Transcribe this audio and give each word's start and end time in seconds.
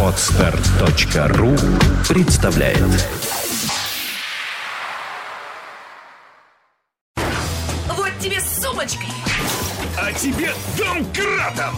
Отстар.ру 0.00 1.56
представляет 2.08 2.78
Вот 7.88 8.12
тебе 8.20 8.40
с 8.40 8.62
сумочкой, 8.62 9.08
А 9.98 10.12
тебе 10.12 10.52
домкратом! 10.78 11.76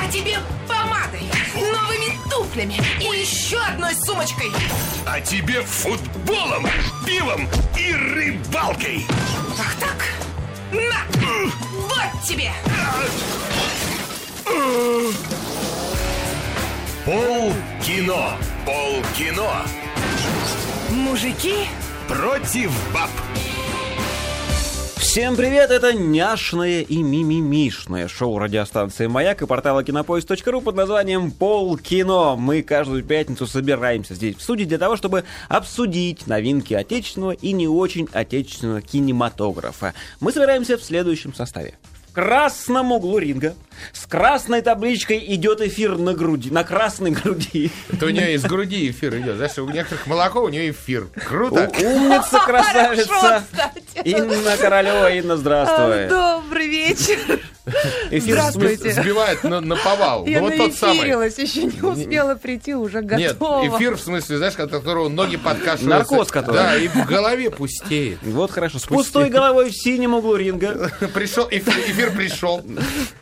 а 0.00 0.10
тебе 0.10 0.38
помадой, 0.66 1.28
новыми 1.54 2.18
туфлями 2.30 2.80
и 3.00 3.20
еще 3.20 3.58
одной 3.58 3.94
сумочкой. 3.96 4.50
А 5.06 5.20
тебе 5.20 5.60
футболом, 5.60 6.66
пивом 7.04 7.46
и 7.78 7.92
рыбалкой! 7.92 9.06
Ах 9.58 9.74
так? 9.78 10.06
На! 10.72 11.04
Вот 11.72 12.26
тебе! 12.26 12.50
Пол 17.04 17.52
кино! 17.84 18.32
Пол 18.64 19.02
кино! 19.16 19.52
Мужики, 20.90 21.66
Против 22.08 22.70
баб! 22.92 23.10
Всем 24.96 25.36
привет, 25.36 25.70
это 25.70 25.92
няшное 25.92 26.80
и 26.80 27.02
мимимишное 27.02 28.08
шоу 28.08 28.38
радиостанции 28.38 29.06
«Маяк» 29.06 29.42
и 29.42 29.46
портала 29.46 29.84
кинопоиск.ру 29.84 30.60
под 30.60 30.76
названием 30.76 31.30
«Полкино». 31.30 32.34
Мы 32.36 32.62
каждую 32.62 33.04
пятницу 33.04 33.46
собираемся 33.46 34.14
здесь 34.14 34.36
в 34.36 34.42
студии 34.42 34.64
для 34.64 34.78
того, 34.78 34.96
чтобы 34.96 35.24
обсудить 35.48 36.26
новинки 36.26 36.74
отечественного 36.74 37.32
и 37.32 37.52
не 37.52 37.68
очень 37.68 38.08
отечественного 38.12 38.80
кинематографа. 38.80 39.94
Мы 40.20 40.32
собираемся 40.32 40.76
в 40.76 40.82
следующем 40.82 41.32
составе. 41.32 41.74
Красном 42.14 42.92
углу 42.92 43.18
ринга 43.18 43.54
с 43.92 44.06
красной 44.06 44.62
табличкой 44.62 45.18
идет 45.34 45.60
эфир 45.60 45.98
на 45.98 46.14
груди, 46.14 46.48
на 46.48 46.62
красной 46.62 47.10
груди. 47.10 47.72
Это 47.92 48.06
у 48.06 48.10
нее 48.10 48.34
из 48.34 48.42
груди 48.44 48.88
эфир 48.90 49.18
идет. 49.18 49.36
Знаешь, 49.36 49.58
у 49.58 49.68
некоторых 49.68 50.06
молоко, 50.06 50.40
у 50.42 50.48
нее 50.48 50.70
эфир. 50.70 51.08
Круто. 51.26 51.70
Умница, 51.76 52.38
красавица. 52.46 53.08
Хорошо. 53.08 53.42
Инна 54.04 54.56
Королева, 54.56 55.12
Инна, 55.12 55.36
здравствуй. 55.36 56.06
добрый 56.08 56.68
вечер. 56.68 57.40
Эфир 58.10 58.34
Здравствуйте. 58.34 58.92
Сбивает 58.92 59.42
на, 59.42 59.60
на 59.60 59.76
повал. 59.76 60.26
Я 60.26 60.40
ну 60.40 60.48
вот 60.48 60.56
тот 60.56 60.74
самый. 60.74 61.08
еще 61.08 61.64
не 61.64 61.80
успела 61.80 62.34
прийти, 62.34 62.74
уже 62.74 63.02
Нет, 63.02 63.38
готова. 63.38 63.66
эфир 63.66 63.96
в 63.96 64.00
смысле, 64.00 64.36
знаешь, 64.36 64.54
от 64.56 64.70
которого 64.70 65.08
ноги 65.08 65.36
подкашиваются. 65.36 65.88
Наркоз 65.88 66.30
который. 66.30 66.56
Да, 66.56 66.76
и 66.76 66.88
в 66.88 67.06
голове 67.06 67.50
пустеет. 67.50 68.18
Вот 68.34 68.50
хорошо. 68.50 68.78
С 68.78 68.84
пустой 68.84 69.30
головой 69.30 69.70
в 69.70 69.74
синем 69.74 70.14
углу 70.14 70.36
ринга. 70.36 70.90
Пришел, 71.14 71.46
эфир, 71.50 71.72
эфир 71.86 72.10
пришел. 72.10 72.62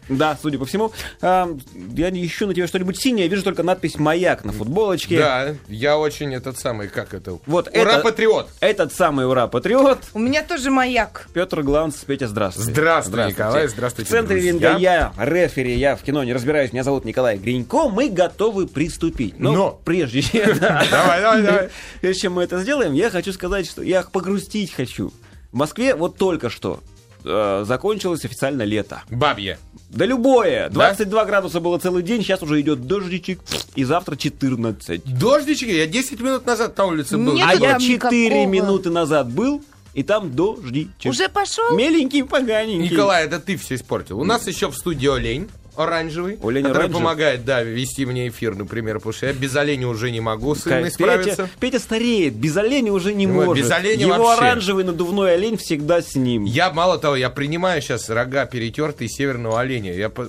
Да, 0.08 0.36
судя 0.40 0.58
по 0.58 0.64
всему. 0.64 0.92
А, 1.20 1.48
я 1.94 2.10
не 2.10 2.24
ищу 2.26 2.46
на 2.46 2.54
тебе 2.54 2.66
что-нибудь 2.66 2.98
синее, 2.98 3.28
вижу 3.28 3.42
только 3.42 3.62
надпись 3.62 3.98
«Маяк» 3.98 4.44
на 4.44 4.52
футболочке. 4.52 5.18
Да, 5.18 5.54
я 5.68 5.98
очень 5.98 6.34
этот 6.34 6.58
самый, 6.58 6.88
как 6.88 7.14
это? 7.14 7.38
Вот 7.46 7.68
Ура, 7.68 7.92
это- 7.92 8.00
патриот! 8.00 8.48
Этот 8.60 8.92
самый 8.92 9.26
ура-патриот. 9.26 9.98
У 10.14 10.18
меня 10.18 10.42
тоже 10.42 10.70
маяк. 10.70 11.28
Петр 11.32 11.62
Гланц, 11.62 11.96
Петя, 12.04 12.26
здравствуйте. 12.26 12.72
Здравствуй, 12.72 13.26
Николай, 13.28 13.68
здравствуйте, 13.68 14.08
В 14.08 14.10
центре 14.10 14.31
друзья. 14.33 14.52
ринга 14.52 14.77
я, 14.78 15.12
рефери, 15.19 15.75
я 15.77 15.97
в 15.97 16.02
кино 16.02 16.25
не 16.25 16.33
разбираюсь, 16.33 16.72
меня 16.72 16.84
зовут 16.84 17.05
Николай 17.05 17.36
Гринько, 17.38 17.88
мы 17.88 18.08
готовы 18.08 18.66
приступить. 18.66 19.38
Но, 19.38 19.52
Но. 19.52 19.80
прежде 19.84 20.22
чем... 20.22 20.58
да, 20.58 20.84
Давай, 20.91 21.20
давай, 21.20 21.42
давай. 21.42 21.69
Прежде 22.00 22.22
чем 22.22 22.34
мы 22.34 22.42
это 22.44 22.58
сделаем, 22.60 22.92
я 22.92 23.10
хочу 23.10 23.33
сказать, 23.33 23.66
что 23.69 23.83
я 23.83 24.03
погрустить 24.03 24.72
хочу. 24.72 25.12
В 25.53 25.56
Москве 25.56 25.94
вот 25.94 26.16
только 26.16 26.48
что 26.50 26.80
э, 27.25 27.64
закончилось 27.66 28.25
официально 28.25 28.62
лето. 28.62 29.03
Бабье. 29.10 29.58
Да 29.91 30.06
любое. 30.06 30.70
22 30.70 31.25
градуса 31.27 31.60
было 31.60 31.78
целый 31.78 32.03
день, 32.03 32.22
сейчас 32.22 32.42
уже 32.42 32.58
идет 32.62 32.86
дождичек, 32.86 33.41
и 33.75 33.84
завтра 33.84 34.16
14. 34.16 35.03
Дождички, 35.19 35.66
я 35.66 35.86
10 35.86 36.20
минут 36.20 36.47
назад 36.47 36.77
на 36.78 36.86
улице 36.86 37.19
был. 37.19 37.34
Нет 37.34 37.47
А 37.47 37.55
я 37.55 37.72
там 37.72 37.80
4 37.80 37.94
никакого. 38.28 38.47
минуты 38.47 38.88
назад 38.91 39.30
был, 39.30 39.62
и 39.94 40.03
там 40.03 40.34
дождичек. 40.34 41.10
Уже 41.10 41.28
пошел? 41.28 41.75
Меленький, 41.76 42.25
поганенький. 42.25 42.91
Николай, 42.91 43.25
это 43.25 43.41
ты 43.41 43.56
все 43.56 43.75
испортил. 43.75 44.20
У 44.20 44.25
нас 44.25 44.47
еще 44.47 44.69
в 44.69 44.76
студии 44.76 45.08
олень 45.08 45.48
оранжевый, 45.77 46.38
Олень 46.43 46.62
который 46.65 46.78
оранжевый? 46.84 46.93
помогает, 47.03 47.44
да, 47.44 47.62
вести 47.62 48.05
мне 48.06 48.28
эфир, 48.28 48.55
например, 48.55 48.97
потому 48.97 49.12
что 49.12 49.27
я 49.27 49.33
без 49.33 49.55
оленя 49.56 49.88
уже 49.88 50.10
не 50.10 50.21
могу 50.21 50.55
с 50.55 50.62
Петя, 50.62 50.91
справиться. 50.91 51.49
Петя 51.60 51.78
стареет, 51.78 52.34
без 52.34 52.56
оленя 52.56 52.93
уже 52.93 53.15
не 53.15 53.27
Ой, 53.27 53.33
может. 53.47 53.65
без 53.65 53.71
оленя 53.71 54.06
Его 54.06 54.25
вообще. 54.25 54.44
оранжевый 54.44 54.84
надувной 54.84 55.34
олень 55.34 55.56
всегда 55.56 56.03
с 56.03 56.15
ним. 56.15 56.44
Я, 56.44 56.71
мало 56.71 56.99
того, 56.99 57.16
я 57.16 57.31
принимаю 57.31 57.81
сейчас 57.82 58.09
рога 58.11 58.47
перетертые 58.47 59.09
северного 59.09 59.61
оленя. 59.61 59.93
Я 59.94 60.09
по- 60.09 60.28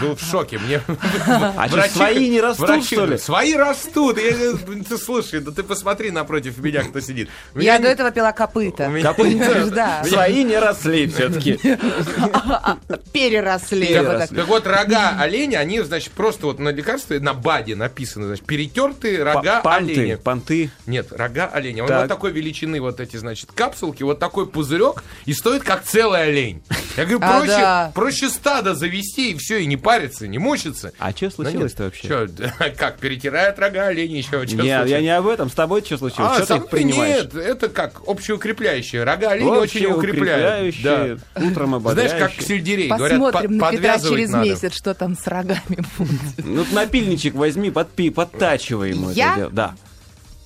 был 0.00 0.14
в 0.16 0.20
шоке. 0.22 0.58
Мне 0.58 0.80
А 1.26 1.68
что, 1.68 1.82
свои 1.88 2.28
не 2.28 2.40
растут, 2.40 2.68
врачи 2.68 2.94
что 2.94 3.06
ли? 3.06 3.18
Свои 3.18 3.54
растут. 3.54 4.18
Я 4.18 4.52
ты 4.88 4.98
слушай, 4.98 5.40
да 5.40 5.50
ты 5.50 5.62
посмотри 5.62 6.10
напротив 6.10 6.58
меня, 6.58 6.82
кто 6.82 7.00
сидит. 7.00 7.28
У 7.54 7.58
Я 7.60 7.78
меня 7.78 7.82
до 7.86 7.88
этого 7.92 8.10
пила 8.10 8.32
копыта. 8.32 8.86
у 8.86 8.90
меня- 8.90 9.04
Копытца. 9.12 9.70
Да. 9.70 10.04
Свои 10.04 10.44
не 10.44 10.58
росли 10.58 11.06
все-таки. 11.06 11.58
Переросли. 13.12 13.94
Так 13.94 14.46
вот, 14.48 14.66
рога 14.82 15.16
оленя, 15.18 15.58
они, 15.58 15.80
значит, 15.80 16.12
просто 16.12 16.46
вот 16.46 16.58
на 16.58 16.70
лекарстве, 16.70 17.20
на 17.20 17.34
БАДе 17.34 17.76
написано, 17.76 18.26
значит, 18.26 18.44
перетертые 18.46 19.22
рога 19.22 19.60
Понты, 19.60 19.92
оленя. 19.92 20.16
понты. 20.18 20.70
Нет, 20.86 21.08
рога 21.12 21.46
оленя. 21.46 21.82
Он 21.82 21.88
Так. 21.88 22.00
вот 22.02 22.08
такой 22.08 22.32
величины, 22.32 22.80
вот 22.80 23.00
эти, 23.00 23.16
значит, 23.16 23.50
капсулки, 23.52 24.02
вот 24.02 24.18
такой 24.18 24.46
пузырек, 24.46 25.02
и 25.26 25.32
стоит 25.32 25.62
как 25.62 25.84
целый 25.84 26.22
олень. 26.24 26.62
Я 26.96 27.04
говорю, 27.04 27.20
А, 27.22 27.38
проще, 27.38 27.52
да. 27.52 27.92
проще 27.94 28.28
стадо 28.28 28.74
завести, 28.74 29.32
и 29.32 29.36
все, 29.38 29.58
и 29.58 29.66
не 29.66 29.76
париться, 29.76 30.26
не 30.26 30.38
мучиться. 30.38 30.92
А 30.98 31.12
что 31.12 31.30
случилось-то 31.30 31.84
вообще? 31.84 32.08
Че, 32.08 32.28
как, 32.76 32.98
перетирают 32.98 33.58
рога 33.58 33.86
оленя 33.86 34.18
еще? 34.18 34.30
Чё 34.46 34.56
Нет, 34.56 34.64
я 34.64 34.78
случилось? 34.80 35.02
не 35.02 35.16
об 35.16 35.26
этом. 35.28 35.50
С 35.50 35.54
тобой 35.54 35.82
что 35.82 35.98
случилось? 35.98 36.32
А, 36.32 36.34
что 36.36 36.46
ты 36.46 36.52
их 36.54 36.58
мной 36.60 36.68
принимаешь? 36.70 37.22
Нет, 37.24 37.34
это 37.34 37.68
как 37.68 38.02
общеукрепляющие. 38.08 39.04
Рога 39.04 39.30
оленя 39.30 39.50
очень 39.52 39.86
укрепляют. 39.86 40.74
Укрепляющие, 40.74 41.18
утром 41.50 41.80
Знаешь, 41.80 42.10
как 42.10 42.20
ободряющие. 42.22 42.46
сельдерей. 42.46 42.88
Говорят, 42.88 43.18
Посмотрим 43.20 43.58
по- 43.58 43.66
на 43.66 43.70
Петра 43.72 43.92
подвязывать 43.92 44.18
через 44.18 44.30
надо. 44.30 44.44
Месяц, 44.70 44.78
что 44.78 44.94
там 44.94 45.16
с 45.16 45.26
рогами 45.26 45.60
будет. 45.98 46.44
Ну, 46.44 46.64
напильничек 46.72 47.34
возьми, 47.34 47.70
подпи, 47.70 48.10
подтачивай 48.10 48.90
ему 48.90 49.10
Я? 49.10 49.28
это 49.28 49.36
дело. 49.36 49.50
Да. 49.50 49.74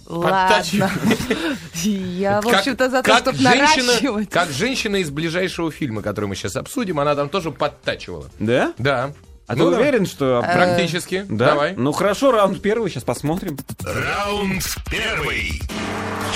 Ладно. 0.07 0.91
Я, 1.83 2.43
в 2.43 2.49
общем-то, 2.49 2.91
за 2.91 3.03
то, 3.03 3.11
как 3.11 3.19
чтобы 3.21 3.39
женщина, 3.39 3.87
наращивать. 3.87 4.31
Как 4.31 4.51
женщина 4.51 4.97
из 4.97 5.11
ближайшего 5.11 5.71
фильма, 5.71 6.03
который 6.03 6.27
мы 6.27 6.37
сейчас 6.37 6.57
обсудим, 6.57 7.01
она 7.01 7.15
там 7.15 7.31
тоже 7.31 7.51
подтачивала. 7.51 8.29
Да? 8.39 8.75
Да. 8.77 9.13
А 9.47 9.55
Ну 9.57 9.67
ты 9.67 9.71
да. 9.73 9.81
уверен, 9.81 10.07
что... 10.07 10.43
Практически. 10.43 11.25
Да? 11.29 11.51
Давай. 11.51 11.75
Ну 11.77 11.93
хорошо, 11.93 12.33
раунд 12.33 12.61
первый, 12.63 12.91
сейчас 12.91 13.05
посмотрим. 13.05 13.59
Раунд 13.85 14.65
первый. 14.91 15.61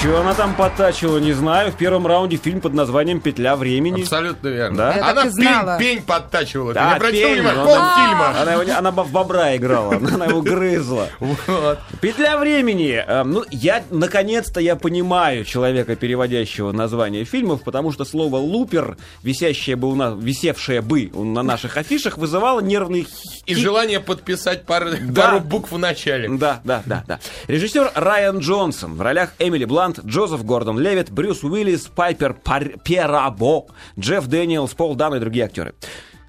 Чего 0.00 0.18
она 0.18 0.32
там 0.32 0.54
подтачивала, 0.54 1.18
не 1.18 1.32
знаю. 1.32 1.72
В 1.72 1.76
первом 1.76 2.06
раунде 2.06 2.36
фильм 2.36 2.60
под 2.60 2.72
названием 2.72 3.20
«Петля 3.20 3.56
времени». 3.56 4.02
Абсолютно 4.02 4.46
верно. 4.46 4.76
Да? 4.76 4.94
Я 4.96 5.10
Она 5.10 5.24
пень, 5.24 5.78
пень 5.96 6.02
подтачивала. 6.04 6.72
Ты 6.72 6.78
Да, 6.78 6.98
не 6.98 7.10
пень, 7.10 7.34
внимания? 7.40 7.58
ну, 7.58 7.64
Полфильма. 7.64 8.40
Она, 8.40 8.52
его 8.52 8.78
она 8.78 8.90
в 8.92 9.10
бобра 9.10 9.56
играла, 9.56 9.94
она 9.96 10.26
его 10.26 10.40
грызла. 10.40 11.08
Вот. 11.18 11.80
Петля 12.00 12.38
времени. 12.38 13.02
Э, 13.04 13.24
Ну, 13.24 13.42
я, 13.50 13.82
наконец-то, 13.90 14.60
я 14.60 14.76
понимаю 14.76 15.44
человека, 15.44 15.96
переводящего 15.96 16.70
название 16.70 17.24
фильмов, 17.24 17.62
потому 17.64 17.90
что 17.90 18.04
слово 18.04 18.36
«лупер», 18.36 18.96
висящее 19.24 19.74
бы 19.74 19.88
у 19.88 19.96
нас, 19.96 20.14
висевшее 20.16 20.80
бы 20.80 21.10
на 21.12 21.42
наших 21.42 21.76
афишах, 21.76 22.18
вызывало 22.18 22.60
нервный 23.02 23.42
И 23.46 23.54
желание 23.54 24.00
подписать 24.00 24.64
пару, 24.64 24.90
Да. 25.00 25.22
пару 25.22 25.40
букв 25.40 25.72
в 25.72 25.78
начале. 25.78 26.28
Да, 26.28 26.60
да, 26.64 26.82
да, 26.86 27.04
да. 27.06 27.20
Режиссер 27.46 27.92
Райан 27.94 28.38
Джонсон. 28.38 28.94
В 28.94 29.02
ролях 29.02 29.32
Эмили 29.38 29.64
Блант, 29.64 30.00
Джозеф 30.04 30.44
Гордон 30.44 30.78
Левит, 30.78 31.10
Брюс 31.10 31.42
Уиллис, 31.44 31.82
Пайпер 31.94 32.34
Пар- 32.34 32.78
Перабо, 32.84 33.66
Джефф 33.98 34.26
Дэниелс, 34.26 34.74
Пол 34.74 34.94
Дано 34.94 35.14
и 35.14 35.18
другие 35.20 35.44
актеры. 35.46 35.74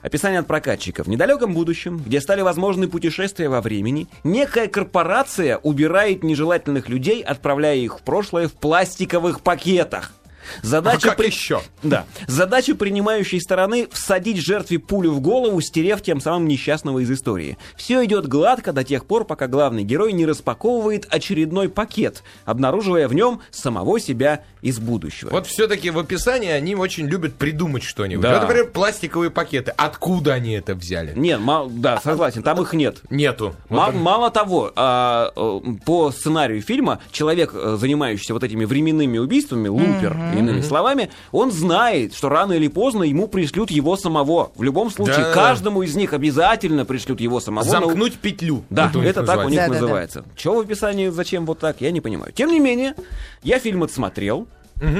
Описание 0.02 0.40
от 0.40 0.48
прокатчиков. 0.48 1.08
В 1.08 1.10
недалеком 1.10 1.54
будущем, 1.54 1.98
где 1.98 2.22
стали 2.22 2.40
возможны 2.42 2.88
путешествия 2.88 3.50
во 3.50 3.60
времени, 3.60 4.08
некая 4.24 4.68
корпорация 4.70 5.58
убирает 5.58 6.24
нежелательных 6.24 6.88
людей, 6.88 7.22
отправляя 7.22 7.76
их 7.76 8.00
в 8.00 8.04
прошлое 8.04 8.48
в 8.48 8.54
пластиковых 8.54 9.42
пакетах. 9.42 10.14
Задача 10.62 11.12
А 11.12 11.16
как 11.16 11.26
еще? 11.26 11.62
Да. 11.84 12.06
Задача 12.28 12.76
принимающей 12.76 13.40
стороны 13.42 13.88
всадить 13.92 14.38
жертве 14.38 14.80
пулю 14.80 15.12
в 15.12 15.20
голову, 15.22 15.60
стерев 15.62 16.02
тем 16.02 16.22
самым 16.22 16.48
несчастного 16.48 17.00
из 17.00 17.12
истории. 17.12 17.58
Все 17.76 18.04
идет 18.06 18.28
гладко 18.28 18.74
до 18.74 18.84
тех 18.84 19.06
пор, 19.06 19.26
пока 19.26 19.48
главный 19.48 19.84
герой 19.84 20.14
не 20.14 20.26
распаковывает 20.26 21.08
очередной 21.10 21.70
пакет, 21.70 22.24
обнаруживая 22.46 23.08
в 23.08 23.14
нем 23.14 23.42
самого 23.52 24.00
себя 24.00 24.44
из 24.62 24.80
будущего. 24.80 25.30
Вот 25.30 25.48
все-таки 25.48 25.90
в 25.90 26.00
описании 26.00 26.50
они 26.52 26.76
очень 26.76 27.08
любят 27.08 27.36
придумать 27.36 27.84
что-нибудь. 27.84 28.24
Да. 28.24 28.34
Вот, 28.34 28.42
например, 28.44 28.68
пластиковые 28.72 29.30
пакеты. 29.32 29.74
Откуда 29.78 30.34
они 30.34 30.54
это 30.54 30.76
взяли? 30.76 31.14
Нет, 31.16 31.40
мал- 31.40 31.70
да, 31.70 32.00
согласен, 32.02 32.44
там 32.44 32.62
их 32.62 32.74
нет. 32.74 32.98
Нету. 33.10 33.56
Вот 33.70 33.90
он- 33.90 33.98
Мало 34.00 34.32
того, 34.32 34.72
а, 34.76 35.32
э, 35.36 35.60
по 35.86 36.12
сценарию 36.12 36.62
фильма 36.62 37.00
человек, 37.12 37.52
э, 37.54 37.78
занимающийся 37.80 38.34
вот 38.34 38.44
этими 38.44 38.66
временными 38.66 39.18
убийствами, 39.18 39.68
лупер, 39.68 40.16
Иными 40.40 40.62
словами, 40.62 41.10
он 41.32 41.52
знает, 41.52 42.14
что 42.16 42.30
рано 42.30 42.54
или 42.54 42.68
поздно 42.68 43.04
ему 43.04 43.28
пришлют 43.28 43.72
его 43.72 43.96
самого. 43.98 44.52
В 44.56 44.64
любом 44.64 44.90
случае, 44.90 45.18
Да. 45.26 45.34
каждому 45.34 45.84
из 45.84 45.96
них 45.96 46.14
обязательно 46.14 46.86
пришлют 46.86 47.20
его 47.22 47.40
самого. 47.40 47.64
на- 47.64 47.70
Замкнуть 47.70 48.14
петлю. 48.16 48.64
Да, 48.70 48.92
это 49.04 49.24
так 49.24 49.46
у 49.46 49.50
них 49.50 49.68
называется. 49.68 50.26
Чего 50.36 50.56
в 50.56 50.60
описании, 50.62 51.10
зачем 51.10 51.46
вот 51.46 51.60
так, 51.60 51.82
я 51.82 51.92
не 51.92 52.02
понимаю. 52.02 52.32
Тем 52.34 52.50
не 52.52 52.60
менее, 52.60 52.96
я 53.44 53.60
фильм 53.60 53.84
отсмотрел 53.84 54.48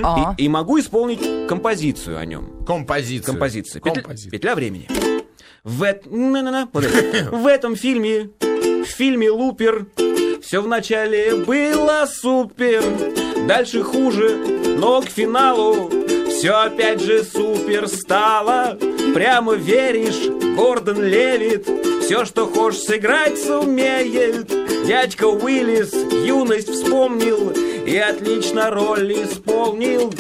А. 0.04 0.36
и, 0.38 0.44
и 0.46 0.50
могу 0.50 0.80
исполнить 0.80 1.48
композицию 1.48 2.18
о 2.18 2.26
нем. 2.26 2.64
Композиция. 2.68 3.32
Композиция. 3.32 3.82
Петля, 3.82 4.02
Композиция. 4.02 4.32
петля 4.32 4.56
времени. 4.56 4.88
В, 5.64 5.84
эт- 5.84 6.04
в 7.32 7.46
этом 7.48 7.76
фильме, 7.76 8.30
в 8.40 8.86
фильме 8.86 9.30
Лупер, 9.30 9.88
все 10.42 10.62
вначале 10.62 11.36
было 11.36 12.06
супер, 12.12 12.84
дальше 13.48 13.84
хуже, 13.84 14.59
но 14.80 15.02
к 15.02 15.10
финалу 15.10 15.92
все 16.30 16.52
опять 16.52 17.02
же 17.02 17.24
супер 17.24 17.88
стало. 17.88 18.78
Прямо 19.14 19.54
веришь, 19.56 20.30
Гордон 20.56 21.04
Левит, 21.04 21.68
все, 22.04 22.24
что 22.26 22.48
хочешь 22.48 22.82
сыграть, 22.82 23.38
сумеет. 23.38 24.48
Дядька 24.88 25.26
Уиллис 25.26 25.94
юность 26.26 26.70
вспомнил 26.70 27.50
и 27.50 27.98
отлично 27.98 28.70
роль 28.70 29.12
исполнил. 29.14 30.14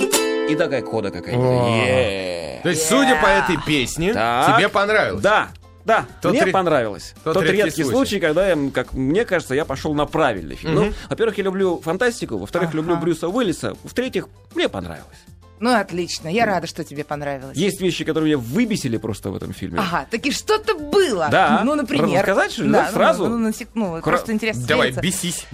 И 0.49 0.55
такая 0.55 0.81
кода 0.81 1.09
какая-то. 1.11 2.61
То 2.63 2.69
есть, 2.69 2.87
судя 2.87 3.15
по 3.21 3.27
этой 3.27 3.57
песне, 3.65 4.09
тебе 4.11 4.67
понравилось? 4.67 5.21
Да, 5.21 5.49
да, 5.89 6.05
Тот 6.21 6.31
мне 6.31 6.43
ре- 6.45 6.51
понравилось. 6.51 7.13
тот 7.23 7.33
Тот, 7.33 7.43
редкий 7.43 7.57
редкий 7.63 7.83
случай. 7.83 7.95
случай, 7.95 8.19
когда, 8.19 8.47
я, 8.47 8.57
как 8.73 8.93
мне 8.93 9.25
кажется, 9.25 9.55
я 9.55 9.65
пошел 9.65 9.93
на 9.93 10.05
правильный 10.05 10.55
фильм. 10.55 10.75
Ну, 10.75 10.93
во-первых, 11.09 11.37
я 11.37 11.43
люблю 11.43 11.81
фантастику, 11.81 12.37
во-вторых, 12.37 12.73
люблю 12.73 12.95
Брюса 12.95 13.27
Уиллиса, 13.27 13.75
в-третьих, 13.83 14.27
мне 14.55 14.69
понравилось. 14.69 15.17
Ну, 15.61 15.75
отлично. 15.75 16.29
Я 16.29 16.45
рада, 16.45 16.67
что 16.67 16.85
тебе 16.85 17.03
понравилось. 17.03 17.57
Есть 17.57 17.81
вещи, 17.81 18.05
которые 18.05 18.35
меня 18.35 18.37
выбесили 18.37 18.95
просто 18.95 19.29
в 19.29 19.35
этом 19.35 19.51
фильме. 19.51 19.79
Ага, 19.79 20.07
таки 20.09 20.31
что-то 20.31 20.73
было. 20.75 21.27
Да. 21.29 21.63
Ну, 21.65 21.75
например. 21.75 22.19
Рассказать, 22.19 22.53
что 22.53 22.63
ли, 22.63 22.71
да, 22.71 22.85
ну, 22.87 22.93
сразу? 22.93 23.27
Ну, 23.27 23.37
ну, 23.37 23.51
сек- 23.51 23.67
ну, 23.73 23.91
Кра- 23.95 24.01
просто 24.01 24.31
интересно. 24.31 24.65
Давай, 24.65 24.93
свериться. 24.93 25.01
бесись. 25.27 25.45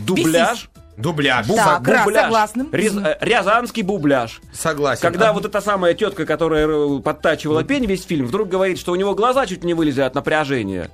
Дубляж. 0.97 1.45
Сог- 1.47 1.57
раз, 1.87 2.05
бубляж. 2.05 2.23
согласна. 2.23 2.67
Рез- 2.71 2.97
э, 2.97 3.17
Рязанский 3.19 3.81
бубляж. 3.83 4.39
Согласен. 4.53 5.01
Когда 5.01 5.29
А, 5.29 5.33
вот 5.33 5.45
эта 5.45 5.59
самая 5.61 5.93
тетка, 5.93 6.25
которая 6.25 6.67
э, 6.67 6.99
подтачивала 7.01 7.63
пень 7.63 7.85
весь 7.85 8.05
фильм, 8.05 8.27
вдруг 8.27 8.47
говорит, 8.47 8.79
что 8.79 8.91
у 8.91 8.95
него 8.95 9.13
глаза 9.13 9.45
чуть 9.45 9.63
не 9.63 9.73
вылезли 9.73 10.01
от 10.01 10.15
напряжения. 10.15 10.89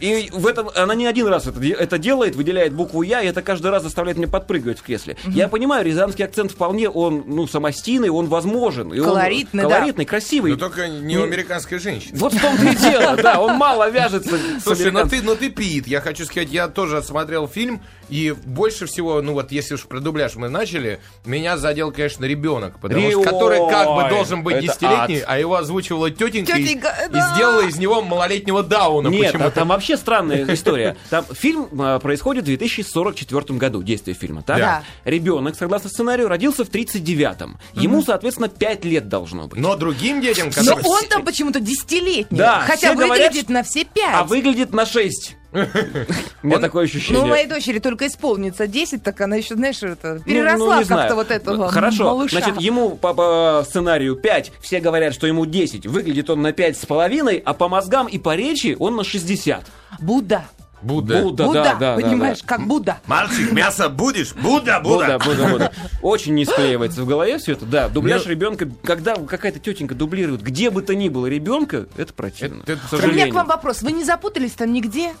И 0.00 0.28
в 0.32 0.46
этом 0.46 0.68
она 0.74 0.94
не 0.94 1.06
один 1.06 1.28
раз 1.28 1.46
это, 1.46 1.64
это 1.64 1.98
делает, 1.98 2.34
выделяет 2.34 2.72
букву 2.74 3.02
Я, 3.02 3.22
и 3.22 3.26
это 3.28 3.42
каждый 3.42 3.70
раз 3.70 3.84
заставляет 3.84 4.18
меня 4.18 4.28
подпрыгивать 4.28 4.78
в 4.80 4.82
кресле. 4.82 5.16
Я 5.26 5.48
понимаю, 5.48 5.84
рязанский 5.84 6.24
акцент 6.24 6.50
вполне, 6.50 6.88
он, 6.90 7.24
ну, 7.26 7.46
самостийный, 7.46 8.08
он 8.10 8.26
возможен. 8.26 8.92
И 8.92 8.98
он 8.98 9.06
Колоритный, 9.06 9.62
да. 9.62 9.68
колоритный, 9.70 10.04
красивый. 10.04 10.52
Но 10.52 10.58
только 10.58 10.88
не 10.88 11.16
у 11.16 11.22
американской 11.22 11.78
женщины. 11.78 12.18
Вот 12.18 12.32
в 12.32 12.40
том-то 12.40 12.64
и 12.64 12.76
дело, 12.76 13.16
да, 13.16 13.40
он 13.40 13.56
мало 13.56 13.88
вяжется 13.90 14.36
Слушай, 14.62 14.90
ну 14.90 15.00
американцем. 15.00 15.20
ты, 15.20 15.24
ну 15.24 15.36
ты 15.36 15.50
Пит, 15.50 15.86
я 15.86 16.00
хочу 16.00 16.24
сказать, 16.24 16.50
я 16.50 16.68
тоже 16.68 17.02
смотрел 17.02 17.46
фильм, 17.48 17.80
и 18.08 18.34
больше 18.44 18.86
всего, 18.86 19.20
ну 19.22 19.32
вот 19.34 19.52
если 19.52 19.74
уж 19.74 19.82
про 19.82 20.00
дубляж 20.00 20.36
мы 20.36 20.48
начали, 20.48 21.00
меня 21.24 21.56
задел, 21.56 21.92
конечно, 21.92 22.24
ребенок, 22.24 22.78
потому 22.80 23.08
что 23.10 23.18
Ой, 23.18 23.24
который 23.24 23.58
как 23.70 23.88
бы 23.94 24.08
должен 24.08 24.42
быть 24.42 24.60
десятилетний, 24.60 25.20
а 25.20 25.38
его 25.38 25.56
озвучивала 25.56 26.10
тетенька, 26.10 26.56
и- 26.58 26.64
Тетенька, 26.64 26.94
и, 27.06 27.12
да. 27.12 27.34
сделала 27.34 27.62
из 27.62 27.76
него 27.78 28.02
малолетнего 28.02 28.62
Дауна 28.62 29.08
Нет, 29.08 29.26
почему-то. 29.32 29.48
а 29.48 29.50
там 29.50 29.68
вообще 29.68 29.96
странная 29.96 30.52
история. 30.54 30.96
Там 31.10 31.24
фильм 31.32 31.68
а, 31.80 31.98
происходит 31.98 32.42
в 32.44 32.46
2044 32.46 33.58
году, 33.58 33.82
действие 33.82 34.14
фильма, 34.14 34.42
так? 34.42 34.58
Да. 34.58 34.82
Ребенок, 35.04 35.56
согласно 35.56 35.88
сценарию, 35.88 36.28
родился 36.28 36.64
в 36.64 36.70
39-м. 36.70 37.58
Ему, 37.74 38.02
соответственно, 38.02 38.48
5 38.48 38.84
лет 38.84 39.08
должно 39.08 39.46
быть. 39.48 39.60
Но 39.60 39.76
другим 39.76 40.20
детям, 40.20 40.48
Но 40.48 40.52
которые... 40.52 40.86
он 40.86 41.08
там 41.08 41.24
почему-то 41.24 41.60
десятилетний. 41.60 42.38
Да, 42.38 42.64
Хотя 42.66 42.92
выглядит 42.92 43.48
на 43.48 43.62
все 43.62 43.84
пять. 43.84 44.14
А 44.14 44.24
выглядит 44.24 44.72
на 44.72 44.86
6. 44.86 45.36
У 46.42 46.46
меня 46.46 46.58
такое 46.58 46.84
ощущение. 46.84 47.20
Ну, 47.20 47.26
у 47.26 47.28
моей 47.28 47.46
дочери 47.46 47.78
только 47.78 48.06
исполнится 48.06 48.66
10, 48.66 49.02
так 49.02 49.20
она 49.20 49.36
еще, 49.36 49.54
знаешь, 49.54 49.82
это, 49.82 50.14
Ну, 50.14 50.20
переросла 50.20 50.76
ну, 50.76 50.84
знаю. 50.84 51.00
как-то 51.02 51.14
вот 51.14 51.30
этого 51.30 51.68
Хорошо, 51.68 52.04
малыша. 52.04 52.40
значит, 52.40 52.60
ему 52.60 52.96
по, 52.96 53.14
по 53.14 53.64
сценарию 53.66 54.16
5, 54.16 54.52
все 54.60 54.80
говорят, 54.80 55.14
что 55.14 55.26
ему 55.26 55.46
10. 55.46 55.86
Выглядит 55.86 56.28
он 56.28 56.42
на 56.42 56.52
5 56.52 56.76
с 56.76 56.86
половиной, 56.86 57.40
а 57.44 57.54
по 57.54 57.68
мозгам 57.68 58.08
и 58.08 58.18
по 58.18 58.34
речи 58.34 58.76
он 58.78 58.96
на 58.96 59.04
60. 59.04 59.64
Будда. 60.00 60.44
Будда. 60.84 61.22
Будда, 61.22 61.44
Будда, 61.44 61.62
да, 61.64 61.74
да, 61.74 61.96
да, 61.96 62.02
понимаешь, 62.02 62.40
да. 62.40 62.46
как 62.46 62.66
Будда. 62.66 62.98
Мальчик, 63.06 63.52
мясо 63.52 63.88
будешь? 63.88 64.34
Будда, 64.34 64.80
Будда, 64.80 65.18
Будда, 65.18 65.48
Будда. 65.48 65.72
Очень 66.02 66.34
не 66.34 66.44
склеивается 66.44 67.02
в 67.02 67.06
голове 67.06 67.38
все 67.38 67.52
это. 67.52 67.64
Да, 67.66 67.88
дубляж 67.88 68.24
Ну- 68.24 68.30
ребенка, 68.30 68.68
когда 68.84 69.14
какая-то 69.16 69.58
тетенька 69.58 69.94
дублирует, 69.94 70.42
где 70.42 70.70
бы 70.70 70.82
то 70.82 70.94
ни 70.94 71.08
было 71.08 71.26
ребенка, 71.26 71.86
это 71.96 72.12
противно. 72.12 72.62
Это- 72.66 72.72
это- 72.72 72.98
к 72.98 73.04
У 73.04 73.06
меня 73.08 73.28
к 73.28 73.34
вам 73.34 73.46
вопрос. 73.46 73.82
Вы 73.82 73.92
не 73.92 74.04
запутались 74.04 74.52
там 74.52 74.72
нигде? 74.72 75.12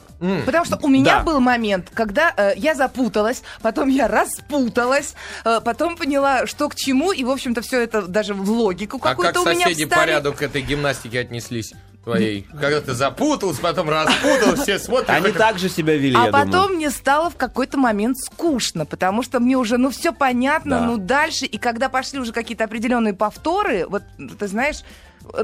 Потому 0.46 0.64
что 0.64 0.78
у 0.82 0.88
меня 0.88 1.18
Да. 1.18 1.22
был 1.22 1.40
момент, 1.40 1.90
когда 1.92 2.32
э, 2.36 2.52
я 2.56 2.74
запуталась, 2.74 3.42
потом 3.62 3.88
я 3.88 4.08
распуталась, 4.08 5.14
э, 5.44 5.60
потом 5.64 5.96
поняла, 5.96 6.46
что 6.46 6.68
к 6.68 6.74
чему, 6.74 7.12
и, 7.12 7.24
в 7.24 7.30
общем-то, 7.30 7.60
все 7.62 7.82
это 7.82 8.02
даже 8.02 8.34
в 8.34 8.48
логику 8.50 8.98
А 8.98 9.00
как 9.00 9.10
какую-то 9.16 9.40
у 9.42 9.44
меня 9.54 9.64
соседи 9.66 9.84
по 9.84 9.96
встали. 9.96 10.10
ряду 10.12 10.32
к 10.32 10.42
этой 10.42 10.62
гимнастике 10.62 11.20
отнеслись 11.20 11.72
твоей? 12.04 12.46
Когда 12.52 12.80
ты 12.80 12.92
запутался, 12.94 13.60
потом 13.60 13.88
распутал, 13.90 14.56
все 14.56 14.78
смотрят. 14.78 15.10
Они 15.10 15.26
хоть- 15.28 15.36
так 15.38 15.58
же 15.58 15.68
себя 15.68 15.96
вели, 15.96 16.14
А 16.16 16.26
потом 16.30 16.50
думаю. 16.50 16.68
мне 16.76 16.90
стало 16.90 17.30
в 17.30 17.36
какой-то 17.36 17.76
момент 17.78 18.16
скучно, 18.18 18.86
потому 18.86 19.22
что 19.22 19.40
мне 19.40 19.56
уже, 19.56 19.76
ну, 19.78 19.90
все 19.90 20.12
понятно, 20.12 20.80
Да. 20.80 20.86
ну, 20.86 20.96
дальше, 20.98 21.46
и 21.46 21.58
когда 21.58 21.88
пошли 21.88 22.18
уже 22.20 22.32
какие-то 22.32 22.64
определенные 22.64 23.14
повторы, 23.14 23.86
вот, 23.88 24.02
ты 24.38 24.46
знаешь, 24.46 24.78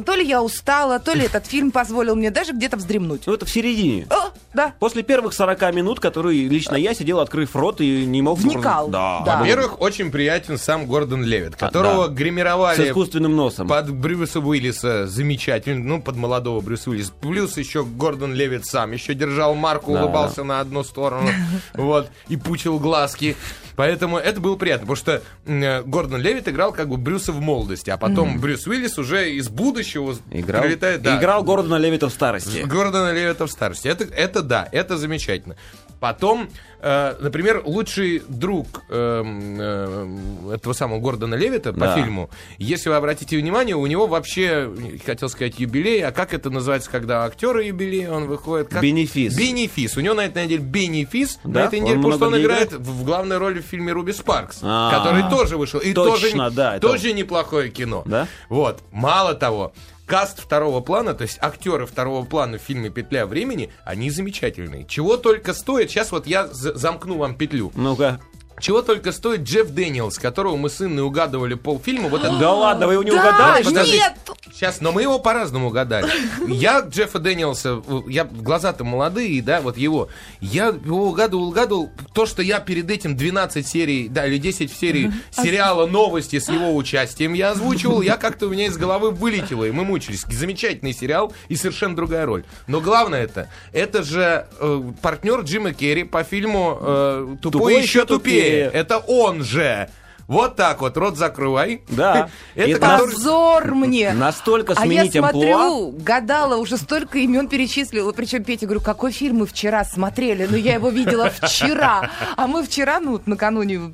то 0.05 0.15
ли 0.15 0.27
я 0.27 0.43
устала, 0.43 0.99
то 0.99 1.13
ли 1.15 1.25
этот 1.25 1.47
фильм 1.47 1.71
позволил 1.71 2.15
мне 2.15 2.31
даже 2.31 2.53
где-то 2.53 2.77
вздремнуть. 2.77 3.23
Ну, 3.27 3.33
это 3.35 3.47
в 3.47 3.51
середине. 3.51 4.07
О, 4.11 4.31
да. 4.55 4.75
После 4.81 5.03
первых 5.03 5.33
40 5.35 5.75
минут, 5.75 6.01
которые 6.01 6.49
лично 6.49 6.77
я 6.77 6.95
сидел, 6.95 7.21
открыв 7.21 7.55
рот 7.55 7.81
и 7.81 8.05
не 8.07 8.23
мог... 8.23 8.39
Вникал, 8.39 8.89
Да. 8.89 9.23
да. 9.25 9.39
Во-первых, 9.39 9.81
очень 9.81 10.11
приятен 10.11 10.59
сам 10.59 10.87
Гордон 10.87 11.25
Левит, 11.25 11.57
которого 11.57 12.05
А, 12.05 12.09
да. 12.09 12.15
С 12.15 12.17
гримировали 12.17 12.89
искусственным 12.91 13.37
носом. 13.37 13.69
под 13.69 13.91
Брюса 13.93 14.41
Уиллиса 14.41 15.07
замечательно, 15.07 15.85
ну, 15.85 16.03
под 16.03 16.17
молодого 16.17 16.61
Брюса 16.61 16.91
Уиллиса. 16.91 17.13
Плюс 17.21 17.57
еще 17.57 17.85
Гордон 17.85 18.35
Левит 18.35 18.67
сам 18.67 18.93
еще 18.93 19.15
держал 19.15 19.55
марку, 19.55 19.93
Да, 19.93 20.05
улыбался 20.05 20.45
на 20.45 20.61
одну 20.61 20.85
сторону, 20.85 21.29
вот, 21.75 22.09
и 22.29 22.37
пучил 22.37 22.79
глазки. 22.79 23.37
Поэтому 23.77 24.19
это 24.19 24.41
было 24.41 24.57
приятно, 24.57 24.87
потому 24.87 24.97
что 24.97 25.23
э, 25.47 25.83
Гордон 25.83 26.21
Левит 26.21 26.49
играл 26.49 26.73
как 26.73 26.89
бы 26.89 26.97
Брюса 26.97 27.33
в 27.33 27.41
молодости, 27.41 27.91
а 27.91 27.97
потом 27.97 28.41
Брюс 28.41 28.67
Уиллис 28.67 28.99
уже 28.99 29.33
из 29.33 29.49
будущего 29.49 30.17
Играл, 30.31 30.63
прилетает. 30.63 31.03
да, 31.03 31.19
играл 31.19 31.43
Гордона 31.43 31.77
Левита 31.77 32.09
в 32.09 32.13
старости. 32.13 32.63
Гордона 32.65 33.13
Левита 33.13 33.47
в 33.47 33.51
старости. 33.51 33.89
Это, 33.89 34.05
это 34.05 34.43
да, 34.43 34.69
это 34.73 34.97
замечательно. 34.97 35.57
Потом, 36.01 36.49
э, 36.81 37.15
например, 37.21 37.63
лучший 37.65 38.23
друг 38.27 38.83
эм, 38.89 39.57
э, 39.61 40.55
этого 40.55 40.73
самого 40.73 40.99
Гордона 40.99 41.35
Левита 41.35 41.73
по 41.75 41.81
Да. 41.81 41.95
фильму, 41.95 42.31
если 42.59 42.89
вы 42.89 42.97
обратите 42.97 43.37
внимание, 43.39 43.77
у 43.77 43.87
него 43.87 44.07
вообще, 44.07 44.71
хотел 45.05 45.29
сказать, 45.29 45.59
юбилей, 45.61 46.03
а 46.05 46.11
как 46.11 46.33
это 46.33 46.49
называется, 46.49 46.91
когда 46.91 47.25
актеры 47.25 47.65
юбилей, 47.65 48.09
он 48.09 48.25
выходит? 48.27 48.69
Как? 48.69 48.83
Бенефис. 48.83 49.37
Бенефис. 49.37 49.97
У 49.97 50.01
него 50.01 50.15
на 50.15 50.23
этой 50.25 50.45
неделе 50.45 50.63
бенефис 50.63 51.39
Да? 51.45 51.61
на 51.61 51.65
этой 51.67 51.81
неделе, 51.81 51.97
Он 51.99 52.03
потому 52.05 52.15
что 52.19 52.27
он 52.37 52.41
играет 52.43 52.73
в 52.73 53.05
главной 53.05 53.37
роли 53.39 53.61
в 53.61 53.65
фильме 53.67 53.93
Руби 53.93 54.13
Спаркс, 54.13 54.61
А. 54.63 54.91
который 54.91 55.29
тоже 55.29 55.59
вышел. 55.59 55.81
И 55.81 55.93
Точно, 55.93 56.45
тоже, 56.47 56.57
да, 56.57 56.77
это- 56.77 56.89
тоже 56.89 57.13
неплохое 57.13 57.69
кино. 57.71 58.03
Да? 58.07 58.27
Вот. 58.49 58.81
Мало 58.91 59.35
того, 59.35 59.73
каст 60.11 60.41
второго 60.41 60.81
плана, 60.81 61.15
то 61.15 61.23
есть 61.23 61.39
актеры 61.41 61.87
второго 61.87 62.25
плана 62.27 62.59
в 62.59 62.63
фильме 62.63 62.91
«Петля 62.91 63.27
времени», 63.27 63.71
они 63.85 64.11
замечательные. 64.11 64.85
Чего 64.85 65.17
только 65.17 65.55
стоит, 65.55 65.89
сейчас 65.91 66.11
вот 66.11 66.27
я 66.27 66.49
за- 66.49 66.75
замкну 66.77 67.17
вам 67.17 67.37
петлю. 67.37 67.71
Ну-ка. 67.77 68.21
Чего 68.61 68.83
только 68.83 69.13
стоит 69.13 69.41
Джефф 69.43 69.71
Дэниелс, 69.71 70.19
которого 70.19 70.57
мы 70.57 70.69
с 70.71 70.81
Инной 70.81 71.03
угадывали 71.03 71.55
полфильма. 71.55 72.09
Вот 72.09 72.23
это... 72.25 72.37
Да 72.39 72.53
ладно, 72.53 72.87
вы 72.87 72.95
его 72.95 73.03
не 73.03 73.11
Да, 73.11 73.17
угадали? 73.21 73.65
подожди. 73.65 73.93
нет! 73.99 74.13
Сейчас, 74.53 74.81
но 74.81 74.93
мы 74.93 75.03
его 75.03 75.19
по-разному 75.19 75.69
угадали. 75.69 76.09
Я 76.47 76.81
Джеффа 76.81 77.19
Дэниелса, 77.19 77.83
я 78.09 78.25
глаза-то 78.25 78.85
молодые, 78.85 79.41
да, 79.43 79.61
вот 79.61 79.79
его. 79.79 80.09
Я 80.41 80.67
его 80.67 81.09
угадывал, 81.09 81.49
угадывал. 81.49 81.91
То, 82.13 82.27
что 82.27 82.43
я 82.43 82.61
перед 82.61 82.91
этим 82.91 83.17
12 83.17 83.67
серий, 83.67 84.09
да, 84.09 84.27
или 84.27 84.39
10 84.39 84.71
серий 84.73 85.11
сериала 85.31 85.87
«Новости» 85.87 86.39
с 86.39 86.49
его 86.49 86.77
участием 86.77 87.33
я 87.33 87.51
озвучивал, 87.53 88.03
я 88.03 88.17
как-то 88.17 88.47
у 88.47 88.51
меня 88.51 88.67
из 88.67 88.77
головы 88.77 89.11
вылетело, 89.13 89.65
и 89.65 89.71
мы 89.71 89.85
мучились. 89.85 90.25
Замечательный 90.29 90.93
сериал 90.93 91.33
и 91.49 91.57
совершенно 91.57 91.97
другая 91.97 92.27
роль. 92.27 92.45
Но 92.67 92.81
главное 92.81 93.23
это, 93.23 93.49
это 93.73 94.03
же 94.03 94.47
э, 94.59 94.83
партнер 95.01 95.41
Джима 95.41 95.73
Керри 95.73 96.05
по 96.05 96.23
фильму 96.25 96.77
э, 96.81 97.37
«Тупой, 97.41 97.53
«Тупой 97.53 97.83
еще 97.83 98.05
тупее». 98.05 98.50
Это 98.51 98.99
он 98.99 99.45
же. 99.45 99.89
Вот 100.31 100.55
так 100.55 100.81
вот, 100.81 100.97
рот 100.97 101.17
закрывай. 101.17 101.83
Да. 101.89 102.31
Это 102.55 102.79
который- 102.79 103.15
Позор 103.15 103.75
мне! 103.75 104.13
Настолько 104.13 104.75
А 104.77 104.87
я 104.87 105.03
сменить 105.03 105.17
амплуа. 105.17 105.43
смотрю, 105.43 105.91
гадала, 106.03 106.57
уже 106.57 106.77
столько 106.77 107.19
имен 107.19 107.49
перечислила. 107.49 108.13
Причем 108.13 108.45
Петя, 108.45 108.67
говорю, 108.67 108.81
какой 108.81 109.11
фильм 109.11 109.39
мы 109.39 109.47
вчера 109.47 109.85
смотрели? 109.85 110.47
Ну, 110.49 110.57
я 110.57 110.75
его 110.75 110.89
видела 110.91 111.31
вчера. 111.31 112.11
А 112.37 112.47
мы 112.47 112.63
вчера, 112.63 113.01
ну, 113.01 113.13
вот 113.13 113.27
накануне 113.27 113.93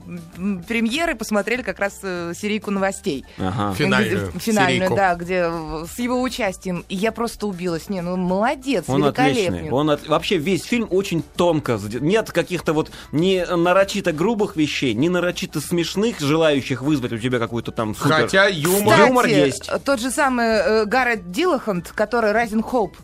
премьеры, 0.68 1.14
посмотрели 1.14 1.62
как 1.62 1.78
раз 1.78 2.00
э, 2.02 2.32
серийку 2.38 2.70
новостей. 2.70 3.24
Ага. 3.38 3.74
Финальную 3.74 4.30
Где- 4.30 4.38
Финальную, 4.38 4.76
серийку. 4.76 4.96
да, 4.96 5.14
где 5.14 5.50
с 5.94 5.98
его 5.98 6.20
участием. 6.20 6.84
И 6.88 6.96
я 6.96 7.12
просто 7.12 7.46
убилась. 7.46 7.88
Не, 7.88 8.02
ну, 8.02 8.16
молодец, 8.16 8.84
Он 8.88 9.02
великолепный. 9.02 9.46
отличный. 9.46 9.70
Он 9.70 9.90
от- 9.90 10.06
Вообще 10.06 10.36
весь 10.36 10.64
фильм 10.64 10.86
очень 10.90 11.22
тонко. 11.36 11.78
Нет 12.00 12.30
каких-то 12.30 12.72
вот 12.72 12.90
не 13.12 13.44
нарочито 13.46 14.12
грубых 14.12 14.56
вещей, 14.56 14.94
не 14.94 15.08
нарочито 15.08 15.60
смешных, 15.60 16.20
желающих 16.26 16.82
вызвать 16.82 17.12
у 17.12 17.18
тебя 17.18 17.38
какую-то 17.38 17.72
там 17.72 17.94
супер... 17.94 18.12
Хотя 18.14 18.46
юмор... 18.46 18.94
Кстати, 18.94 19.08
Юмор 19.08 19.26
есть. 19.26 19.70
тот 19.84 20.00
же 20.00 20.10
самый 20.10 20.46
э, 20.46 20.84
Гаррет 20.84 21.30
Диллахант, 21.30 21.92
который 21.92 22.32
Rising 22.32 22.62
Hope, 22.70 22.94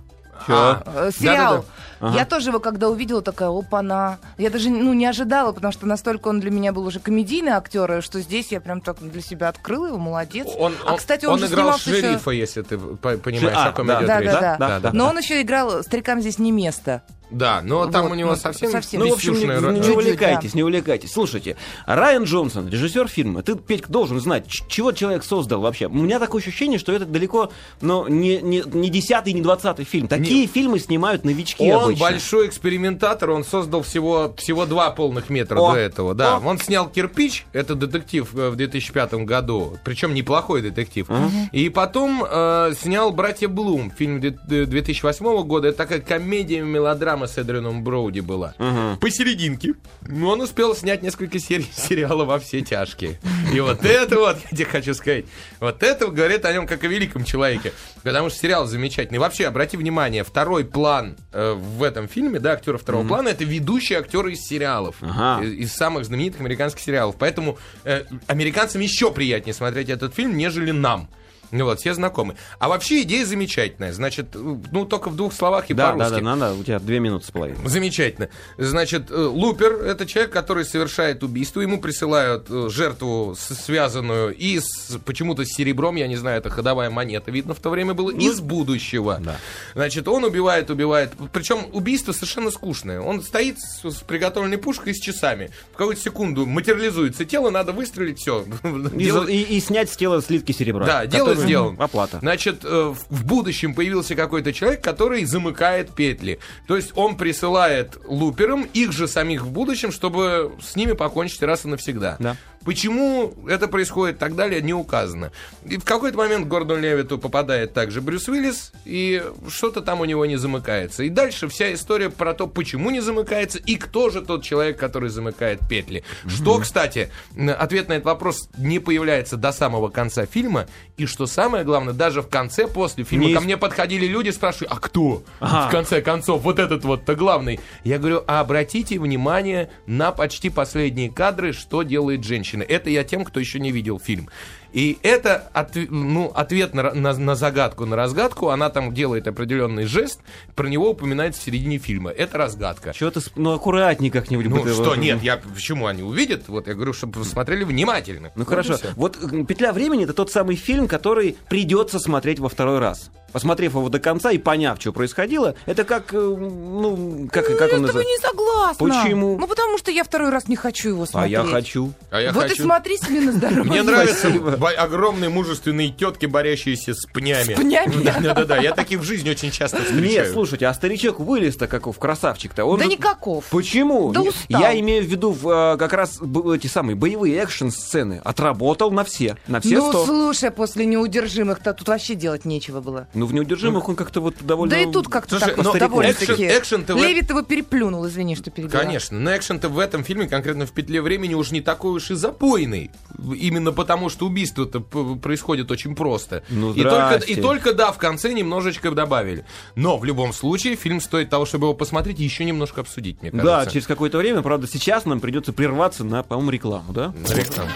А, 0.48 0.82
э, 0.86 1.10
сериал. 1.18 1.54
да-да-да. 1.58 1.66
Ага. 2.08 2.18
Я 2.18 2.26
тоже 2.26 2.48
его, 2.50 2.58
когда 2.58 2.88
увидела, 2.88 3.22
такая, 3.22 3.48
опа-на. 3.48 4.18
Я 4.36 4.50
даже 4.50 4.70
ну, 4.70 4.92
не 4.92 5.06
ожидала, 5.06 5.52
потому 5.52 5.72
что 5.72 5.86
настолько 5.86 6.26
он 6.26 6.40
для 6.40 6.50
меня 6.50 6.72
был 6.72 6.84
уже 6.84 6.98
комедийный 6.98 7.52
актер, 7.52 7.98
и 7.98 8.00
что 8.00 8.20
здесь 8.20 8.48
я 8.50 8.60
прям 8.60 8.80
так 8.80 8.98
для 8.98 9.22
себя 9.22 9.48
открыла 9.48 9.86
его, 9.86 9.98
молодец. 9.98 10.48
Он, 10.58 10.74
а, 10.84 10.96
кстати, 10.96 11.26
он, 11.26 11.34
он 11.34 11.38
же 11.38 11.46
играл 11.46 11.78
снимался 11.78 11.90
еще- 11.90 12.00
шерифа, 12.00 12.30
если 12.32 12.62
ты 12.62 12.76
по- 12.76 13.16
понимаешь, 13.18 13.56
А, 13.56 13.68
о 13.68 13.72
ком 13.72 13.86
да, 13.86 13.98
идет 13.98 14.06
Да, 14.08 14.20
речь. 14.20 14.30
да, 14.32 14.40
да. 14.40 14.56
Да, 14.58 14.80
да. 14.80 14.90
Но 14.92 15.10
он 15.10 15.18
еще 15.18 15.40
играл 15.40 15.84
«Старикам 15.84 16.20
здесь 16.20 16.40
не 16.40 16.50
место». 16.50 17.02
Да, 17.32 17.60
но 17.64 17.86
там 17.86 18.04
Вот, 18.04 18.12
у 18.12 18.14
него 18.14 18.30
ну, 18.30 18.36
совсем, 18.36 18.70
совсем. 18.70 19.00
Ну, 19.00 19.08
в 19.10 19.12
общем, 19.14 19.34
не, 19.34 19.44
не 19.80 19.90
увлекайтесь, 19.90 20.52
да. 20.52 20.56
не 20.56 20.62
увлекайтесь. 20.62 21.12
Слушайте, 21.12 21.56
Райан 21.86 22.24
Джонсон, 22.24 22.68
режиссер 22.68 23.08
фильма, 23.08 23.42
ты, 23.42 23.56
Петька, 23.56 23.90
должен 23.90 24.20
знать, 24.20 24.46
чего 24.48 24.92
человек 24.92 25.24
создал 25.24 25.60
вообще. 25.60 25.86
У 25.86 25.94
меня 25.94 26.18
такое 26.18 26.40
ощущение, 26.40 26.78
что 26.78 26.92
это 26.92 27.06
далеко, 27.06 27.50
ну, 27.80 28.06
не, 28.08 28.40
не, 28.42 28.62
не 28.66 28.90
10 28.90 29.26
не 29.26 29.40
20 29.40 29.88
фильм. 29.88 30.08
Такие 30.08 30.46
фильмы 30.46 30.78
снимают 30.78 31.24
новички 31.24 31.72
Он 31.72 31.84
обычно. 31.84 32.04
большой 32.04 32.48
экспериментатор, 32.48 33.30
он 33.30 33.44
создал 33.44 33.82
всего, 33.82 34.34
всего 34.36 34.66
два 34.66 34.90
полных 34.90 35.30
метра 35.30 35.58
О, 35.58 35.72
до 35.72 35.78
этого. 35.78 36.14
Да, 36.14 36.36
о. 36.36 36.40
он 36.40 36.58
снял 36.58 36.88
«Кирпич», 36.88 37.46
это 37.52 37.74
детектив 37.74 38.28
э, 38.34 38.50
в 38.50 38.56
2005 38.56 39.14
году, 39.24 39.78
причем 39.84 40.14
неплохой 40.14 40.62
детектив. 40.62 41.08
И 41.52 41.68
потом 41.68 42.24
э, 42.28 42.72
снял 42.80 43.12
«Братья 43.12 43.48
Блум», 43.48 43.90
фильм 43.90 44.20
де- 44.20 44.38
де- 44.46 44.66
2008 44.66 45.42
года. 45.44 45.68
Это 45.68 45.78
такая 45.78 46.00
комедия-мелодрама 46.00 47.21
с 47.26 47.38
Эдрианом 47.38 47.82
Броуди 47.84 48.20
была. 48.20 48.54
Посерединке. 49.00 49.74
Ну, 50.02 50.28
Он 50.28 50.40
успел 50.40 50.74
снять 50.74 51.02
несколько 51.02 51.38
серий 51.38 51.68
сериала 51.74 52.24
«Во 52.24 52.38
все 52.38 52.60
тяжкие». 52.60 53.18
И 53.52 53.60
вот 53.60 53.84
это 53.84 54.18
вот, 54.18 54.38
я 54.50 54.56
тебе 54.56 54.64
хочу 54.64 54.94
сказать, 54.94 55.26
вот 55.60 55.82
это 55.82 56.06
говорит 56.08 56.44
о 56.44 56.52
нем 56.52 56.66
как 56.66 56.84
о 56.84 56.86
великом 56.86 57.24
человеке. 57.24 57.72
Потому 58.02 58.30
что 58.30 58.38
сериал 58.38 58.66
замечательный. 58.66 59.18
Вообще, 59.18 59.46
обрати 59.46 59.76
внимание, 59.76 60.24
второй 60.24 60.64
план 60.64 61.16
э, 61.32 61.52
в 61.52 61.82
этом 61.82 62.08
фильме, 62.08 62.38
да, 62.38 62.52
актера 62.52 62.78
второго 62.78 63.06
плана, 63.06 63.28
это 63.28 63.44
ведущие 63.44 63.98
актеры 63.98 64.32
из 64.32 64.40
сериалов. 64.40 64.96
Ага. 65.00 65.44
Из, 65.44 65.52
из 65.52 65.72
самых 65.72 66.04
знаменитых 66.04 66.40
американских 66.40 66.82
сериалов. 66.82 67.16
Поэтому 67.18 67.58
э, 67.84 68.04
американцам 68.26 68.80
еще 68.80 69.12
приятнее 69.12 69.54
смотреть 69.54 69.88
этот 69.88 70.14
фильм, 70.14 70.36
нежели 70.36 70.70
нам. 70.70 71.08
Ну 71.52 71.64
вот, 71.66 71.78
все 71.80 71.94
знакомы. 71.94 72.34
А 72.58 72.68
вообще 72.68 73.02
идея 73.02 73.24
замечательная. 73.24 73.92
Значит, 73.92 74.34
э, 74.34 74.56
ну 74.72 74.84
только 74.86 75.08
в 75.10 75.16
двух 75.16 75.32
словах 75.32 75.70
и 75.70 75.74
Да, 75.74 75.92
да, 75.92 75.98
по-русски. 76.06 76.14
да, 76.24 76.36
надо, 76.36 76.54
у 76.54 76.64
тебя 76.64 76.78
две 76.80 76.98
минуты 76.98 77.26
с 77.26 77.30
половиной. 77.30 77.58
Замечательно. 77.68 78.28
Значит, 78.58 79.10
э, 79.10 79.14
Лупер— 79.14 79.72
это 79.84 80.06
человек, 80.06 80.32
который 80.32 80.64
совершает 80.64 81.22
убийство. 81.22 81.60
Ему 81.60 81.80
присылают 81.80 82.46
э, 82.50 82.68
жертву, 82.70 83.36
связанную 83.38 84.34
и 84.34 84.58
с, 84.60 84.98
почему-то 85.04 85.44
с 85.44 85.48
серебром, 85.48 85.96
я 85.96 86.08
не 86.08 86.16
знаю, 86.16 86.38
это 86.38 86.50
ходовая 86.50 86.90
монета, 86.90 87.30
видно, 87.30 87.54
в 87.54 87.60
то 87.60 87.70
время 87.70 87.94
было, 87.94 88.10
из 88.10 88.40
будущего. 88.40 89.20
Да. 89.22 89.36
Значит, 89.74 90.08
он 90.08 90.24
убивает, 90.24 90.70
убивает. 90.70 91.12
Причем 91.32 91.66
убийство 91.72 92.12
совершенно 92.12 92.50
скучное. 92.50 93.00
Он 93.00 93.22
стоит 93.22 93.58
с, 93.60 93.84
с 93.90 93.96
приготовленной 94.02 94.58
пушкой 94.58 94.94
с 94.94 95.00
часами. 95.00 95.50
В 95.72 95.76
какую-то 95.76 96.00
секунду 96.02 96.46
материализуется 96.46 97.24
тело, 97.24 97.50
надо 97.50 97.72
выстрелить, 97.72 98.18
все. 98.18 98.44
И, 98.96 99.08
и- 99.32 99.56
и 99.56 99.60
снять 99.60 99.90
с 99.90 99.96
тела 99.96 100.22
слитки 100.22 100.52
серебра. 100.52 100.86
Да, 100.86 101.06
дело 101.06 101.34
Сделано. 101.44 101.84
Оплата. 101.84 102.18
Значит, 102.20 102.64
э, 102.64 102.94
в 103.08 103.24
будущем 103.24 103.74
появился 103.74 104.14
какой-то 104.14 104.52
человек, 104.52 104.82
который 104.82 105.24
замыкает 105.24 105.90
петли. 105.90 106.38
То 106.66 106.76
есть 106.76 106.92
он 106.94 107.16
присылает 107.16 107.98
луперам 108.06 108.62
их 108.72 108.92
же 108.92 109.08
самих 109.08 109.42
в 109.42 109.50
будущем, 109.50 109.92
чтобы 109.92 110.52
с 110.62 110.76
ними 110.76 110.92
покончить 110.92 111.42
раз 111.42 111.64
и 111.64 111.68
навсегда. 111.68 112.16
Да. 112.18 112.36
Почему 112.64 113.34
это 113.48 113.68
происходит 113.68 114.16
и 114.16 114.18
так 114.18 114.36
далее, 114.36 114.62
не 114.62 114.74
указано. 114.74 115.32
И 115.64 115.76
в 115.76 115.84
какой-то 115.84 116.16
момент 116.16 116.46
к 116.46 116.48
Гордону 116.48 116.80
Левиту 116.80 117.18
попадает 117.18 117.72
также 117.72 118.00
Брюс 118.00 118.28
Уиллис, 118.28 118.72
и 118.84 119.22
что-то 119.48 119.80
там 119.80 120.00
у 120.00 120.04
него 120.04 120.26
не 120.26 120.36
замыкается. 120.36 121.02
И 121.02 121.08
дальше 121.08 121.48
вся 121.48 121.72
история 121.72 122.10
про 122.10 122.34
то, 122.34 122.46
почему 122.46 122.90
не 122.90 123.00
замыкается, 123.00 123.58
и 123.58 123.76
кто 123.76 124.10
же 124.10 124.22
тот 124.22 124.44
человек, 124.44 124.78
который 124.78 125.08
замыкает 125.08 125.60
петли. 125.68 126.04
Что, 126.26 126.58
кстати, 126.58 127.10
ответ 127.36 127.88
на 127.88 127.94
этот 127.94 128.06
вопрос 128.06 128.48
не 128.56 128.78
появляется 128.78 129.36
до 129.36 129.52
самого 129.52 129.88
конца 129.88 130.26
фильма, 130.26 130.66
и 130.96 131.06
что 131.06 131.26
самое 131.26 131.64
главное, 131.64 131.94
даже 131.94 132.22
в 132.22 132.28
конце, 132.28 132.68
после 132.68 133.04
фильма, 133.04 133.26
Не 133.26 133.34
ко 133.34 133.40
мне 133.40 133.56
подходили 133.56 134.06
люди, 134.06 134.30
спрашивали, 134.30 134.68
а 134.70 134.76
кто? 134.76 135.22
Ага. 135.40 135.68
В 135.68 135.70
конце 135.70 136.00
концов, 136.00 136.42
вот 136.42 136.58
этот 136.58 136.84
вот-то 136.84 137.14
главный. 137.14 137.58
Я 137.82 137.98
говорю, 137.98 138.22
а 138.26 138.40
обратите 138.40 138.98
внимание 138.98 139.70
на 139.86 140.12
почти 140.12 140.50
последние 140.50 141.10
кадры, 141.10 141.52
что 141.52 141.82
делает 141.82 142.24
женщина. 142.24 142.51
Это 142.60 142.90
я 142.90 143.04
тем, 143.04 143.24
кто 143.24 143.40
еще 143.40 143.58
не 143.58 143.72
видел 143.72 143.98
фильм. 143.98 144.28
И 144.72 144.98
это 145.02 145.50
отв- 145.54 145.88
ну, 145.90 146.32
ответ 146.34 146.74
на, 146.74 146.92
на- 146.94 147.12
на 147.12 147.34
загадку, 147.34 147.84
на 147.86 147.96
разгадку. 147.96 148.48
Она 148.48 148.70
там 148.70 148.94
делает 148.94 149.26
определенный 149.28 149.84
жест, 149.84 150.20
про 150.54 150.66
него 150.68 150.90
упоминается 150.90 151.40
в 151.40 151.44
середине 151.44 151.78
фильма. 151.78 152.10
Это 152.10 152.38
разгадка. 152.38 152.92
С- 152.94 153.30
ну, 153.36 153.52
аккуратней 153.52 154.10
как-нибудь. 154.10 154.46
Ну 154.46 154.66
что, 154.66 154.84
вот- 154.84 154.98
нет, 154.98 155.22
я 155.22 155.36
почему 155.36 155.86
они 155.86 156.02
увидят? 156.02 156.48
Вот 156.48 156.66
я 156.68 156.74
говорю, 156.74 156.92
чтобы 156.92 157.24
смотрели 157.24 157.64
внимательно. 157.64 158.30
Ну 158.34 158.44
Вот 158.44 158.48
хорошо. 158.48 158.76
Вот 158.96 159.18
«Петля 159.46 159.72
времени»— 159.72 160.04
это 160.04 160.14
тот 160.14 160.30
самый 160.30 160.56
фильм, 160.56 160.88
который 160.88 161.36
придется 161.48 161.98
смотреть 161.98 162.38
во 162.40 162.48
второй 162.48 162.78
раз. 162.78 163.10
Посмотрев 163.32 163.72
его 163.74 163.88
до 163.88 163.98
конца 163.98 164.30
и 164.30 164.36
поняв, 164.36 164.78
что 164.78 164.92
происходило, 164.92 165.54
это 165.64 165.84
как, 165.84 166.12
э, 166.12 166.18
ну, 166.18 167.28
как, 167.32 167.48
Ну, 167.48 167.56
как 167.56 167.70
я 167.70 167.78
он 167.78 167.86
с 167.86 167.88
тобой 167.88 168.04
называется? 168.04 168.12
не 168.12 168.18
согласна. 168.18 168.88
Почему? 168.88 169.38
Ну, 169.38 169.46
потому 169.46 169.78
что 169.78 169.90
я 169.90 170.04
второй 170.04 170.28
раз 170.28 170.48
не 170.48 170.56
хочу 170.56 170.90
его 170.90 171.04
А 171.04 171.06
смотреть. 171.06 171.32
я 171.32 171.44
хочу. 171.44 171.92
А 172.10 172.20
я 172.20 172.32
вот 172.32 172.42
хочу. 172.42 172.54
и 172.56 172.64
смотри 172.66 172.98
себе 172.98 173.20
на 173.22 173.32
здоровье. 173.32 173.64
Мне 173.64 173.82
бо- 173.84 174.56
огромные 174.70 175.30
мужественные 175.30 175.90
тетки, 175.90 176.26
борящиеся 176.26 176.94
с 176.94 177.06
пнями. 177.06 177.54
С 177.54 177.58
пнями? 177.58 178.02
Да, 178.02 178.18
да, 178.20 178.34
да, 178.34 178.44
да. 178.44 178.56
Я 178.58 178.74
таких 178.74 179.00
в 179.00 179.02
жизни 179.04 179.30
очень 179.30 179.50
часто 179.50 179.78
встречаю. 179.78 180.02
Нет, 180.24 180.30
слушайте, 180.32 180.66
а 180.66 180.74
старичок 180.74 181.20
вылез-то 181.20 181.66
каков, 181.66 181.98
красавчик-то. 181.98 182.64
Он 182.64 182.78
Да 182.78 182.84
же- 182.84 182.90
никаков. 182.90 183.44
Почему? 183.50 184.12
Да 184.12 184.22
Я- 184.22 184.28
устал. 184.30 184.60
Я 184.60 184.80
имею 184.80 185.04
в 185.04 185.06
виду 185.06 185.36
э, 185.44 185.76
как 185.78 185.92
раз 185.92 186.20
эти 186.54 186.66
самые 186.66 186.96
боевые 186.96 187.36
экшн-сцены. 187.36 188.20
Отработал 188.24 188.90
на 188.90 189.04
все. 189.04 189.36
На 189.46 189.60
все 189.60 189.78
ну, 189.78 189.90
сто. 189.90 190.06
слушай, 190.06 190.50
после 190.50 190.86
неудержимых-то 190.86 191.74
тут 191.74 191.88
вообще 191.88 192.14
делать 192.14 192.44
нечего 192.44 192.80
было. 192.80 193.08
Ну, 193.14 193.26
в 193.26 193.34
неудержимых 193.34 193.88
он 193.88 193.96
как-то 193.96 194.20
вот 194.20 194.36
довольно... 194.40 194.74
Да 194.74 194.80
и 194.80 194.90
тут 194.90 195.08
как-то 195.08 195.38
Слушай, 195.38 195.54
так 195.54 195.64
вот 195.64 195.78
довольно-таки. 195.78 196.44
Левит 196.44 197.30
его 197.30 197.42
переплюнул, 197.42 198.06
извини, 198.06 198.36
что 198.36 198.50
перебила. 198.50 198.80
Конечно, 198.80 199.18
но 199.18 199.36
экшен-то 199.36 199.68
в 199.68 199.78
этом 199.78 200.04
фильме, 200.04 200.28
конкретно 200.28 200.66
в 200.66 200.72
«Петле 200.72 201.02
времени», 201.02 201.34
уж 201.34 201.50
не 201.50 201.60
такой 201.60 201.92
уж 201.92 202.10
и 202.10 202.14
запойный. 202.14 202.90
Именно 203.18 203.72
потому, 203.72 204.08
что 204.08 204.26
убийство-то 204.26 204.51
п- 204.54 205.16
происходит 205.20 205.70
очень 205.70 205.94
просто. 205.94 206.42
Ну, 206.48 206.72
и, 206.72 206.82
только, 206.82 207.14
и 207.26 207.34
только, 207.40 207.72
да, 207.72 207.92
в 207.92 207.98
конце 207.98 208.32
немножечко 208.32 208.90
добавили. 208.90 209.44
Но 209.76 209.96
в 209.98 210.04
любом 210.04 210.32
случае 210.32 210.76
фильм 210.76 211.00
стоит 211.00 211.30
того, 211.30 211.44
чтобы 211.46 211.66
его 211.66 211.74
посмотреть 211.74 212.20
и 212.20 212.24
еще 212.24 212.44
немножко 212.44 212.80
обсудить, 212.80 213.20
мне 213.22 213.30
Да, 213.30 213.42
кажется. 213.42 213.72
через 213.74 213.86
какое-то 213.86 214.18
время, 214.18 214.42
правда, 214.42 214.66
сейчас 214.66 215.04
нам 215.04 215.20
придется 215.20 215.52
прерваться 215.52 216.04
на, 216.04 216.22
по-моему, 216.22 216.50
рекламу, 216.50 216.92
да? 216.92 217.08
На 217.28 217.34
рекламу. 217.34 217.70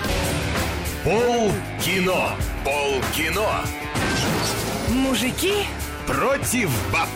Пол 1.05 1.53
кино. 1.85 2.31
Пол 2.65 3.01
кино. 3.15 3.49
Мужики 4.89 5.53
Против 6.07 6.71
баб. 6.93 7.09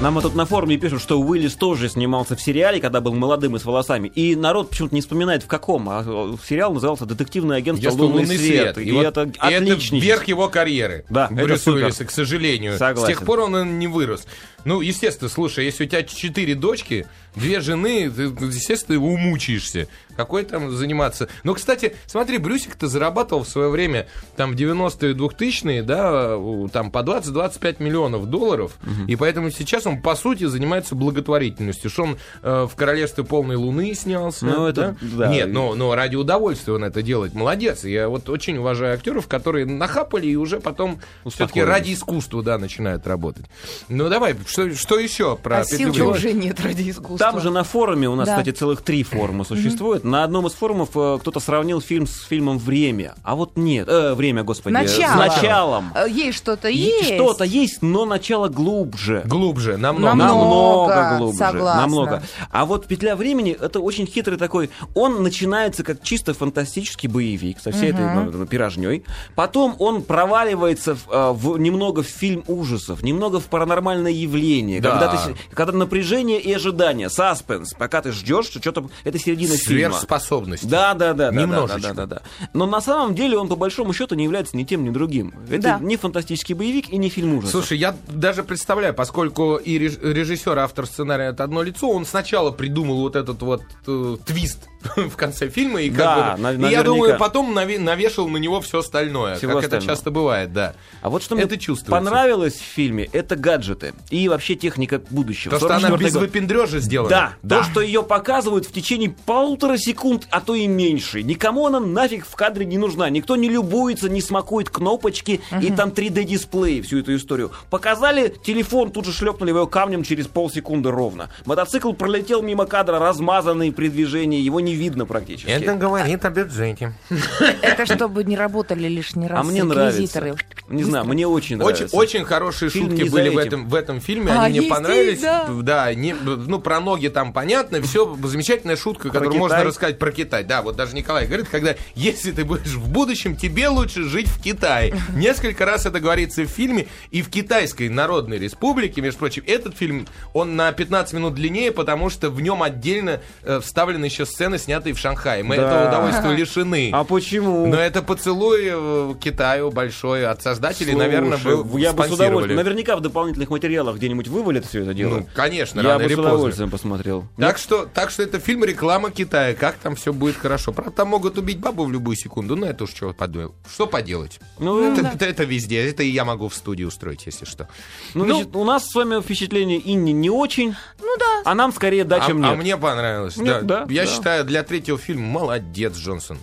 Нам 0.00 0.14
вот 0.14 0.22
тут 0.22 0.34
на 0.34 0.46
форуме 0.46 0.78
пишут, 0.78 1.02
что 1.02 1.20
Уиллис 1.20 1.56
тоже 1.56 1.90
снимался 1.90 2.34
в 2.34 2.40
сериале, 2.40 2.80
когда 2.80 3.02
был 3.02 3.12
молодым 3.12 3.56
и 3.56 3.58
с 3.58 3.66
волосами. 3.66 4.08
И 4.08 4.34
народ 4.34 4.70
почему-то 4.70 4.94
не 4.94 5.02
вспоминает, 5.02 5.42
в 5.42 5.46
каком. 5.46 5.90
А 5.90 6.02
э, 6.06 6.36
сериал 6.48 6.72
назывался 6.72 7.04
«Детективное 7.04 7.58
агентство 7.58 7.90
Агентство 7.90 8.04
Лунный, 8.04 8.22
«Лунный 8.22 8.38
свет». 8.38 8.74
свет». 8.76 8.86
И, 8.86 8.92
вот 8.92 9.04
это 9.04 9.24
и 9.24 9.52
это 9.52 9.96
верх 9.96 10.24
его 10.24 10.48
карьеры. 10.48 11.04
Да, 11.10 11.26
это 11.26 11.44
Брюса 11.44 11.64
супер. 11.64 11.82
Уиллиса, 11.82 12.06
к 12.06 12.10
сожалению. 12.12 12.78
Согласен. 12.78 13.14
С 13.14 13.18
тех 13.18 13.26
пор 13.26 13.40
он 13.40 13.78
не 13.78 13.88
вырос. 13.88 14.24
Ну, 14.64 14.80
естественно, 14.80 15.28
слушай, 15.28 15.66
если 15.66 15.84
у 15.84 15.86
тебя 15.86 16.02
четыре 16.02 16.54
дочки, 16.54 17.06
две 17.34 17.60
жены, 17.60 18.10
ты, 18.10 18.22
естественно, 18.22 18.94
его 18.94 19.08
умучаешься. 19.08 19.88
Какой 20.16 20.44
там 20.44 20.70
заниматься? 20.70 21.28
Ну, 21.44 21.54
кстати, 21.54 21.96
смотри, 22.06 22.36
Брюсик-то 22.38 22.88
зарабатывал 22.88 23.44
в 23.44 23.48
свое 23.48 23.70
время, 23.70 24.06
там, 24.36 24.52
в 24.52 24.54
90-е, 24.54 25.14
2000-е, 25.14 25.82
да, 25.82 26.36
там, 26.72 26.90
по 26.90 26.98
20-25 26.98 27.82
миллионов 27.82 28.26
долларов, 28.26 28.76
и 29.08 29.16
поэтому 29.16 29.50
сейчас 29.50 29.86
он 29.86 30.00
по 30.02 30.14
сути, 30.16 30.44
занимается 30.44 30.94
благотворительностью. 30.94 31.90
Что 31.90 32.02
он 32.04 32.18
э, 32.42 32.66
в 32.70 32.74
«Королевстве 32.76 33.24
полной 33.24 33.56
луны» 33.56 33.94
снялся. 33.94 34.44
Ну, 34.46 34.66
это- 34.66 34.96
да. 35.00 35.28
Нет, 35.28 35.48
но, 35.48 35.74
но 35.74 35.94
ради 35.94 36.16
удовольствия 36.16 36.74
он 36.74 36.84
это 36.84 37.02
делает. 37.02 37.34
Молодец. 37.34 37.84
Я 37.84 38.08
вот 38.08 38.28
очень 38.28 38.58
уважаю 38.58 38.94
актеров, 38.94 39.26
которые 39.28 39.66
нахапали 39.66 40.26
и 40.26 40.36
уже 40.36 40.60
потом 40.60 41.00
все-таки 41.26 41.62
ради 41.62 41.94
искусства, 41.94 42.42
да, 42.42 42.58
начинают 42.58 43.06
работать. 43.06 43.46
Ну, 43.88 44.08
давай, 44.08 44.36
что, 44.46 44.74
что 44.74 44.98
еще 44.98 45.36
про 45.36 45.60
А 45.60 45.64
сил 45.64 45.92
уже 46.08 46.32
нет 46.32 46.60
ради 46.60 46.90
искусства. 46.90 47.18
Там 47.20 47.40
же 47.40 47.50
на 47.50 47.62
форуме, 47.64 48.08
у 48.08 48.14
нас, 48.14 48.26
Да. 48.26 48.36
кстати, 48.36 48.54
целых 48.56 48.82
три 48.82 49.02
форума 49.02 49.44
существует. 49.44 50.04
На 50.04 50.24
одном 50.24 50.46
из 50.46 50.52
форумов 50.52 50.90
э, 50.94 51.18
кто-то 51.20 51.40
сравнил 51.40 51.80
фильм 51.80 52.06
с 52.06 52.22
фильмом 52.24 52.58
«Время». 52.58 53.14
А 53.22 53.34
вот 53.36 53.56
нет. 53.56 53.88
Э, 53.88 54.14
«Время», 54.14 54.42
господи. 54.42 54.74
Начало. 54.74 55.12
С 55.12 55.16
началом. 55.16 55.92
Э, 55.94 56.06
Есть 56.08 56.38
что-то 56.38 56.68
есть. 56.68 57.14
Что-то 57.14 57.44
есть, 57.44 57.82
но 57.82 58.04
начало 58.04 58.48
глубже. 58.48 59.22
Глубже, 59.26 59.76
намного. 59.76 60.14
Намного. 60.14 60.94
Намного 60.94 61.18
глубже. 61.18 61.38
согласна. 61.38 61.80
Намного. 61.82 62.22
А 62.50 62.64
вот 62.64 62.86
«Петля 62.86 63.16
времени»— 63.16 63.56
это 63.60 63.80
очень 63.80 64.06
хитрый 64.06 64.38
такой... 64.38 64.70
Он 64.94 65.22
начинается 65.22 65.82
как 65.84 66.02
чисто 66.02 66.34
фантастический 66.34 67.08
боевик 67.08 67.58
со 67.60 67.70
всей 67.72 67.90
этой 67.90 68.14
ну, 68.14 68.46
пирожней. 68.46 69.04
Потом 69.34 69.76
он 69.78 70.02
проваливается 70.02 70.94
в, 70.94 71.08
э, 71.10 71.32
в- 71.32 71.58
немного 71.58 72.02
в 72.02 72.06
фильм 72.06 72.44
ужасов, 72.46 73.02
немного 73.02 73.40
в 73.40 73.44
паранормальное 73.46 74.12
явление. 74.12 74.80
Да. 74.80 74.90
Когда, 74.92 75.08
ты, 75.08 75.34
когда 75.54 75.72
напряжение 75.72 76.40
и 76.40 76.52
ожидание, 76.52 77.09
саспенс, 77.10 77.74
пока 77.74 78.00
ты 78.00 78.12
ждешь, 78.12 78.46
что 78.46 78.60
что-то... 78.60 78.88
Это 79.04 79.18
середина 79.18 79.56
фильма. 79.56 79.90
Сверхспособность. 79.94 80.68
Да, 80.68 80.94
да, 80.94 81.12
да, 81.12 81.30
Немножечко. 81.30 81.80
да, 81.80 81.94
да, 81.94 82.06
да, 82.06 82.20
да. 82.40 82.48
Но 82.54 82.66
на 82.66 82.80
самом 82.80 83.14
деле 83.14 83.36
он 83.36 83.48
по 83.48 83.56
большому 83.56 83.92
счету 83.92 84.14
не 84.14 84.24
является 84.24 84.56
ни 84.56 84.64
тем, 84.64 84.84
ни 84.84 84.90
другим. 84.90 85.34
Это 85.50 85.62
Да. 85.62 85.78
не 85.80 85.96
фантастический 85.96 86.54
боевик 86.54 86.88
и 86.90 86.96
не 86.96 87.08
фильм 87.10 87.34
ужасов. 87.34 87.50
Слушай, 87.52 87.78
я 87.78 87.94
даже 88.08 88.42
представляю, 88.42 88.94
поскольку 88.94 89.56
и 89.56 89.78
реж- 89.78 89.98
режиссер, 90.02 90.56
и 90.56 90.60
автор 90.60 90.86
сценария 90.86 91.26
это 91.30 91.44
одно 91.44 91.62
лицо, 91.62 91.90
он 91.90 92.06
сначала 92.06 92.50
придумал 92.50 93.00
вот 93.00 93.16
этот 93.16 93.42
вот 93.42 93.62
э, 93.86 94.16
твист 94.24 94.68
в 94.96 95.16
конце 95.16 95.48
фильма, 95.48 95.82
и, 95.82 95.88
как 95.90 95.98
Да, 95.98 96.36
бы- 96.36 96.42
на- 96.42 96.50
и 96.50 96.52
я 96.54 96.58
наверняка. 96.58 96.82
думаю, 96.84 97.18
потом 97.18 97.56
наве- 97.56 97.78
навешал 97.78 98.28
на 98.28 98.38
него 98.38 98.60
все 98.60 98.78
остальное, 98.78 99.36
Всего 99.36 99.52
как 99.54 99.64
это 99.64 99.76
остального. 99.76 99.96
часто 99.96 100.10
бывает, 100.10 100.52
да. 100.52 100.74
А 101.02 101.10
вот 101.10 101.22
что 101.22 101.36
это 101.36 101.48
мне 101.48 101.58
чувствуется. 101.58 101.90
понравилось 101.90 102.54
в 102.54 102.62
фильме, 102.62 103.08
это 103.12 103.36
гаджеты 103.36 103.92
и 104.10 104.28
вообще 104.28 104.54
техника 104.54 105.00
будущего. 105.10 105.50
То, 105.58 105.66
что 105.66 105.76
она 105.76 105.88
44-й 105.90 106.04
без 106.04 106.12
год. 106.14 106.22
выпендрежа 106.22 106.78
сделана. 106.80 107.36
Да, 107.42 107.58
то, 107.58 107.64
что 107.64 107.80
ее 107.80 108.02
показывают 108.02 108.66
в 108.66 108.72
течение 108.72 109.14
полутора 109.26 109.76
секунд, 109.76 110.26
а 110.30 110.40
то 110.40 110.54
и 110.54 110.66
меньше. 110.66 111.22
Никому 111.22 111.66
она 111.66 111.80
нафиг 111.80 112.26
в 112.26 112.34
кадре 112.34 112.64
не 112.64 112.78
нужна. 112.78 113.08
Никто 113.10 113.36
не 113.36 113.48
любуется, 113.48 114.08
не 114.08 114.20
смакует 114.22 114.70
кнопочки 114.70 115.40
и 115.60 115.70
там 115.70 115.90
3D-дисплей, 115.90 116.80
всю 116.82 116.98
эту 117.00 117.14
историю. 117.16 117.50
Показали 117.70 118.34
телефон, 118.42 118.90
тут 118.90 119.04
же 119.06 119.12
шлепнули 119.12 119.50
его 119.50 119.66
камнем 119.66 120.02
через 120.04 120.26
полсекунды 120.26 120.90
ровно. 120.90 121.30
Мотоцикл 121.46 121.92
пролетел 121.92 122.42
мимо 122.42 122.66
кадра, 122.66 122.98
размазанный 122.98 123.72
при 123.72 123.88
движении, 123.88 124.40
его 124.40 124.60
не 124.60 124.69
видно 124.74 125.06
практически. 125.06 125.48
Это 125.50 125.74
говорит 125.74 126.24
о 126.24 126.30
бюджете. 126.30 126.94
Это 127.62 127.86
чтобы 127.86 128.24
не 128.24 128.36
работали 128.36 128.88
лишний 128.88 129.26
раз 129.26 129.40
А 129.40 129.42
мне 129.42 129.64
нравится. 129.64 129.98
реквизиторы. 130.00 130.34
Не 130.68 130.84
знаю, 130.84 131.04
мне 131.04 131.26
очень 131.26 131.56
Очень, 131.60 131.74
нравится. 131.86 131.96
очень 131.96 132.24
хорошие 132.24 132.70
шутки 132.70 133.02
не 133.02 133.08
были 133.10 133.28
в 133.28 133.38
этом, 133.38 133.68
в 133.68 133.74
этом 133.74 134.00
фильме, 134.00 134.32
А, 134.32 134.44
они 134.44 134.60
мне 134.60 134.68
понравились. 134.68 135.20
да. 135.20 135.92
не- 135.94 136.12
ну, 136.14 136.60
про 136.60 136.80
ноги 136.80 137.08
там 137.08 137.32
понятно, 137.32 137.82
все 137.82 138.16
замечательная 138.22 138.76
шутка, 138.76 139.08
которую 139.10 139.36
можно 139.36 139.64
рассказать 139.64 139.98
про 139.98 140.12
Китай. 140.12 140.44
Да, 140.44 140.62
вот 140.62 140.76
даже 140.76 140.94
Николай 140.94 141.26
говорит, 141.26 141.48
когда 141.48 141.74
если 141.94 142.30
ты 142.30 142.44
будешь 142.44 142.74
в 142.74 142.88
будущем, 142.88 143.36
тебе 143.36 143.68
лучше 143.68 144.04
жить 144.04 144.28
в 144.28 144.40
Китае. 144.42 144.94
Несколько 145.14 145.64
раз 145.64 145.86
это 145.86 145.98
говорится 146.00 146.42
в 146.42 146.46
фильме, 146.46 146.86
и 147.10 147.22
в 147.22 147.30
Китайской 147.30 147.88
Народной 147.88 148.38
Республике, 148.38 149.00
между 149.00 149.18
прочим, 149.18 149.42
этот 149.46 149.76
фильм, 149.76 150.06
он 150.34 150.54
на 150.56 150.70
15 150.72 151.14
минут 151.14 151.34
длиннее, 151.34 151.72
потому 151.72 152.10
что 152.10 152.30
в 152.30 152.40
нем 152.40 152.62
отдельно 152.62 153.20
э, 153.42 153.58
вставлены 153.60 154.04
еще 154.04 154.24
сцены, 154.24 154.58
снятые 154.60 154.94
в 154.94 154.98
Шанхае. 154.98 155.42
Мы 155.42 155.56
Да. 155.56 155.66
этого 155.66 155.88
удовольствия 155.88 156.36
лишены. 156.36 156.90
А 156.92 157.02
почему? 157.02 157.66
Но 157.66 157.76
это 157.76 158.02
поцелуй 158.02 158.60
э, 158.70 159.14
Китаю 159.20 159.70
большой 159.72 160.24
от 160.26 160.42
создателей, 160.42 160.94
наверное, 160.94 161.38
был 161.38 161.64
Слушай, 161.66 161.82
я 161.82 161.92
бы 161.92 162.04
с 162.06 162.10
удовольствием. 162.12 162.56
Наверняка 162.56 162.96
в 162.96 163.00
дополнительных 163.00 163.50
материалах 163.50 163.96
где-нибудь 163.96 164.28
вывалят 164.28 164.64
все 164.66 164.82
это 164.82 164.94
дело. 164.94 165.18
Ну, 165.20 165.26
конечно, 165.34 165.80
я 165.80 165.88
рано 165.88 165.98
бы 165.98 166.04
или 166.04 166.12
с 166.12 166.16
поздно. 166.16 166.32
удовольствием 166.34 166.70
посмотрел. 166.70 167.24
Так 167.36 167.58
что, 167.58 167.86
так 167.92 168.10
что 168.10 168.22
это 168.22 168.38
фильм 168.38 168.64
реклама 168.64 169.10
Китая. 169.10 169.54
Как 169.54 169.76
там 169.76 169.96
все 169.96 170.12
будет 170.12 170.36
хорошо. 170.36 170.72
Правда, 170.72 170.92
там 170.92 171.08
могут 171.08 171.36
убить 171.38 171.58
бабу 171.58 171.84
в 171.84 171.90
любую 171.90 172.16
секунду. 172.16 172.54
Но 172.56 172.66
это 172.66 172.84
уж 172.84 172.90
что, 172.90 173.12
подумал. 173.12 173.54
что 173.72 173.86
поделать. 173.86 174.38
Ну, 174.58 174.92
это, 174.92 175.06
это- 175.06 175.24
это 175.24 175.44
везде. 175.44 175.88
Это 175.88 176.02
и 176.02 176.08
я 176.10 176.24
могу 176.24 176.48
в 176.48 176.54
студии 176.54 176.84
устроить, 176.84 177.24
если 177.26 177.44
что. 177.44 177.68
Ну, 178.14 178.24
Ну, 178.24 178.34
значит, 178.34 178.56
у 178.56 178.64
нас 178.64 178.86
с 178.88 178.94
вами 178.94 179.20
впечатление 179.20 179.80
Инни 179.84 180.10
не 180.10 180.30
очень, 180.30 180.74
Ну 181.00 181.16
да. 181.18 181.42
а 181.44 181.54
нам 181.54 181.72
скорее 181.72 182.04
да, 182.04 182.16
а, 182.16 182.26
чем 182.26 182.44
а 182.44 182.50
нет. 182.50 182.58
мне 182.58 182.76
понравилось. 182.76 183.36
Нет, 183.36 183.64
да. 183.66 183.84
да, 183.84 183.92
я 183.92 184.04
да. 184.04 184.10
считаю, 184.10 184.44
для 184.50 184.64
третьего 184.64 184.98
фильма 184.98 185.26
молодец 185.28 185.96
Джонсон. 185.96 186.36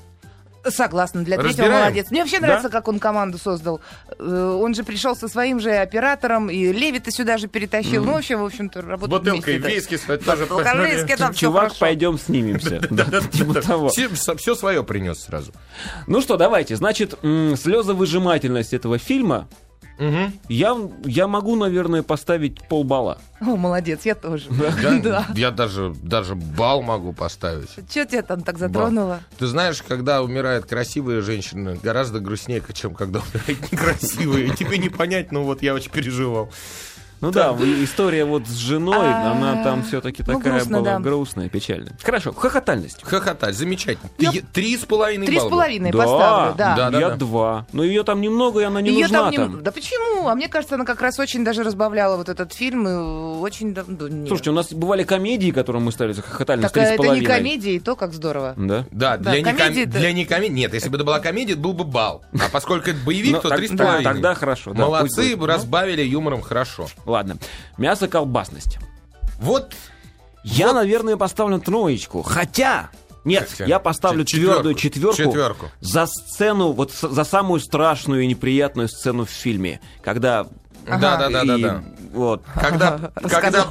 Согласна, 0.65 1.23
для 1.23 1.37
третьего 1.37 1.63
Разбираем? 1.63 1.81
молодец. 1.83 2.09
Мне 2.11 2.21
вообще 2.21 2.39
нравится, 2.39 2.69
как 2.69 2.87
он 2.87 2.99
команду 2.99 3.37
создал. 3.37 3.79
Э, 4.19 4.59
Он 4.61 4.73
же 4.73 4.83
пришел 4.83 5.15
со 5.15 5.27
своим 5.29 5.59
же 5.61 5.71
оператором, 5.71 6.49
и 6.49 6.71
Левита 6.73 7.09
сюда 7.11 7.37
же 7.37 7.47
перетащил. 7.47 8.03
Ну, 8.03 8.13
вообще, 8.13 8.35
в 8.35 8.43
общем-то, 8.43 8.81
работают 8.81 9.23
Бутылка 9.23 9.51
вместе. 9.51 9.69
виски 9.75 9.97
своей 9.97 10.19
тоже. 10.19 10.45
Виски, 10.47 11.15
там 11.17 11.33
Чувак, 11.33 11.73
пойдем 11.77 12.17
снимемся. 12.17 12.81
Да. 12.89 13.05
Все, 14.35 14.55
свое 14.55 14.83
принес 14.83 15.19
сразу. 15.23 15.51
Ну 16.05 16.21
что, 16.21 16.35
давайте. 16.37 16.75
Значит, 16.75 17.13
слезовыжимательность 17.21 18.73
этого 18.73 18.97
фильма 18.97 19.47
Мгм. 19.99 20.33
я, 20.47 20.77
я 21.05 21.27
могу, 21.27 21.55
наверное, 21.55 22.03
поставить 22.03 22.67
полбалла. 22.67 23.17
О, 23.39 23.55
молодец, 23.55 24.01
я 24.05 24.15
тоже. 24.15 24.45
Да, 24.49 24.99
Да. 25.03 25.27
Я 25.35 25.51
даже, 25.51 25.93
даже 26.03 26.35
бал 26.35 26.81
могу 26.81 27.13
поставить. 27.13 27.69
Что 27.71 28.05
тебя 28.05 28.21
там 28.21 28.41
так 28.41 28.57
затронуло? 28.57 29.21
Ты 29.37 29.47
знаешь, 29.47 29.81
когда 29.81 30.21
умирает 30.21 30.65
красивая 30.65 31.21
женщина, 31.21 31.77
гораздо 31.81 32.19
грустнее, 32.19 32.63
чем 32.73 32.93
когда 32.93 33.19
умирает 33.19 33.71
некрасивая. 33.71 34.49
Тебе 34.55 34.77
не 34.77 34.89
понять, 34.89 35.31
но 35.31 35.43
вот 35.43 35.61
я 35.61 35.73
очень 35.73 35.91
переживал. 35.91 36.51
Ну 37.21 37.31
да, 37.31 37.55
история 37.83 38.25
вот 38.25 38.47
с 38.47 38.55
женой, 38.55 39.07
А, 39.07 39.31
она 39.31 39.63
там 39.63 39.83
все-таки 39.83 40.23
ну, 40.25 40.35
такая 40.39 40.63
была 40.65 40.99
грустная, 40.99 41.49
печальная. 41.49 41.93
Хорошо, 42.03 42.33
хохотальность. 42.33 43.03
Хохотать, 43.03 43.55
замечательно. 43.55 44.09
Три 44.53 44.77
с 44.77 44.85
половиной 44.85 45.25
Три 45.25 45.37
с 45.37 45.41
балла. 45.41 45.49
половиной 45.49 45.91
поставлю, 45.91 46.55
да. 46.57 46.89
Я 46.99 47.09
два. 47.11 47.65
Но 47.73 47.83
ее 47.83 48.03
там 48.03 48.21
немного, 48.21 48.61
и 48.61 48.63
она 48.63 48.81
не 48.81 48.91
нужна 48.91 49.31
там 49.31 49.57
не- 49.57 49.61
Да 49.61 49.71
почему? 49.71 50.27
А 50.27 50.35
мне 50.35 50.47
кажется, 50.47 50.75
она 50.75 50.85
как 50.85 51.01
раз 51.01 51.19
очень 51.19 51.43
даже 51.43 51.63
разбавляла 51.63 52.17
вот 52.17 52.29
этот 52.29 52.53
фильм. 52.53 52.87
И 52.87 52.91
очень 53.39 53.73
давно. 53.73 54.07
нет. 54.07 54.27
Слушайте, 54.27 54.51
у 54.51 54.53
нас 54.53 54.71
бывали 54.71 55.03
комедии, 55.03 55.51
которые 55.51 55.81
мы 55.81 55.91
ставили 55.91 56.13
за 56.13 56.21
хохотальность 56.21 56.73
так 56.73 56.83
три 56.83 56.91
с 56.91 56.93
это 56.93 57.01
не 57.03 57.07
половиной. 57.07 57.25
комедия, 57.25 57.75
и 57.75 57.79
то 57.79 57.95
как 57.95 58.13
здорово. 58.13 58.53
Да? 58.57 58.85
Да, 58.91 59.17
для, 59.17 59.31
для 59.31 60.11
некомедии... 60.13 60.53
Нет, 60.53 60.73
если 60.73 60.89
бы 60.89 60.97
это 60.97 61.03
была 61.03 61.19
комедия, 61.19 61.53
это 61.53 61.61
был 61.61 61.73
бы 61.73 61.83
бал. 61.83 62.23
А 62.33 62.49
поскольку 62.51 62.89
это 62.89 62.99
боевик, 63.05 63.33
Ну, 63.33 63.41
то 63.41 63.55
три 63.55 63.67
с 63.67 63.75
половиной. 63.75 64.03
тогда 64.03 64.33
хорошо, 64.35 64.73
Молодцы, 64.73 65.35
разбавили 65.39 66.01
юмором 66.03 66.41
хорошо. 66.41 66.87
Ладно. 67.07 67.37
Мясо-колбасность. 67.77 68.77
Вот 69.39 69.73
Я, 70.43 70.73
наверное, 70.73 71.17
поставлю 71.17 71.59
троечку. 71.59 72.21
Хотя... 72.21 72.89
Нет, 73.23 73.49
Хотя. 73.49 73.65
я 73.65 73.79
поставлю 73.79 74.23
Чет- 74.23 74.39
твердую 74.39 74.75
четверку. 74.75 75.15
четверку, 75.17 75.31
Четверку. 75.33 75.65
за 75.81 76.05
сцену, 76.05 76.71
вот 76.71 76.93
за 76.93 77.23
самую 77.25 77.59
страшную 77.59 78.21
и 78.23 78.27
неприятную 78.27 78.87
сцену 78.87 79.25
в 79.25 79.29
фильме, 79.29 79.81
когда 80.01 80.45
Да, 80.85 80.97
да, 81.17 81.29
да, 81.29 81.43
да, 81.43 81.55
и 81.57 81.61
да. 81.61 81.83
Вот. 82.17 82.41
Когда, 82.55 83.11
когда 83.29 83.65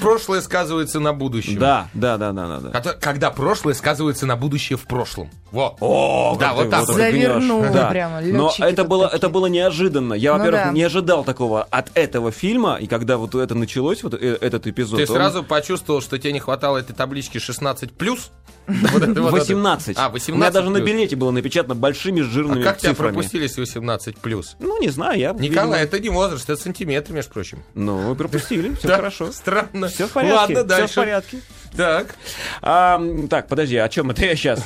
прошлое 0.00 0.40
сказывается 0.40 0.98
на 1.00 1.12
будущем. 1.12 1.58
Да, 1.58 1.88
да, 1.94 2.16
да, 2.16 2.32
да, 2.32 2.46
да. 2.48 2.58
да. 2.58 2.70
Кото- 2.70 2.96
Когда 3.00 3.30
прошлое 3.30 3.74
сказывается 3.74 4.26
на 4.26 4.36
будущее 4.36 4.76
в 4.76 4.86
прошлом. 4.86 5.30
Во. 5.52 5.76
О, 5.80 6.36
Да, 6.38 6.52
вот 6.54 6.68
так 6.70 6.86
вот. 6.86 6.96
Завернула 6.96 7.68
Да. 7.68 7.88
прямо, 7.88 8.20
Но 8.20 8.52
это 8.58 8.84
было, 8.84 9.04
такие. 9.04 9.16
это 9.18 9.28
было 9.28 9.46
неожиданно. 9.46 10.14
Я, 10.14 10.32
Ну 10.32 10.38
во-первых, 10.38 10.64
да. 10.64 10.70
не 10.72 10.82
ожидал 10.82 11.22
такого 11.24 11.62
от 11.62 11.90
этого 11.94 12.32
фильма, 12.32 12.76
и 12.76 12.86
когда 12.88 13.16
вот 13.16 13.34
это 13.34 13.54
началось, 13.54 14.02
вот 14.02 14.14
э, 14.14 14.36
этот 14.40 14.66
эпизод, 14.66 14.98
Ты 14.98 15.06
он- 15.10 15.16
сразу 15.16 15.44
почувствовал, 15.44 16.00
что 16.02 16.18
тебе 16.18 16.32
не 16.32 16.40
хватало 16.40 16.78
этой 16.78 16.94
таблички 16.94 17.38
16 17.38 17.92
плюс? 17.96 18.30
Вот 18.66 19.02
это 19.02 19.22
вот 19.22 19.28
это. 19.34 19.38
18. 19.38 19.96
А, 19.98 20.08
У 20.08 20.12
18 20.12 20.28
меня 20.34 20.50
даже 20.50 20.70
на 20.70 20.80
билете 20.80 21.16
было 21.16 21.30
напечатано 21.30 21.74
большими 21.74 22.20
А 22.20 22.24
жирными 22.24 22.62
как 22.62 22.78
тебя 22.78 22.94
пропустили 22.94 23.46
с 23.46 23.56
18 23.56 24.18
плюс? 24.18 24.56
Ну, 24.58 24.80
не 24.80 24.88
знаю, 24.88 25.18
я... 25.18 25.32
Николай, 25.32 25.48
видимо, 25.48 25.76
это 25.76 26.00
не 26.00 26.08
возраст, 26.08 26.48
это 26.48 26.60
сантиметры, 26.60 27.14
между 27.14 27.32
прочим. 27.32 27.62
Ну, 27.74 28.08
вы 28.08 28.14
пропустили, 28.14 28.74
все 28.74 28.88
Да, 28.88 28.96
хорошо. 28.96 29.32
Странно. 29.32 29.88
Все 29.88 30.06
в 30.06 30.10
порядке. 30.10 30.36
Ладно, 30.36 30.54
Все 30.54 30.64
дальше. 30.64 30.92
в 30.92 30.96
порядке. 30.96 31.40
Так. 31.76 32.14
А, 32.62 33.00
так, 33.30 33.48
подожди, 33.48 33.76
о 33.76 33.88
чем 33.88 34.10
это 34.10 34.24
я 34.24 34.34
сейчас? 34.36 34.64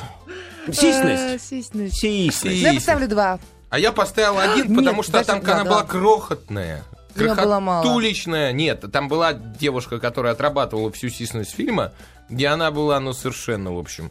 Э, 0.67 0.73
Сисьность. 0.73 1.49
Сисьность. 1.49 1.97
Сисьность. 1.97 2.63
Ну, 2.63 2.69
я 2.69 2.75
поставлю 2.75 3.09
два. 3.09 3.39
А 3.71 3.79
я 3.79 3.93
поставил 3.93 4.39
один, 4.39 4.67
Нет, 4.69 4.77
потому 4.77 5.03
что 5.03 5.25
там 5.25 5.41
она 5.45 5.65
была 5.65 5.85
крохотная. 5.85 6.85
Крохотуличная. 7.15 8.53
Нет, 8.53 8.85
там 8.93 9.09
была 9.09 9.33
девушка, 9.33 9.99
которая 9.99 10.33
отрабатывала 10.33 10.91
всю 10.93 11.09
сисьность 11.09 11.55
фильма, 11.55 11.93
где 12.31 12.47
она 12.47 12.71
была, 12.71 12.99
ну, 13.01 13.12
совершенно, 13.12 13.73
в 13.73 13.79
общем. 13.79 14.11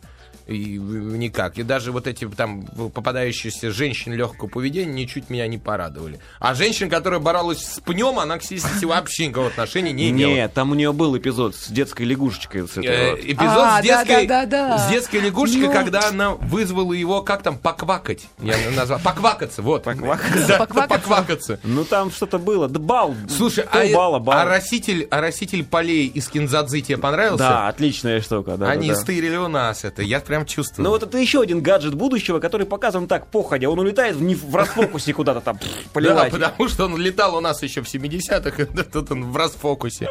И 0.49 0.77
никак. 0.79 1.57
И 1.57 1.63
даже 1.63 1.91
вот 1.91 2.07
эти 2.07 2.27
там 2.27 2.63
попадающиеся 2.65 3.71
женщин 3.71 4.13
легкого 4.13 4.47
поведения 4.49 4.91
ничуть 4.91 5.29
меня 5.29 5.47
не 5.47 5.57
порадовали. 5.57 6.19
А 6.39 6.53
женщина, 6.55 6.89
которая 6.89 7.19
боролась 7.19 7.63
с 7.63 7.79
пнем, 7.79 8.19
она 8.19 8.37
к 8.39 8.43
сисисе 8.43 8.85
вообще 8.87 9.27
никакого 9.27 9.47
отношения 9.49 9.91
не 9.91 10.09
имела. 10.09 10.29
Нет, 10.31 10.53
там 10.53 10.71
у 10.71 10.75
нее 10.75 10.91
был 10.91 11.17
эпизод 11.17 11.55
с 11.55 11.67
детской 11.69 12.03
лягушечкой. 12.03 12.67
с 12.67 12.71
этой 12.71 12.85
Э, 12.85 13.11
вот. 13.11 13.19
Эпизод 13.19 13.57
А, 13.63 13.79
с, 13.79 13.83
детской, 13.83 14.27
да, 14.27 14.45
да, 14.45 14.67
да, 14.67 14.67
да. 14.69 14.77
с 14.79 14.89
детской 14.89 15.19
лягушечкой, 15.21 15.67
Ну. 15.67 15.73
когда 15.73 16.07
она 16.07 16.31
вызвала 16.31 16.93
его, 16.93 17.21
как 17.21 17.43
там, 17.43 17.57
поквакать. 17.57 18.27
Я 18.41 18.55
назвал. 18.75 18.99
Поквакаться, 18.99 19.61
вот. 19.61 19.83
Поквакаться? 19.83 20.47
Да, 20.47 20.57
Поквакаться? 20.57 20.99
поквакаться. 21.09 21.59
Ну 21.63 21.85
там 21.85 22.11
что-то 22.11 22.39
было. 22.39 22.67
Да 22.67 22.79
бал. 22.79 23.15
Слушай, 23.29 23.65
а, 23.71 23.85
балла, 23.93 24.19
бал. 24.19 24.37
а 24.39 24.45
раститель, 24.45 25.07
а 25.11 25.21
раститель 25.21 25.63
полей 25.63 26.07
из 26.07 26.27
Кинзадзи 26.27 26.81
тебе 26.81 26.97
понравился? 26.97 27.37
Да, 27.43 27.67
отличная 27.67 28.21
штука. 28.21 28.57
Да, 28.57 28.69
Они 28.69 28.89
да, 28.89 28.95
да. 28.95 28.99
стырили 29.01 29.35
у 29.35 29.47
нас 29.47 29.83
это, 29.83 30.01
я 30.01 30.19
прям 30.19 30.38
чувствую. 30.45 30.83
Ну 30.83 30.89
вот 30.91 31.03
это 31.03 31.17
еще 31.17 31.41
один 31.41 31.61
гаджет 31.61 31.95
будущего, 31.95 32.39
который 32.39 32.65
показан 32.65 33.07
так, 33.07 33.27
походя. 33.27 33.69
Он 33.69 33.79
улетает 33.79 34.15
в, 34.15 34.21
не 34.21 34.35
в 34.35 34.55
расфокусе 34.55 35.13
куда-то 35.13 35.41
там 35.41 35.57
пф, 35.57 35.67
да, 35.67 35.89
поливать. 35.93 36.31
потому 36.31 36.67
что 36.69 36.85
он 36.85 36.97
летал 36.97 37.35
у 37.35 37.39
нас 37.39 37.61
еще 37.63 37.81
в 37.81 37.85
70-х, 37.93 38.63
и 38.63 38.65
тут 38.83 39.11
он 39.11 39.31
в 39.31 39.37
расфокусе. 39.37 40.07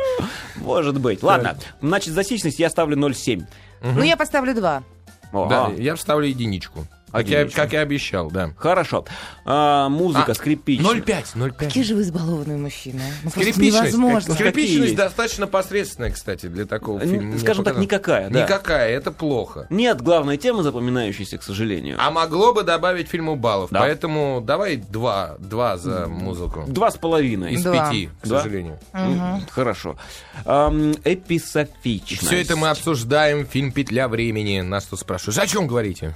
Может 0.57 1.01
быть. 1.01 1.23
Ладно, 1.23 1.57
значит, 1.81 2.15
за 2.15 2.23
я 2.29 2.71
ставлю 2.71 2.97
0,7. 2.97 3.45
Ну, 3.83 4.03
я 4.03 4.17
поставлю 4.17 4.55
два. 4.55 4.83
О, 5.33 5.49
Да, 5.49 5.71
я 5.77 5.95
вставлю 5.95 6.27
единичку. 6.27 6.87
Как 7.13 7.27
я, 7.29 7.49
как 7.49 7.73
я 7.73 7.81
обещал, 7.81 8.31
да. 8.31 8.51
Хорошо. 8.59 9.05
А, 9.45 9.89
музыка 9.89 10.33
А, 10.33 10.35
скрипичная. 10.35 10.95
0,5, 10.97 11.25
0,5. 11.35 11.53
Какие 11.57 11.83
же 11.85 11.95
вы 11.95 12.03
избалованные 12.03 12.59
мужчины. 12.59 13.01
Ну, 13.25 13.31
просто 13.31 13.41
Скрипичность, 13.53 13.83
невозможно. 13.95 14.35
Какие 14.35 14.51
скрипичность 14.51 14.83
есть? 14.85 14.97
достаточно 14.97 15.47
посредственная, 15.47 16.11
кстати, 16.11 16.47
для 16.47 16.67
такого 16.67 17.01
фильма. 17.01 17.39
скажем 17.39 17.65
так, 17.65 17.79
никакая, 17.79 18.29
да. 18.31 18.43
Никакая, 18.45 18.91
это 18.91 19.11
плохо. 19.13 19.67
Нет 19.71 20.01
главной 20.03 20.37
темы, 20.37 20.63
запоминающейся, 20.63 21.39
к 21.39 21.43
сожалению. 21.43 21.97
А 21.99 22.11
могло 22.11 22.53
бы 22.53 22.63
добавить 22.63 23.09
фильму 23.09 23.37
баллов. 23.37 23.71
Да. 23.71 23.81
Поэтому 23.81 24.43
давай 24.45 24.77
два, 24.77 25.37
два 25.39 25.77
за 25.79 26.07
музыку. 26.09 26.65
Два 26.69 26.91
с 26.91 26.97
половиной. 26.97 27.53
Из 27.55 27.63
Два. 27.63 27.89
пяти, 27.91 28.11
к 28.23 28.27
Да? 28.27 28.39
сожалению. 28.43 28.79
М, 28.93 29.43
Хорошо. 29.51 29.97
Ам, 30.45 30.93
эписофичность. 31.05 32.27
Все 32.27 32.41
это 32.41 32.57
мы 32.57 32.69
обсуждаем. 32.69 33.47
Фильм 33.47 33.73
«Петля 33.73 34.09
времени». 34.09 34.61
Нас 34.61 34.85
тут 34.85 35.01
спрашивают. 35.01 35.39
О 35.39 35.47
чем 35.47 35.67
говорите? 35.67 36.15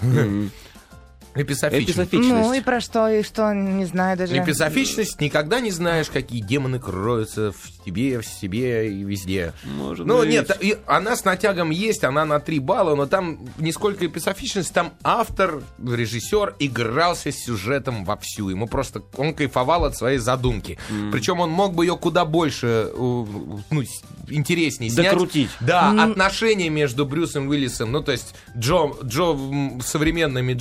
Эписофичность. 1.35 1.99
Эписофичность. 1.99 2.31
Ну 2.31 2.53
и 2.53 2.61
про 2.61 2.81
что, 2.81 3.09
и 3.09 3.23
что, 3.23 3.53
не 3.53 3.85
знаю 3.85 4.19
даже. 4.19 4.37
Эписофичность 4.37 5.21
никогда 5.21 5.61
не 5.61 5.71
знаешь, 5.71 6.09
какие 6.11 6.43
демоны 6.43 6.79
кроются 6.79 7.53
в 7.53 7.85
тебе, 7.85 8.21
в 8.21 8.27
себе 8.27 8.93
и 8.93 9.03
везде. 9.03 9.53
Может 9.65 10.07
ну, 10.07 10.19
быть. 10.19 10.29
нет, 10.29 10.57
и 10.61 10.77
она 10.87 11.17
с 11.17 11.25
натягом 11.25 11.71
есть, 11.71 12.05
она 12.05 12.25
на 12.25 12.41
3 12.41 12.59
балла, 12.59 12.95
но 12.95 13.07
там 13.07 13.41
не 13.59 13.73
сколько 13.73 14.07
эписофичность, 14.07 14.73
там 14.73 14.93
автор, 15.03 15.63
режиссер 15.83 16.57
игрался 16.59 17.33
с 17.33 17.37
сюжетом 17.37 18.05
вовсю. 18.05 18.51
Ему 18.51 18.67
просто, 18.67 19.03
он 19.17 19.35
кайфовал 19.35 19.85
от 19.85 19.97
своей 19.97 20.19
задумки. 20.19 20.79
Причем 21.11 21.41
он 21.41 21.51
мог 21.51 21.75
бы 21.75 21.85
ее 21.85 21.97
куда 21.97 22.25
больше, 22.25 22.91
ну, 22.95 23.83
интереснее 24.29 24.91
снять. 24.91 25.11
Докрутить. 25.13 25.51
Да, 25.61 25.91
отношения 26.03 26.69
между 26.69 27.07
Брюсом 27.07 27.49
Уиллисом, 27.49 27.93
ну, 27.93 28.03
то 28.03 28.13
есть 28.13 28.35
Джо, 28.57 28.91
Джо 29.03 29.33
м, 29.33 29.81
современным 29.83 30.49
и 30.51 30.55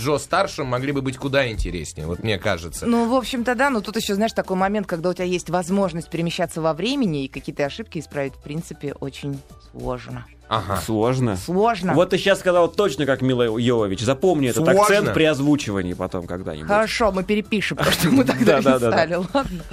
Старшим 0.61 0.67
могли 0.67 0.91
бы 0.91 1.01
быть 1.01 1.17
куда 1.17 1.49
интереснее, 1.49 2.07
вот 2.07 2.23
мне 2.23 2.37
кажется. 2.37 2.85
Ну, 2.85 3.09
в 3.09 3.15
общем-то, 3.15 3.55
да, 3.55 3.69
но 3.69 3.81
тут 3.81 3.95
еще, 3.97 4.15
знаешь, 4.15 4.33
такой 4.33 4.55
момент, 4.57 4.87
когда 4.87 5.09
у 5.09 5.13
тебя 5.13 5.25
есть 5.25 5.49
возможность 5.49 6.09
перемещаться 6.09 6.61
во 6.61 6.73
времени 6.73 7.25
и 7.25 7.27
какие-то 7.27 7.65
ошибки 7.65 7.99
исправить, 7.99 8.33
в 8.33 8.39
принципе, 8.39 8.93
очень 8.99 9.39
сложно. 9.71 10.25
Ага. 10.49 10.77
Сложно. 10.85 11.37
Сложно. 11.37 11.93
Вот 11.93 12.09
ты 12.09 12.17
сейчас 12.17 12.39
сказал 12.39 12.67
точно 12.67 13.05
как 13.05 13.21
Мила 13.21 13.57
Йовович. 13.57 14.01
Запомни 14.01 14.49
этот 14.49 14.65
Сложно. 14.65 14.81
акцент 14.81 15.13
при 15.13 15.23
озвучивании 15.23 15.93
потом 15.93 16.27
когда-нибудь. 16.27 16.67
Хорошо, 16.67 17.11
мы 17.11 17.23
перепишем 17.23 17.77
то, 17.83 17.89
что 17.91 18.09
мы 18.09 18.25
тогда 18.25 18.61
Да-да-да-да. 18.61 18.91
писали, 18.91 19.13
ладно? 19.33 19.63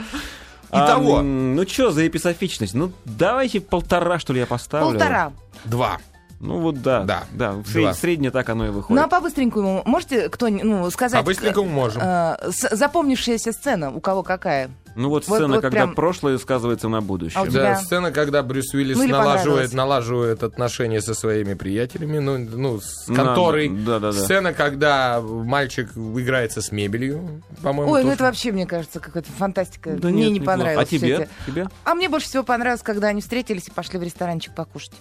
Итого. 0.71 1.19
Ам, 1.19 1.57
ну 1.57 1.67
что 1.67 1.91
за 1.91 2.07
эписофичность? 2.07 2.75
Ну 2.75 2.93
давайте 3.05 3.61
полтора, 3.61 4.19
что 4.21 4.33
ли, 4.33 4.41
я 4.41 4.47
поставлю. 4.47 4.93
Полтора. 4.99 5.33
Два. 5.65 5.99
Ну 6.41 6.59
вот 6.61 6.83
да. 6.83 7.03
Да. 7.03 7.25
Да, 7.33 7.53
в 7.53 7.67
сред- 7.67 7.97
среднее 7.97 8.31
так 8.31 8.49
оно 8.49 8.67
и 8.67 8.71
выходит. 8.71 9.01
Ну, 9.01 9.05
а 9.05 9.09
по-быстренькому 9.09 9.83
можете 9.85 10.29
кто 10.29 10.49
ну, 10.49 10.89
сказать... 10.91 11.19
По-быстренькому 11.21 11.69
можем. 11.69 12.01
э, 12.03 12.37
с- 12.51 12.77
запомнившаяся 12.77 13.53
сцена, 13.53 13.91
у 13.91 14.01
кого 14.01 14.23
какая? 14.23 14.71
Ну 14.95 15.09
вот 15.11 15.27
вот- 15.27 15.37
сцена, 15.39 15.55
вот 15.55 15.63
когда 15.63 15.83
прям- 15.83 15.95
прошлое 15.95 16.39
сказывается 16.39 16.89
на 16.89 17.01
будущее. 17.01 17.43
А 17.43 17.47
Да, 17.51 17.77
сцена, 17.77 18.11
когда 18.13 18.43
Брюс 18.43 18.73
Уиллис 18.73 18.97
Ну, 18.99 19.09
налаживает, 19.09 19.73
налаживает 19.73 20.43
отношения 20.43 21.01
со 21.01 21.15
своими 21.15 21.55
приятелями, 21.55 22.19
ну, 22.19 22.39
ну 22.39 22.81
с 22.81 23.09
На- 23.09 23.17
конторой. 23.17 23.69
да-да-да. 23.69 24.13
Сцена, 24.13 24.53
когда 24.53 25.21
мальчик 25.21 25.91
играется 25.97 26.63
с 26.63 26.71
мебелью, 26.73 27.43
по-моему. 27.63 27.93
Ой, 27.93 28.01
ну 28.01 28.07
тоже. 28.11 28.15
это 28.15 28.25
вообще, 28.25 28.53
мне 28.53 28.67
кажется, 28.67 29.01
какая-то 29.01 29.31
фантастика. 29.33 29.91
Да 29.91 30.09
мне 30.09 30.23
нет, 30.23 30.33
не 30.33 30.39
неплохо. 30.39 30.57
понравилось. 30.59 30.87
А 30.87 30.91
тебе? 30.91 31.29
Тебе? 31.47 31.69
А 31.85 31.95
мне 31.95 32.09
больше 32.09 32.29
всего 32.29 32.43
понравилось, 32.45 32.83
когда 32.83 33.09
они 33.09 33.21
встретились 33.21 33.69
и 33.69 33.71
пошли 33.73 33.99
в 33.99 34.03
ресторанчик 34.03 34.55
покушать. 34.55 34.93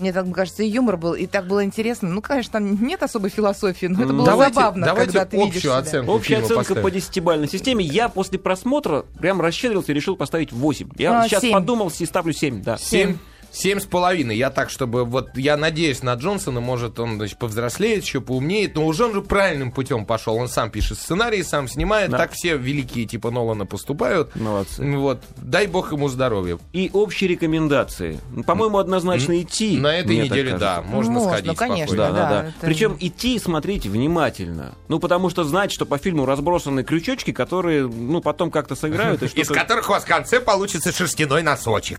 Мне 0.00 0.12
так 0.12 0.30
кажется, 0.32 0.62
и 0.62 0.68
юмор 0.68 0.96
был, 0.96 1.14
и 1.14 1.26
так 1.26 1.46
было 1.46 1.64
интересно. 1.64 2.08
Ну, 2.08 2.20
конечно, 2.22 2.52
там 2.52 2.84
нет 2.86 3.02
особой 3.02 3.30
философии, 3.30 3.86
но 3.86 4.02
это 4.04 4.12
было 4.12 4.26
Давайте- 4.26 4.54
забавно, 4.54 4.86
давайте 4.86 5.12
когда 5.12 5.24
ты 5.26 5.36
видишь 5.36 5.56
общую 5.56 5.72
себя. 5.72 5.78
оценку. 5.78 6.12
Общая 6.12 6.28
фильма 6.28 6.44
оценка 6.44 6.58
поставим. 6.62 6.82
по 6.82 6.90
десятибалльной 6.90 7.48
системе. 7.48 7.84
Я 7.84 8.08
после 8.08 8.38
просмотра 8.38 9.04
прям 9.18 9.40
расщедрился 9.40 9.92
и 9.92 9.94
решил 9.94 10.16
поставить 10.16 10.52
8. 10.52 10.90
Я 10.96 11.20
А, 11.22 11.28
сейчас 11.28 11.42
семь. 11.42 11.52
подумал 11.52 11.92
и 11.98 12.04
ставлю 12.06 12.32
7, 12.32 12.62
да. 12.62 12.76
Семь. 12.78 13.16
Семь 13.56 13.80
с 13.80 13.86
половиной. 13.86 14.36
Я 14.36 14.50
так, 14.50 14.68
чтобы 14.68 15.06
вот 15.06 15.30
я 15.34 15.56
надеюсь 15.56 16.02
на 16.02 16.12
Джонсона, 16.12 16.60
может 16.60 17.00
он 17.00 17.16
значит, 17.16 17.38
повзрослеет, 17.38 18.04
еще 18.04 18.20
поумнеет, 18.20 18.74
но 18.74 18.84
уже 18.84 19.06
он 19.06 19.14
же 19.14 19.22
правильным 19.22 19.72
путем 19.72 20.04
пошел. 20.04 20.36
Он 20.36 20.46
сам 20.46 20.70
пишет 20.70 20.98
сценарий, 20.98 21.42
сам 21.42 21.66
снимает. 21.66 22.10
Да. 22.10 22.18
Так 22.18 22.32
все 22.32 22.58
великие 22.58 23.06
типа 23.06 23.30
Нолана 23.30 23.64
поступают. 23.64 24.36
Молодцы. 24.36 24.84
Вот. 24.98 25.22
Дай 25.38 25.68
бог 25.68 25.90
ему 25.92 26.08
здоровья. 26.08 26.58
И 26.74 26.90
общие 26.92 27.30
рекомендации. 27.30 28.20
По-моему, 28.46 28.76
однозначно 28.76 29.40
идти. 29.40 29.78
На 29.78 29.96
этой 30.00 30.18
неделе, 30.18 30.58
да, 30.58 30.82
можно, 30.82 31.12
Можно, 31.12 31.30
сходить 31.30 31.56
конечно, 31.56 31.86
спокойно. 31.94 32.12
Да, 32.12 32.12
да, 32.12 32.28
да, 32.28 32.42
да. 32.42 32.48
это- 32.48 32.66
Причем 32.66 32.98
идти 33.00 33.36
и 33.36 33.38
смотреть 33.38 33.86
внимательно. 33.86 34.74
Ну, 34.88 34.98
потому 34.98 35.30
что 35.30 35.44
знать, 35.44 35.72
что 35.72 35.86
по 35.86 35.96
фильму 35.96 36.26
разбросаны 36.26 36.84
крючочки, 36.84 37.32
которые, 37.32 37.86
ну, 37.88 38.20
потом 38.20 38.50
как-то 38.50 38.74
сыграют. 38.76 39.22
И 39.22 39.40
Из 39.40 39.48
которых 39.48 39.88
у 39.88 39.92
вас 39.92 40.04
в 40.04 40.06
конце 40.06 40.40
получится 40.40 40.92
шерстяной 40.92 41.42
носочек. 41.42 41.98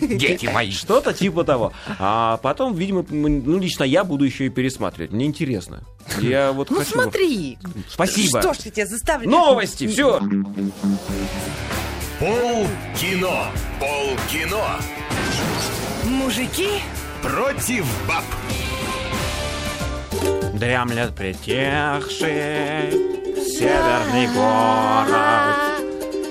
Дети 0.00 0.46
мои. 0.46 0.72
Что-то 0.96 1.12
типа 1.12 1.44
того. 1.44 1.72
А 1.98 2.38
потом, 2.38 2.74
видимо, 2.74 3.04
ну, 3.10 3.58
лично 3.58 3.84
я 3.84 4.02
буду 4.02 4.24
еще 4.24 4.46
и 4.46 4.48
пересматривать. 4.48 5.12
Мне 5.12 5.26
интересно. 5.26 5.82
Я 6.20 6.52
вот 6.52 6.70
Ну, 6.70 6.78
хочу... 6.78 6.92
смотри. 6.92 7.58
Спасибо. 7.86 8.40
Что 8.40 8.54
ж 8.54 8.58
я 8.64 8.70
тебя 8.70 8.86
заставлю? 8.86 9.28
Новости, 9.28 9.86
все. 9.86 10.18
Пол 12.18 12.66
кино. 12.98 13.44
Пол 13.78 14.16
кино. 14.32 14.64
Мужики, 16.04 16.68
Против 17.20 17.84
баб. 18.08 18.24
Дремлет 20.54 21.14
притихший 21.14 22.90
северный 23.44 24.28
город. 24.34 25.56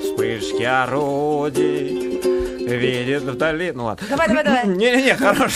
Вспышки 0.03 0.63
орудий 0.63 2.15
видит 2.67 3.23
вдали. 3.23 3.71
Ну 3.71 3.85
ладно. 3.85 4.07
Давай, 4.09 4.27
давай, 4.27 4.43
давай. 4.43 4.67
Не-не-не, 4.67 5.15
хорош. 5.15 5.51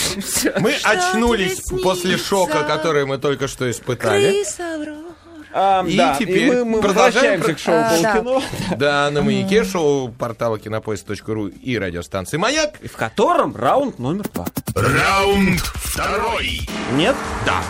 Мы 0.60 0.74
очнулись 0.82 1.60
после 1.82 2.16
шока, 2.16 2.64
который 2.64 3.06
мы 3.06 3.18
только 3.18 3.48
что 3.48 3.70
испытали. 3.70 4.44
А, 5.52 5.84
И 5.84 5.96
да, 5.96 6.14
теперь 6.16 6.46
мы, 6.48 6.64
мы 6.64 6.80
продолжаем 6.80 7.42
к 7.42 7.58
шоу 7.58 7.74
А, 7.74 7.98
да. 8.00 8.42
Да, 8.76 9.10
на 9.10 9.20
маяке 9.22 9.64
шоу 9.64 10.08
портала 10.08 10.60
кинопоиск.ру 10.60 11.48
и 11.48 11.76
радиостанции 11.76 12.36
«Маяк». 12.36 12.74
в 12.84 12.96
котором 12.96 13.56
раунд 13.56 13.98
номер 13.98 14.28
два. 14.32 14.46
Раунд 14.76 15.60
второй. 15.60 16.60
Нет? 16.92 17.16
Да. 17.44 17.62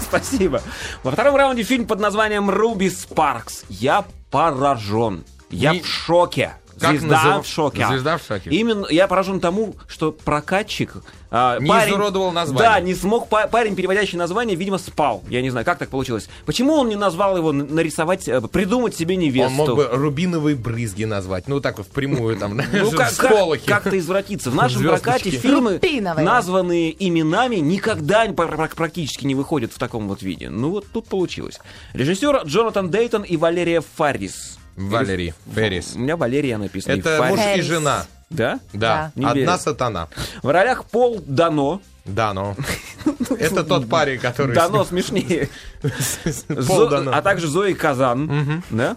Спасибо. 0.00 0.62
Во 1.02 1.10
втором 1.10 1.36
раунде 1.36 1.62
фильм 1.62 1.86
под 1.86 2.00
названием 2.00 2.48
«Руби 2.48 2.88
Спаркс». 2.88 3.64
Я 3.68 4.04
поражен. 4.30 5.24
Я 5.50 5.72
Не- 5.72 5.80
в 5.80 5.86
шоке. 5.86 6.52
Как 6.80 6.90
Звезда 6.98 7.22
назыв- 7.24 7.42
в 7.44 7.46
шоке. 7.48 7.86
Звезда 7.86 8.16
в 8.18 8.22
шоке. 8.26 8.50
Именно 8.50 8.86
я 8.90 9.06
поражен 9.06 9.38
тому, 9.40 9.74
что 9.86 10.12
прокатчик... 10.12 10.94
а, 11.30 11.58
Не 11.58 11.68
парень- 11.68 11.90
изуродовал 11.92 12.32
название. 12.32 12.68
Да, 12.70 12.80
не 12.80 12.94
смог 12.94 13.28
па- 13.28 13.46
парень, 13.46 13.76
переводящий 13.76 14.16
название, 14.16 14.56
видимо, 14.56 14.78
спал. 14.78 15.22
Я 15.28 15.42
не 15.42 15.50
знаю, 15.50 15.66
как 15.66 15.78
так 15.78 15.90
получилось. 15.90 16.28
Почему 16.46 16.72
он 16.74 16.88
не 16.88 16.96
назвал 16.96 17.36
его, 17.36 17.52
нарисовать, 17.52 18.26
э, 18.28 18.40
придумать 18.40 18.96
себе 18.96 19.16
невесту? 19.16 19.48
Он 19.50 19.52
мог 19.68 19.76
бы 19.76 19.88
рубиновые 19.92 20.56
брызги 20.56 21.04
назвать. 21.04 21.48
Ну, 21.48 21.60
так 21.60 21.78
вот, 21.78 21.86
впрямую 21.86 22.36
там, 22.36 22.56
Ну, 22.56 22.90
как, 22.92 23.10
с 23.10 23.16
как, 23.16 23.30
полохи. 23.30 23.66
как-то 23.66 23.98
извратиться. 23.98 24.50
В 24.50 24.54
нашем 24.54 24.82
прокате 24.82 25.30
фильмы, 25.30 25.80
названные 26.16 26.94
именами, 27.06 27.56
никогда 27.56 28.26
практически 28.30 29.26
не 29.26 29.34
выходят 29.34 29.72
в 29.72 29.78
таком 29.78 30.08
вот 30.08 30.22
виде. 30.22 30.48
Ну 30.48 30.70
вот 30.70 30.86
тут 30.92 31.06
получилось. 31.08 31.58
Режиссер 31.92 32.42
Джонатан 32.44 32.90
Дейтон 32.90 33.22
и 33.22 33.36
Валерия 33.36 33.82
Фаррис. 33.96 34.59
Валерий 34.76 35.34
Феррис. 35.54 35.94
У 35.94 35.98
меня 35.98 36.16
Валерия 36.16 36.58
написано. 36.58 36.92
и 36.92 37.00
Это 37.00 37.18
Фаррис. 37.18 37.36
муж 37.38 37.46
и 37.56 37.62
жена. 37.62 38.06
Да? 38.30 38.60
Да, 38.72 39.10
верю. 39.16 39.28
одна 39.42 39.58
сатана. 39.58 40.08
В 40.42 40.48
ролях 40.52 40.84
Пол 40.84 41.20
Дано, 41.26 41.82
Да, 42.04 42.32
но... 42.32 42.56
Это 43.38 43.64
тот 43.64 43.88
парень, 43.88 44.20
который... 44.20 44.54
Дано 44.54 44.84
смешнее. 44.84 45.48
Дано. 46.48 47.10
А 47.12 47.22
также 47.22 47.48
Зои 47.48 47.72
Казан. 47.72 48.62
Да? 48.70 48.96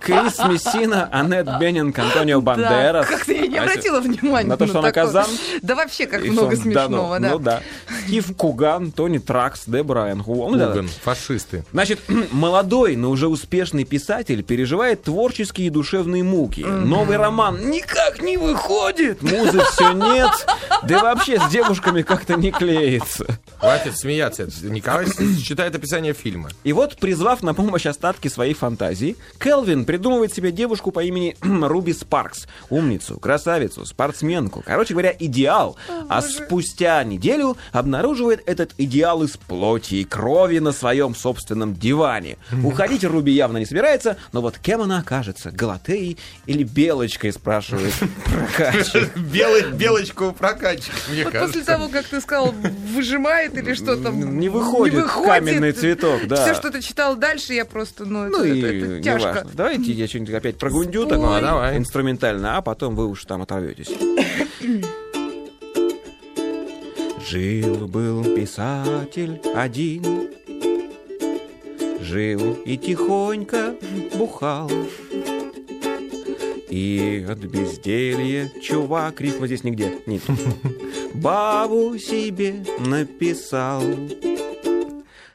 Крис 0.00 0.38
Мессина, 0.38 1.08
Аннет 1.12 1.46
Беннинг, 1.58 1.98
Антонио 1.98 2.40
Бандерас. 2.40 3.06
Да, 3.08 3.16
как-то 3.16 3.32
я 3.32 3.46
не 3.46 3.58
обратила 3.58 4.00
внимания 4.00 4.48
на 4.48 4.56
то, 4.56 4.66
что 4.66 4.78
она 4.80 4.92
казан? 4.92 5.26
Да 5.62 5.74
вообще, 5.74 6.06
как 6.06 6.24
И 6.24 6.30
много 6.30 6.56
смешного, 6.56 7.18
да. 7.18 7.30
Ну 7.30 7.38
да. 7.38 7.62
Стив 8.04 8.36
Куган, 8.36 8.92
Тони 8.92 9.18
Тракс, 9.18 9.62
Дебра 9.66 10.12
Энгуон. 10.12 10.52
Ну 10.52 10.58
да. 10.58 10.70
Уган, 10.70 10.88
фашисты. 10.88 11.64
Значит, 11.72 12.00
молодой, 12.32 12.96
но 12.96 13.10
уже 13.10 13.28
успешный 13.28 13.84
писатель 13.84 14.42
переживает 14.42 15.02
творческие 15.02 15.68
и 15.68 15.70
душевные 15.70 16.22
муки. 16.22 16.60
Новый 16.60 17.16
роман 17.16 17.70
никак 17.70 18.22
не 18.22 18.36
выходит, 18.36 19.22
музы 19.22 19.60
все 19.72 19.92
нет, 19.92 20.30
да 20.84 20.98
и 20.98 21.00
вообще 21.00 21.40
с 21.40 21.48
девушками 21.50 22.02
как-то 22.02 22.34
не 22.34 22.50
клеится. 22.50 23.26
Хватит 23.58 23.96
смеяться. 23.96 24.48
Николай 24.62 25.06
читает 25.42 25.74
описание 25.74 26.12
фильма. 26.12 26.50
И 26.64 26.72
вот, 26.72 26.96
призвав 26.96 27.42
на 27.42 27.54
помощь 27.54 27.86
остатки 27.86 28.28
своей 28.28 28.54
фантазии, 28.54 29.16
Келвин 29.38 29.77
придумывает 29.84 30.32
себе 30.32 30.52
девушку 30.52 30.90
по 30.90 31.02
имени 31.02 31.36
Руби 31.42 31.92
Спаркс. 31.92 32.46
Умницу, 32.70 33.18
красавицу, 33.18 33.84
спортсменку. 33.84 34.62
Короче 34.64 34.94
говоря, 34.94 35.14
идеал. 35.18 35.76
А 36.08 36.22
спустя 36.22 37.02
неделю 37.04 37.56
обнаруживает 37.72 38.42
этот 38.46 38.72
идеал 38.78 39.22
из 39.22 39.36
плоти 39.36 39.94
и 39.96 40.04
крови 40.04 40.58
на 40.58 40.72
своем 40.72 41.14
собственном 41.14 41.74
диване. 41.74 42.36
Уходить 42.64 43.04
Руби 43.04 43.32
явно 43.32 43.58
не 43.58 43.66
собирается, 43.66 44.16
но 44.32 44.40
вот 44.40 44.58
кем 44.58 44.82
она 44.82 44.98
окажется? 45.00 45.50
Галатеей 45.50 46.18
или 46.46 46.62
Белочкой, 46.62 47.32
спрашивает 47.32 47.94
прокач. 48.24 48.86
Белый, 49.16 49.70
белочку 49.72 50.32
прокачки, 50.32 50.90
мне 51.10 51.24
Вот 51.24 51.32
кажется. 51.32 51.58
после 51.58 51.74
того, 51.74 51.88
как 51.88 52.06
ты 52.06 52.20
сказал, 52.20 52.54
выжимает 52.94 53.56
или 53.56 53.74
что 53.74 53.96
там. 53.96 54.38
Не 54.38 54.48
выходит 54.48 55.04
каменный 55.06 55.72
цветок, 55.72 56.26
да. 56.26 56.36
Все, 56.44 56.54
что 56.54 56.70
ты 56.70 56.80
читал 56.82 57.16
дальше, 57.16 57.52
я 57.54 57.64
просто, 57.64 58.04
ну, 58.04 58.24
это, 58.24 58.38
Ну 58.38 59.00
тяжко. 59.02 59.46
Давайте 59.68 59.92
я 59.92 60.08
что-нибудь 60.08 60.32
опять 60.32 60.56
прогундю 60.56 61.04
такое 61.06 61.40
Ну, 61.40 61.46
давай. 61.46 61.76
инструментально, 61.76 62.56
а 62.56 62.62
потом 62.62 62.96
вы 62.96 63.06
уж 63.06 63.22
там 63.26 63.42
оторветесь. 63.42 63.90
Жил-был 67.28 68.24
писатель 68.34 69.38
один, 69.54 70.30
Жил 72.00 72.54
и 72.64 72.78
тихонько 72.78 73.74
бухал. 74.14 74.70
И 76.70 77.26
от 77.28 77.38
безделья 77.40 78.50
чувак, 78.62 79.20
рифма 79.20 79.46
здесь 79.48 79.64
нигде, 79.64 79.98
нет. 80.06 80.22
Бабу 81.14 81.98
себе 81.98 82.64
написал. 82.78 83.82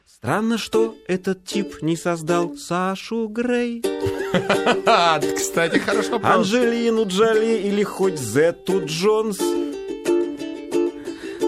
Странно, 0.04 0.58
что 0.58 0.96
этот 1.06 1.44
тип 1.44 1.82
не 1.82 1.96
создал 1.96 2.56
Сашу 2.56 3.28
Грей, 3.28 3.82
А, 3.84 4.23
кстати, 5.36 5.78
хорошо 5.78 6.12
вопрос. 6.12 6.36
Анжелину 6.36 7.06
Джоли 7.06 7.60
или 7.62 7.82
хоть 7.82 8.18
Зетту 8.18 8.84
Джонс. 8.84 9.38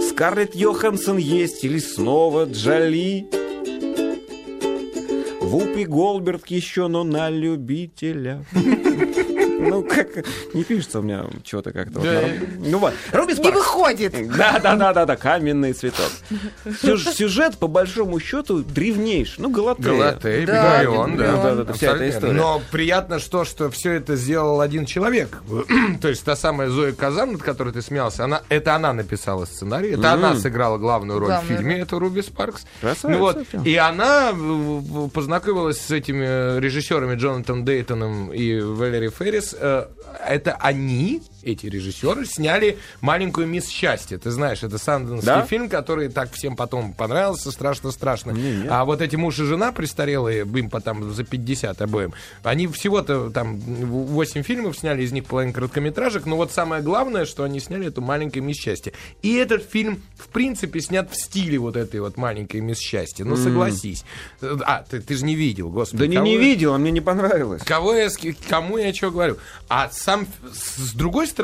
Скарлетт 0.09 0.55
Йоханссон 0.55 1.19
есть 1.19 1.65
или 1.65 1.79
снова 1.79 2.45
Джоли. 2.45 3.27
Вупи 5.41 5.85
Голберт 5.85 6.47
еще, 6.49 6.89
но 6.89 7.05
на 7.05 7.31
любителя. 7.31 8.45
Ну, 9.77 9.83
как... 9.83 10.09
Не 10.55 10.65
пишется 10.65 11.01
у 11.01 11.03
меня 11.03 11.25
чего-то 11.43 11.73
как-то. 11.73 11.99
вот 12.01 12.05
Да. 12.09 12.21
норм- 12.21 12.33
Ну 12.59 12.79
вот. 12.79 12.95
Руби 13.13 13.35
Не 13.35 13.51
выходит. 13.51 14.13
Да, 14.37 14.59
да, 14.61 14.77
да, 14.77 14.93
да, 14.93 15.07
да, 15.07 15.17
каменный 15.17 15.73
цветок. 15.73 16.11
Сюж- 16.83 17.13
Сюжет, 17.13 17.59
по 17.59 17.67
большому 17.67 18.21
счету, 18.21 18.59
древнейший. 18.63 19.35
Ну, 19.39 19.51
Галатея. 19.51 19.87
Галатей, 19.87 20.47
Да, 20.47 20.53
Пигмалион, 20.83 21.17
да. 21.17 21.33
Да, 21.33 21.55
да, 21.57 21.65
да, 21.65 21.73
вся 21.73 21.95
эта 21.95 22.09
история. 22.11 22.33
Но 22.33 22.63
приятно, 22.71 23.19
что, 23.19 23.45
что 23.45 23.71
все 23.71 23.93
это 23.93 24.17
сделал 24.17 24.61
один 24.61 24.87
человек. 24.87 25.43
То 26.01 26.09
есть 26.09 26.25
та 26.25 26.37
самая 26.37 26.69
Зоя 26.69 26.93
Казан, 26.93 27.33
над 27.33 27.43
которой 27.43 27.73
ты 27.73 27.83
смеялся, 27.83 28.25
она, 28.25 28.43
это 28.49 28.75
она 28.75 28.93
написала 28.93 29.45
сценарий, 29.45 29.91
это 29.93 30.13
она 30.13 30.37
сыграла 30.37 30.79
главную 30.79 31.19
роль 31.19 31.27
в 31.27 31.31
Главную 31.31 31.59
фильме, 31.59 31.79
это 31.81 31.99
Руби 31.99 32.23
Спаркс. 32.23 32.65
Красавица 32.81 33.09
Ну 33.09 33.19
вот, 33.19 33.39
и 33.65 33.77
она 33.77 34.33
э, 34.33 35.09
познакомилась 35.13 35.81
с 35.81 35.91
этими 35.91 36.59
режиссерами 36.61 37.17
Джонатаном 37.17 37.65
Дейтоном 37.65 38.33
и 38.33 38.61
Валери 38.61 39.09
Феррис. 39.11 39.56
Э, 39.59 39.87
Это 40.27 40.57
они, 40.61 41.23
эти 41.47 41.67
режиссеры, 41.67 42.27
сняли 42.27 42.79
«Маленькую 43.01 43.47
мисс 43.47 43.69
Счастье». 43.69 44.19
Ты 44.19 44.31
знаешь, 44.31 44.63
это 44.63 44.79
санденский 44.79 45.27
Да? 45.27 45.43
фильм, 45.47 45.69
который 45.69 46.09
так 46.09 46.33
всем 46.33 46.57
потом 46.57 46.93
понравился, 46.93 47.53
страшно-страшно. 47.53 48.37
А 48.69 48.85
вот 48.85 49.01
эти 49.01 49.17
муж 49.17 49.39
и 49.39 49.45
жена 49.45 49.73
престарелые, 49.73 50.41
им 50.41 50.71
потом 50.71 51.13
за 51.13 51.25
50 51.25 51.81
обоим, 51.81 52.13
они 52.43 52.67
всего-то 52.67 53.31
там 53.31 53.59
8 53.59 54.43
фильмов 54.43 54.77
сняли, 54.77 55.03
из 55.03 55.13
них 55.13 55.25
половина 55.25 55.53
короткометражек, 55.53 56.27
но 56.27 56.37
вот 56.37 56.53
самое 56.53 56.83
главное, 56.83 57.25
что 57.25 57.45
они 57.45 57.61
сняли, 57.61 57.87
это 57.87 58.01
«Маленькое 58.01 58.45
мисс 58.45 58.57
Счастье». 58.57 58.93
И 59.23 59.35
этот 59.37 59.63
фильм, 59.71 60.03
в 60.19 60.29
принципе, 60.29 60.81
снят 60.81 61.11
в 61.11 61.15
стиле 61.15 61.59
вот 61.59 61.77
этой 61.77 62.01
вот 62.01 62.17
«Маленькой 62.17 62.61
мисс 62.61 62.79
Счастье». 62.79 63.25
Ну, 63.25 63.37
согласись. 63.37 64.05
А, 64.43 64.85
ты, 64.89 65.01
ты 65.01 65.15
же 65.15 65.25
не 65.25 65.37
видел, 65.37 65.71
господи. 65.71 66.03
Да 66.03 66.07
не, 66.07 66.17
не 66.17 66.37
видел, 66.37 66.75
а 66.75 66.79
мне 66.79 66.91
не 66.91 67.01
понравилось. 67.01 67.63
Кого 67.63 67.95
я, 67.95 68.09
кому 68.49 68.79
я 68.79 68.93
что 68.93 69.11
говорю? 69.11 69.37
А 69.69 69.89
сам, 69.91 70.27
с 70.53 70.93
другой 70.93 71.27
стороны, 71.27 71.36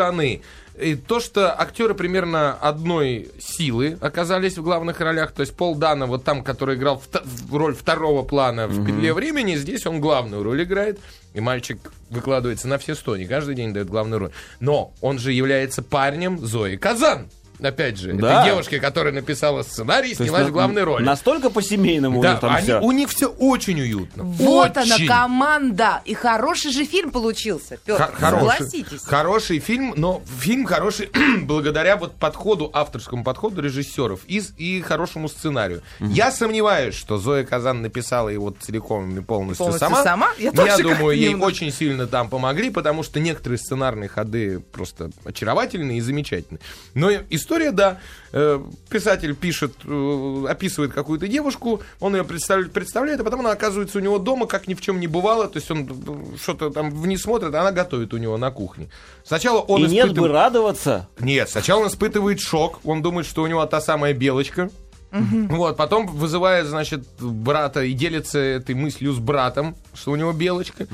и 0.79 0.95
то, 0.95 1.21
что 1.21 1.59
актеры 1.61 1.95
примерно 1.95 2.55
одной 2.55 3.31
силы 3.39 3.99
оказались 4.01 4.57
в 4.57 4.63
главных 4.63 5.01
ролях, 5.01 5.33
то 5.33 5.41
есть 5.43 5.55
Пол 5.55 5.75
Дана, 5.75 6.07
вот 6.07 6.25
там, 6.25 6.43
который 6.43 6.77
играл 6.77 7.03
вто- 7.05 7.23
в 7.25 7.55
роль 7.55 7.75
второго 7.75 8.23
плана 8.23 8.69
в 8.69 8.85
«Петле 8.85 9.13
времени», 9.13 9.57
здесь 9.57 9.87
он 9.87 10.01
главную 10.01 10.43
роль 10.43 10.63
играет, 10.63 10.99
и 11.35 11.41
мальчик 11.41 11.79
выкладывается 12.11 12.69
на 12.69 12.79
все 12.79 12.95
сто, 12.95 13.17
не 13.17 13.27
каждый 13.27 13.55
день 13.55 13.73
дает 13.73 13.89
главную 13.89 14.21
роль. 14.21 14.31
Но 14.61 14.93
он 15.01 15.19
же 15.19 15.33
является 15.33 15.83
парнем 15.83 16.39
Зои 16.39 16.77
Казан. 16.77 17.29
Опять 17.63 17.97
же, 17.99 18.13
Да. 18.15 18.41
это 18.43 18.51
девушка, 18.51 18.79
которая 18.79 19.13
написала 19.13 19.63
сценарий 19.63 20.15
То 20.15 20.25
снялась 20.25 20.47
на- 20.47 20.51
главной 20.51 20.85
роли. 20.85 21.05
Настолько 21.05 21.51
по-семейному 21.51 22.19
у 22.19 22.23
Да, 22.23 22.33
них 22.33 22.41
там 22.41 22.55
они- 22.55 22.63
всё. 22.65 22.81
у 22.81 22.93
них 22.93 23.09
все 23.11 23.27
очень 23.29 23.81
уютно. 23.81 24.25
Вот 24.25 24.77
она, 24.77 24.95
Очень. 24.97 25.07
команда. 25.07 26.03
И 26.05 26.15
хороший 26.15 26.73
же 26.73 26.85
фильм 26.85 27.11
получился, 27.11 27.79
Петр. 27.85 28.03
Х- 28.03 28.11
хороший, 28.15 28.53
Согласитесь. 28.59 29.03
хороший 29.05 29.59
фильм, 29.59 29.95
но 29.97 30.23
фильм 30.41 30.65
хороший 30.67 31.11
благодаря 31.43 31.97
вот 31.97 32.15
подходу, 32.17 32.71
авторскому 32.73 33.25
подходу 33.25 33.61
режиссеров 33.63 34.21
и, 34.27 34.43
и 34.57 34.81
хорошему 34.81 35.29
сценарию. 35.29 35.83
Я 36.01 36.31
сомневаюсь, 36.33 36.95
что 36.95 37.19
Зоя 37.19 37.45
Казан 37.45 37.83
написала 37.83 38.29
его 38.29 38.55
целиком 38.59 39.19
и 39.19 39.21
полностью, 39.23 39.67
Полностью 39.67 39.89
сама. 39.89 40.03
сама? 40.03 40.29
Я 40.39 40.51
Я, 40.55 40.79
думаю, 40.79 41.17
ей 41.17 41.31
немного. 41.31 41.49
очень 41.49 41.71
сильно 41.73 42.07
там 42.07 42.29
помогли, 42.29 42.71
потому 42.71 43.03
что 43.03 43.21
некоторые 43.21 43.59
сценарные 43.59 44.09
ходы 44.09 44.61
просто 44.61 45.11
очаровательные 45.25 45.99
и 45.99 46.01
замечательные. 46.01 46.61
Но 46.95 47.11
история, 47.31 47.52
да, 47.73 47.99
э, 48.33 48.59
писатель 48.89 49.35
пишет, 49.35 49.73
э, 49.85 50.45
описывает 50.49 50.93
какую-то 50.93 51.29
девушку, 51.29 51.83
он 52.01 52.17
ее 52.17 52.25
представляет, 52.25 52.73
представляет, 52.73 53.21
а 53.21 53.25
потом 53.25 53.41
она 53.41 53.51
оказывается 53.53 53.99
у 53.99 54.01
него 54.01 54.19
дома, 54.19 54.47
как 54.47 54.69
ни 54.69 54.75
в 54.75 54.81
чем 54.81 54.99
не 55.01 55.07
бывало, 55.07 55.49
то 55.49 55.59
есть 55.59 55.71
он 55.71 55.87
э, 55.89 56.37
что-то 56.43 56.71
там 56.71 56.91
вниз 56.91 57.23
смотрит, 57.23 57.55
а 57.55 57.61
она 57.61 57.73
готовит 57.73 58.15
у 58.15 58.17
него 58.17 58.37
на 58.39 58.51
кухне. 58.51 58.89
Сначала 59.25 59.61
он 59.61 59.85
И 59.85 59.89
нет 59.89 60.09
бы 60.09 60.13
испытывает- 60.15 60.33
радоваться. 60.33 61.09
нет, 61.21 61.49
сначала 61.51 61.81
он 61.83 61.89
испытывает 61.89 62.41
шок, 62.41 62.81
он 62.85 63.03
думает, 63.03 63.27
что 63.27 63.43
у 63.43 63.47
него 63.47 63.65
та 63.67 63.81
самая 63.81 64.13
белочка. 64.15 64.71
Вот, 65.15 65.77
потом 65.77 66.07
вызывает, 66.07 66.65
значит, 66.67 67.03
брата 67.21 67.83
и 67.83 67.93
делится 67.93 68.39
этой 68.39 68.75
мыслью 68.75 69.13
с 69.13 69.19
братом, 69.19 69.77
что 69.93 70.11
у 70.13 70.17
него 70.17 70.33
белочка. 70.33 70.87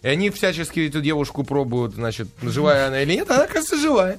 И 0.00 0.08
они 0.08 0.30
всячески 0.30 0.88
эту 0.88 1.02
девушку 1.02 1.44
пробуют, 1.44 1.92
значит, 1.94 2.28
живая 2.40 2.86
она 2.86 3.02
или 3.02 3.12
нет, 3.16 3.30
она, 3.30 3.46
кажется, 3.46 3.76
живая. 3.76 4.18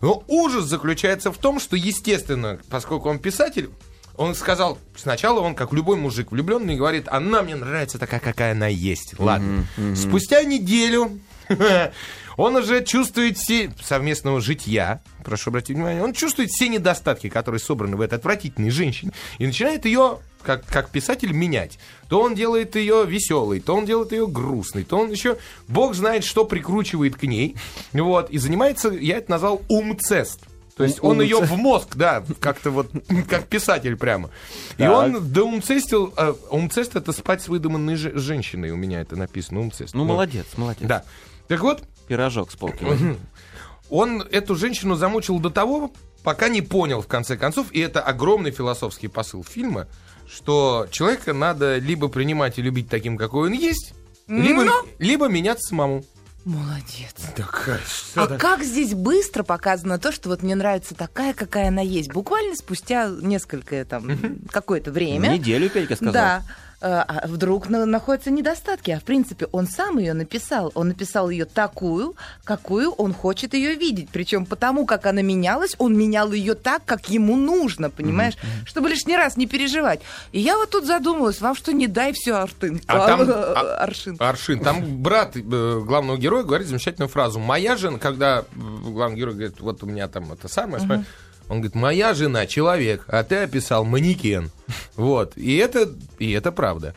Но 0.00 0.24
ужас 0.28 0.64
заключается 0.64 1.32
в 1.32 1.38
том, 1.38 1.60
что, 1.60 1.76
естественно, 1.76 2.58
поскольку 2.70 3.08
он 3.08 3.18
писатель, 3.18 3.70
он 4.16 4.34
сказал, 4.34 4.78
сначала 4.96 5.40
он, 5.40 5.54
как 5.54 5.72
любой 5.72 5.96
мужик 5.96 6.30
влюбленный, 6.30 6.76
говорит, 6.76 7.08
она 7.08 7.42
мне 7.42 7.56
нравится 7.56 7.98
такая, 7.98 8.20
какая 8.20 8.52
она 8.52 8.66
есть. 8.66 9.18
Ладно. 9.18 9.66
Спустя 9.94 10.42
неделю 10.42 11.20
он 12.36 12.56
уже 12.56 12.84
чувствует 12.84 13.38
все 13.38 13.72
совместного 13.82 14.40
житья, 14.40 15.00
прошу 15.24 15.50
обратить 15.50 15.76
внимание, 15.76 16.02
он 16.02 16.12
чувствует 16.12 16.50
все 16.50 16.68
недостатки, 16.68 17.28
которые 17.28 17.60
собраны 17.60 17.96
в 17.96 18.00
этой 18.00 18.14
отвратительной 18.14 18.70
женщине, 18.70 19.12
и 19.38 19.46
начинает 19.46 19.84
ее, 19.84 20.18
как, 20.42 20.64
как 20.66 20.90
писатель, 20.90 21.32
менять. 21.32 21.78
То 22.08 22.20
он 22.22 22.34
делает 22.34 22.76
ее 22.76 23.04
веселой, 23.06 23.60
то 23.60 23.76
он 23.76 23.84
делает 23.86 24.12
ее 24.12 24.26
грустной, 24.26 24.84
то 24.84 24.98
он 24.98 25.10
еще, 25.10 25.36
бог 25.68 25.94
знает, 25.94 26.24
что 26.24 26.44
прикручивает 26.44 27.16
к 27.16 27.22
ней, 27.24 27.56
вот, 27.92 28.30
и 28.30 28.38
занимается, 28.38 28.88
я 28.90 29.18
это 29.18 29.30
назвал 29.30 29.62
умцест. 29.68 30.40
То 30.76 30.84
есть 30.84 30.98
он 31.02 31.20
ее 31.20 31.40
в 31.40 31.52
мозг, 31.58 31.94
да, 31.96 32.24
как-то 32.40 32.70
вот, 32.70 32.90
как 33.28 33.48
писатель 33.48 33.96
прямо. 33.96 34.30
И 34.78 34.82
Так. 34.82 34.92
он 34.96 35.30
доумцестил, 35.30 36.14
э, 36.16 36.32
умцест 36.50 36.96
это 36.96 37.12
спать 37.12 37.42
с 37.42 37.48
выдуманной 37.48 37.96
же- 37.96 38.16
женщиной, 38.18 38.70
у 38.70 38.76
меня 38.76 39.02
это 39.02 39.14
написано, 39.14 39.60
умцест. 39.60 39.92
Ну, 39.94 40.04
молодец, 40.04 40.46
молодец. 40.56 40.88
Да. 40.88 41.04
Так 41.48 41.60
вот, 41.60 41.82
Пирожок 42.08 42.50
с 42.50 42.56
полки. 42.56 42.84
он 43.90 44.22
эту 44.22 44.54
женщину 44.56 44.94
замучил 44.94 45.38
до 45.38 45.50
того, 45.50 45.92
пока 46.22 46.48
не 46.48 46.62
понял 46.62 47.02
в 47.02 47.06
конце 47.06 47.36
концов, 47.36 47.66
и 47.72 47.80
это 47.80 48.00
огромный 48.00 48.50
философский 48.50 49.08
посыл 49.08 49.44
фильма, 49.44 49.86
что 50.32 50.86
человека 50.90 51.32
надо 51.32 51.78
либо 51.78 52.08
принимать 52.08 52.58
и 52.58 52.62
любить 52.62 52.88
таким, 52.88 53.16
какой 53.16 53.48
он 53.48 53.52
есть, 53.54 53.94
либо, 54.28 54.64
Ну. 54.64 54.72
либо 54.98 55.28
меняться 55.28 55.68
самому. 55.68 56.04
Молодец. 56.44 57.14
Такая, 57.36 57.80
А 58.14 58.26
как 58.38 58.62
здесь 58.62 58.94
быстро 58.94 59.42
показано 59.42 59.98
то, 59.98 60.10
что 60.10 60.30
вот 60.30 60.42
мне 60.42 60.54
нравится 60.54 60.94
такая, 60.94 61.34
какая 61.34 61.68
она 61.68 61.82
есть. 61.82 62.10
Буквально 62.12 62.56
спустя 62.56 63.08
несколько 63.08 63.84
там 63.84 64.38
какое-то 64.50 64.90
время. 64.90 65.28
Неделю, 65.28 65.68
Петька 65.68 65.96
сказал. 65.96 66.12
Да. 66.14 66.42
Э, 66.82 67.04
А 67.06 67.26
вдруг 67.26 67.68
на- 67.68 67.84
находятся 67.84 68.30
недостатки, 68.30 68.90
а 68.90 68.98
в 69.00 69.04
принципе 69.04 69.46
он 69.52 69.66
сам 69.66 69.98
ее 69.98 70.14
написал. 70.14 70.72
Он 70.74 70.88
написал 70.88 71.28
ее 71.28 71.44
такую, 71.44 72.14
какую 72.44 72.90
он 72.92 73.12
хочет 73.12 73.52
ее 73.52 73.74
видеть. 73.74 74.08
Причем 74.10 74.46
потому, 74.46 74.86
как 74.86 75.04
она 75.04 75.20
менялась, 75.20 75.74
он 75.78 75.94
менял 75.96 76.32
ее 76.32 76.54
так, 76.54 76.82
как 76.86 77.10
ему 77.10 77.36
нужно, 77.36 77.90
понимаешь? 77.90 78.34
Чтобы 78.64 78.88
лишний 78.88 79.16
раз 79.16 79.36
не 79.36 79.46
переживать. 79.46 80.00
И 80.32 80.40
я 80.40 80.56
вот 80.56 80.70
тут 80.70 80.86
задумалась, 80.86 81.40
вам 81.42 81.54
что 81.54 81.72
не 81.74 81.86
дай 81.86 82.12
все 82.14 82.32
Артын. 82.36 82.80
А 82.86 83.06
там- 83.06 83.22
э, 83.22 83.32
а- 83.32 83.76
Аршин. 83.84 84.16
Аршин. 84.18 84.60
Там 84.60 85.02
брат 85.02 85.36
э, 85.36 85.40
главного 85.40 86.16
героя 86.16 86.44
говорит 86.44 86.66
замечательную 86.68 87.10
фразу. 87.10 87.38
Моя 87.38 87.76
жена, 87.76 87.98
когда 87.98 88.44
главный 88.54 89.18
герой 89.18 89.34
говорит, 89.34 89.60
вот 89.60 89.82
у 89.82 89.86
меня 89.86 90.08
там 90.08 90.32
это 90.32 90.48
самое, 90.48 90.82
смотри, 90.82 91.04
он 91.50 91.56
говорит, 91.56 91.74
моя 91.74 92.14
жена 92.14 92.46
человек, 92.46 93.04
а 93.08 93.24
ты 93.24 93.38
описал 93.38 93.84
манекен. 93.84 94.50
Вот. 94.94 95.36
И 95.36 95.56
это, 95.56 95.90
и 96.20 96.30
это 96.30 96.52
правда. 96.52 96.94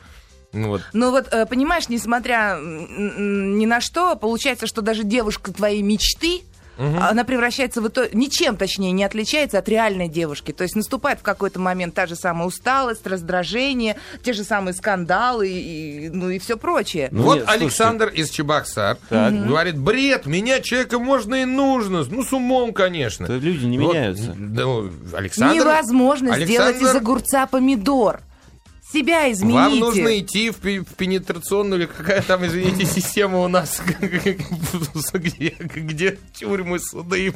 Вот. 0.52 0.82
Ну 0.94 1.10
вот, 1.10 1.28
э, 1.32 1.48
понимаешь, 1.48 1.90
несмотря 1.90 2.60
ни 2.62 3.66
на 3.66 3.82
что, 3.82 4.16
получается, 4.16 4.68
что 4.68 4.82
даже 4.82 5.04
девушка 5.04 5.52
твоей 5.52 5.82
мечты, 5.82 6.42
она 6.78 7.24
превращается 7.24 7.82
в 7.82 7.88
итоге, 7.88 8.10
ничем, 8.14 8.58
точнее, 8.58 8.92
не 8.92 9.04
отличается 9.04 9.60
от 9.60 9.70
реальной 9.70 10.08
девушки. 10.08 10.52
То 10.52 10.64
есть 10.64 10.76
наступает 10.76 11.20
в 11.20 11.24
какой-то 11.24 11.60
момент 11.60 11.94
та 11.94 12.06
же 12.08 12.16
самая 12.16 12.48
усталость, 12.48 13.06
раздражение, 13.06 13.96
те 14.24 14.34
же 14.34 14.44
самые 14.44 14.74
скандалы 14.74 15.50
и, 15.50 16.06
и, 16.06 16.10
ну 16.10 16.30
и 16.30 16.40
все 16.40 16.58
прочее. 16.58 17.10
Ну, 17.12 17.24
вот 17.24 17.36
нет, 17.36 17.44
слушайте. 17.46 17.64
Александр 17.66 18.08
из 18.08 18.30
Чебоксар 18.30 18.98
Так. 19.10 19.46
говорит, 19.48 19.78
бред, 19.78 20.26
менять 20.26 20.64
человека 20.64 21.00
можно 21.00 21.36
и 21.36 21.46
нужно. 21.46 22.04
Ну, 22.10 22.24
с 22.24 22.34
умом, 22.34 22.74
конечно. 22.74 23.28
Да 23.28 23.36
люди 23.36 23.66
не 23.66 23.78
Вот, 23.80 23.94
меняются. 23.94 24.34
ну, 24.38 24.90
Александр, 25.14 25.56
Невозможно 25.56 26.36
сделать 26.40 26.76
из 26.78 26.82
Александр, 26.82 26.98
огурца 26.98 27.46
помидор. 27.48 28.22
Себя 28.94 29.32
измените. 29.32 29.58
Вам 29.58 29.80
нужно 29.80 30.20
идти 30.20 30.52
в, 30.52 30.62
в 30.62 30.96
пенетрационную, 30.96 31.82
или 31.82 31.88
какая 31.88 32.22
там, 32.22 32.46
извините, 32.46 32.86
система 32.86 33.40
у 33.40 33.48
нас, 33.48 33.82
где, 35.14 35.56
где 35.60 36.20
тюрьмы, 36.36 36.78
суды 36.78 37.28
и. 37.28 37.32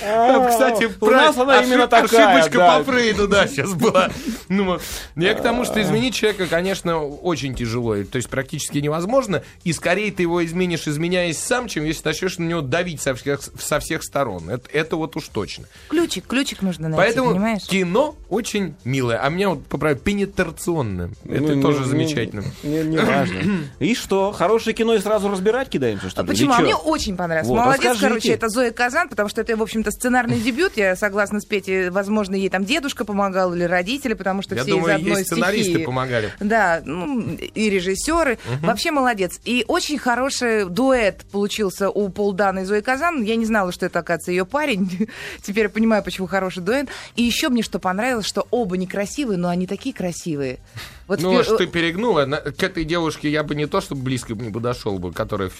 Там, 0.00 0.48
кстати, 0.48 0.84
А, 0.84 1.04
у 1.04 1.10
нас 1.10 1.36
она 1.36 1.62
именно 1.62 1.86
такая, 1.86 2.38
ошибочка 2.38 2.58
по 2.58 2.84
Фрейду, 2.84 3.28
да, 3.28 3.46
сейчас 3.46 3.74
была. 3.74 4.08
Ну, 4.48 4.78
я 5.16 5.34
к 5.34 5.42
тому, 5.42 5.66
что 5.66 5.82
изменить 5.82 6.14
человека, 6.14 6.46
конечно, 6.46 7.04
очень 7.04 7.54
тяжело, 7.54 8.02
то 8.04 8.16
есть 8.16 8.30
практически 8.30 8.78
невозможно, 8.78 9.42
и 9.64 9.74
скорее 9.74 10.10
ты 10.10 10.22
его 10.22 10.42
изменишь, 10.44 10.88
изменяясь 10.88 11.38
сам, 11.38 11.68
чем 11.68 11.84
если 11.84 12.06
начнешь 12.06 12.38
на 12.38 12.44
него 12.44 12.62
давить 12.62 13.02
со 13.02 13.14
всех, 13.14 13.40
со 13.42 13.80
всех 13.80 14.02
сторон. 14.02 14.48
Это, 14.48 14.68
это 14.72 14.96
вот 14.96 15.14
уж 15.16 15.28
точно. 15.28 15.66
Ключик, 15.88 16.26
ключик 16.26 16.62
нужно 16.62 16.88
найти, 16.88 17.02
Поэтому 17.02 17.32
понимаешь? 17.32 17.64
кино 17.64 18.16
очень 18.30 18.74
милое. 18.84 19.18
А 19.18 19.28
меня 19.28 19.50
вот 19.50 19.66
поправить 19.66 20.00
пенетрационное. 20.02 20.69
Это 20.78 21.42
Ну, 21.42 21.54
не- 21.54 21.62
тоже 21.62 21.80
не- 21.80 21.88
замечательно. 21.88 22.44
Не, 22.62 22.82
не 22.84 22.98
важно. 22.98 23.40
И 23.78 23.94
что, 23.94 24.32
хорошее 24.32 24.74
кино 24.74 24.94
и 24.94 24.98
сразу 24.98 25.28
разбирать 25.28 25.68
кидаемся, 25.68 26.08
что 26.10 26.20
А 26.20 26.24
ли? 26.24 26.28
почему? 26.28 26.52
А 26.52 26.60
мне 26.60 26.74
очень 26.74 27.16
понравилось. 27.16 27.48
Вот, 27.48 27.56
Молодец, 27.56 27.80
расскажите. 27.92 28.08
короче, 28.08 28.32
это 28.32 28.48
Зоя 28.48 28.70
Казан, 28.70 29.08
потому 29.08 29.28
что 29.28 29.40
это, 29.40 29.56
в 29.56 29.62
общем-то, 29.62 29.90
сценарный 29.90 30.40
дебют. 30.40 30.72
Я 30.76 30.96
согласна 30.96 31.40
с 31.40 31.44
Петей, 31.44 31.90
возможно, 31.90 32.34
ей 32.34 32.48
там 32.48 32.64
дедушка 32.64 33.04
помогал 33.04 33.54
или 33.54 33.64
родители, 33.64 34.14
потому 34.14 34.42
что 34.42 34.54
Я 34.54 34.62
все 34.62 34.72
думаю, 34.72 34.94
из 34.94 35.00
одной 35.00 35.16
ей 35.18 35.24
сценаристы 35.24 35.70
стихии. 35.72 35.84
помогали. 35.84 36.32
Да, 36.40 36.82
ну, 36.84 37.20
и 37.54 37.70
режиссеры. 37.70 38.38
Вообще 38.62 38.90
молодец. 38.90 39.40
И 39.44 39.64
очень 39.68 39.98
хороший 39.98 40.68
дуэт 40.68 41.24
получился 41.32 41.90
у 41.90 42.08
Полдана 42.08 42.60
и 42.60 42.64
Зои 42.64 42.80
Казан. 42.80 43.22
Я 43.22 43.36
не 43.36 43.46
знала, 43.46 43.72
что 43.72 43.86
это, 43.86 43.98
оказывается, 44.00 44.30
ее 44.30 44.44
парень. 44.46 45.08
Теперь 45.42 45.64
я 45.64 45.70
понимаю, 45.70 46.02
почему 46.04 46.26
хороший 46.26 46.62
дуэт. 46.62 46.88
И 47.16 47.22
еще 47.22 47.48
мне 47.48 47.62
что 47.62 47.78
понравилось, 47.78 48.26
что 48.26 48.46
оба 48.50 48.76
некрасивые, 48.76 49.36
но 49.38 49.48
они 49.48 49.66
такие 49.66 49.94
красивые. 49.94 50.58
Вот 51.06 51.20
Ну, 51.20 51.36
аж 51.40 51.48
ты 51.48 51.66
перегнула. 51.66 52.24
На- 52.24 52.36
К 52.36 52.62
этой 52.62 52.84
девушке 52.84 53.28
я 53.30 53.42
бы 53.42 53.56
не 53.56 53.66
то, 53.66 53.80
чтобы 53.80 54.02
близко 54.02 54.32
не 54.34 54.50
подошел 54.52 54.96
бы, 55.00 55.12
которая... 55.12 55.50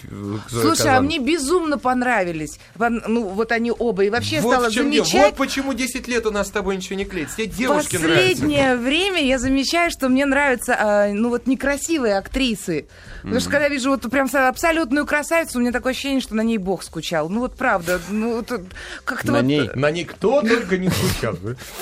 Слушай, 0.47 0.63
а 0.63 0.75
Казан. 0.75 1.05
мне 1.05 1.19
безумно 1.19 1.77
понравились. 1.77 2.57
Ну, 2.79 3.27
вот 3.27 3.51
они 3.51 3.73
оба. 3.77 4.05
И 4.05 4.09
вообще 4.09 4.39
вот 4.39 4.53
стало 4.53 4.71
дело. 4.71 4.85
замечать. 4.85 5.31
Вот 5.31 5.35
почему 5.35 5.73
10 5.73 6.07
лет 6.07 6.25
у 6.25 6.31
нас 6.31 6.47
с 6.47 6.51
тобой 6.51 6.77
ничего 6.77 6.95
не 6.95 7.03
клеится. 7.03 7.35
Тебе 7.35 7.47
девушки 7.47 7.97
нравятся. 7.97 8.29
Последнее 8.29 8.75
время 8.77 9.21
я 9.25 9.37
замечаю, 9.39 9.91
что 9.91 10.07
мне 10.07 10.25
нравятся, 10.25 10.77
а, 10.79 11.09
ну 11.11 11.27
вот 11.27 11.47
некрасивые 11.47 12.17
актрисы. 12.17 12.85
Потому 13.21 13.41
что 13.41 13.49
когда 13.49 13.67
вижу 13.67 13.89
вот 13.89 14.09
прям 14.09 14.29
со- 14.29 14.47
абсолютную 14.47 15.05
красавицу, 15.05 15.57
у 15.57 15.61
меня 15.61 15.73
такое 15.73 15.91
ощущение, 15.91 16.21
что 16.21 16.33
на 16.33 16.41
ней 16.41 16.59
Бог 16.59 16.81
скучал. 16.81 17.27
Ну 17.27 17.41
вот 17.41 17.57
правда, 17.57 17.99
ну 18.09 18.37
вот, 18.37 18.49
э, 18.53 18.63
как-то 19.03 19.33
На 19.33 19.39
вот... 19.39 19.45
ней. 19.45 19.69
На 19.75 19.91
никто 19.91 20.41
только 20.41 20.77
не 20.77 20.89
скучал. 20.89 21.37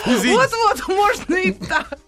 Вот-вот, 0.08 0.88
можно 0.88 1.36
и 1.36 1.52
так. 1.52 2.00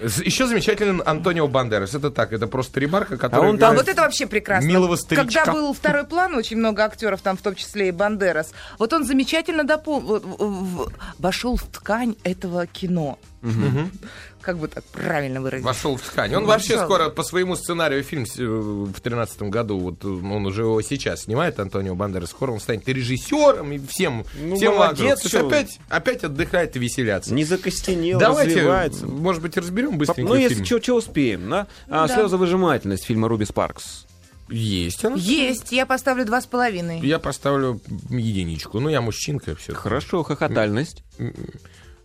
Еще 0.00 0.46
замечательный 0.46 1.02
Антонио 1.02 1.48
Бандерас. 1.48 1.94
Это 1.94 2.10
так, 2.10 2.32
это 2.32 2.46
просто 2.46 2.80
ребарка, 2.80 3.14
А 3.14 3.18
который... 3.18 3.50
он 3.50 3.58
там- 3.58 3.72
А 3.72 3.74
вот 3.74 3.88
это 3.88 4.02
вообще 4.02 4.26
прекрасно. 4.26 4.68
Милого 4.68 4.96
старичка. 4.96 5.44
Когда 5.44 5.52
был 5.52 5.72
второй 5.74 6.04
план, 6.04 6.34
очень 6.34 6.56
много 6.56 6.84
актеров, 6.84 7.20
там 7.20 7.36
в 7.36 7.42
том 7.42 7.54
числе 7.54 7.88
и 7.88 7.90
Бандерас, 7.90 8.52
вот 8.78 8.92
он 8.92 9.04
замечательно 9.04 9.64
допол... 9.64 10.22
вошел 11.18 11.56
в 11.56 11.62
ткань 11.66 12.16
этого 12.24 12.66
кино. 12.66 13.18
Как 14.48 14.56
бы 14.56 14.66
так 14.66 14.82
правильно 14.84 15.42
выразить? 15.42 15.62
Вошел 15.62 15.98
в 15.98 16.00
ткань. 16.00 16.34
Он 16.34 16.46
вообще 16.46 16.76
Вошел. 16.76 16.86
скоро 16.88 17.10
по 17.10 17.22
своему 17.22 17.54
сценарию 17.54 18.02
фильм 18.02 18.24
э, 18.24 18.42
в 18.46 18.98
тринадцатом 18.98 19.50
году, 19.50 19.78
вот 19.78 20.02
э, 20.02 20.08
он 20.08 20.46
уже 20.46 20.62
его 20.62 20.80
сейчас 20.80 21.24
снимает, 21.24 21.60
Антонио 21.60 21.94
Бандерас, 21.94 22.30
скоро 22.30 22.52
он 22.52 22.58
станет 22.58 22.88
режиссером, 22.88 23.72
и 23.72 23.78
всем, 23.78 24.24
Ну, 24.40 24.56
всем 24.56 24.72
молодец. 24.76 25.20
То 25.20 25.28
есть 25.28 25.34
опять, 25.34 25.78
опять 25.90 26.24
отдыхает 26.24 26.74
и 26.76 26.78
веселятся. 26.78 27.34
Не 27.34 27.44
закостенел, 27.44 28.18
Давайте, 28.18 28.54
развивается. 28.54 29.06
может 29.06 29.42
быть, 29.42 29.54
разберем 29.58 29.98
быстренько 29.98 30.30
Ну, 30.32 30.34
если 30.34 30.64
фильм. 30.64 30.80
что 30.82 30.94
успеем, 30.94 31.50
да? 31.50 31.66
А, 31.86 32.08
Да. 32.08 32.14
Слезовыжимательность 32.14 33.04
фильма 33.04 33.28
Руби 33.28 33.44
Спаркс. 33.44 34.06
Есть 34.48 35.04
она. 35.04 35.16
Есть, 35.16 35.72
я 35.72 35.84
поставлю 35.84 36.24
два 36.24 36.40
с 36.40 36.46
половиной. 36.46 37.00
Я 37.00 37.18
поставлю 37.18 37.82
единичку. 38.08 38.80
Ну, 38.80 38.88
я 38.88 39.02
мужчинка 39.02 39.54
все. 39.56 39.74
Хорошо, 39.74 40.22
хохотальность. 40.22 41.02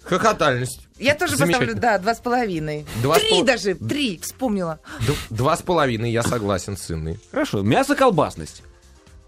Хохотальность. 0.03 0.87
Я 0.99 1.15
тоже 1.15 1.37
поставлю, 1.37 1.75
да, 1.75 1.97
два 1.97 2.13
с 2.15 2.19
половиной. 2.19 2.85
Два 3.01 3.15
с 3.15 3.19
три 3.19 3.29
пол- 3.29 3.43
даже, 3.45 3.75
три, 3.75 4.19
вспомнила. 4.21 4.79
Д- 5.07 5.13
Два 5.29 5.55
с 5.57 5.61
половиной, 5.61 6.11
я 6.11 6.23
согласен 6.23 6.77
с 6.77 6.89
Инной. 6.91 7.19
Хорошо, 7.31 7.61
мясо-колбасность. 7.61 8.63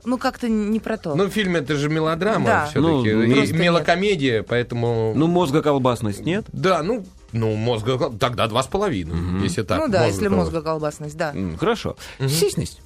Ну, 0.03 0.17
как-то 0.19 0.47
не 0.47 0.79
про 0.79 0.97
то. 0.97 1.15
Ну, 1.15 1.29
фильм 1.29 1.55
это 1.55 1.75
же 1.75 1.89
мелодрама 1.89 2.45
Да. 2.45 2.65
все-таки. 2.67 3.11
Ну, 3.11 3.23
и 3.43 3.51
мелокомедия, 3.53 4.43
поэтому... 4.43 5.13
Ну, 5.15 5.25
мозгоколбасность 5.27 6.19
нет? 6.19 6.45
Да, 6.53 6.83
ну, 6.83 7.05
ну, 7.31 7.55
мозга... 7.55 8.11
Тогда 8.19 8.47
два 8.47 8.61
с 8.61 8.67
половиной, 8.67 9.41
если 9.41 9.63
так. 9.63 9.79
ну 9.79 9.87
да, 9.87 10.01
мозга 10.03 10.11
если 10.13 10.27
колбас. 10.27 10.45
мозгоколбасность, 10.45 11.17
да. 11.17 11.31
М, 11.33 11.57
Хорошо. 11.57 11.97
Сисьность. 12.19 12.81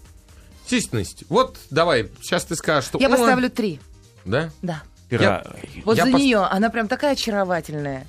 Сисьность. 0.65 1.25
Вот, 1.29 1.57
давай, 1.71 2.09
сейчас 2.21 2.45
ты 2.45 2.55
скажешь, 2.55 2.85
что... 2.85 2.99
Я 2.99 3.07
«О», 3.07 3.09
поставлю 3.11 3.49
три, 3.49 3.79
Да? 4.23 4.51
да. 4.61 4.83
Пира- 5.09 5.43
Вот 5.85 5.97
Я 5.97 6.05
за 6.05 6.11
пос- 6.11 6.19
нее, 6.19 6.39
она 6.39 6.69
прям 6.69 6.87
такая 6.87 7.13
очаровательная. 7.13 8.05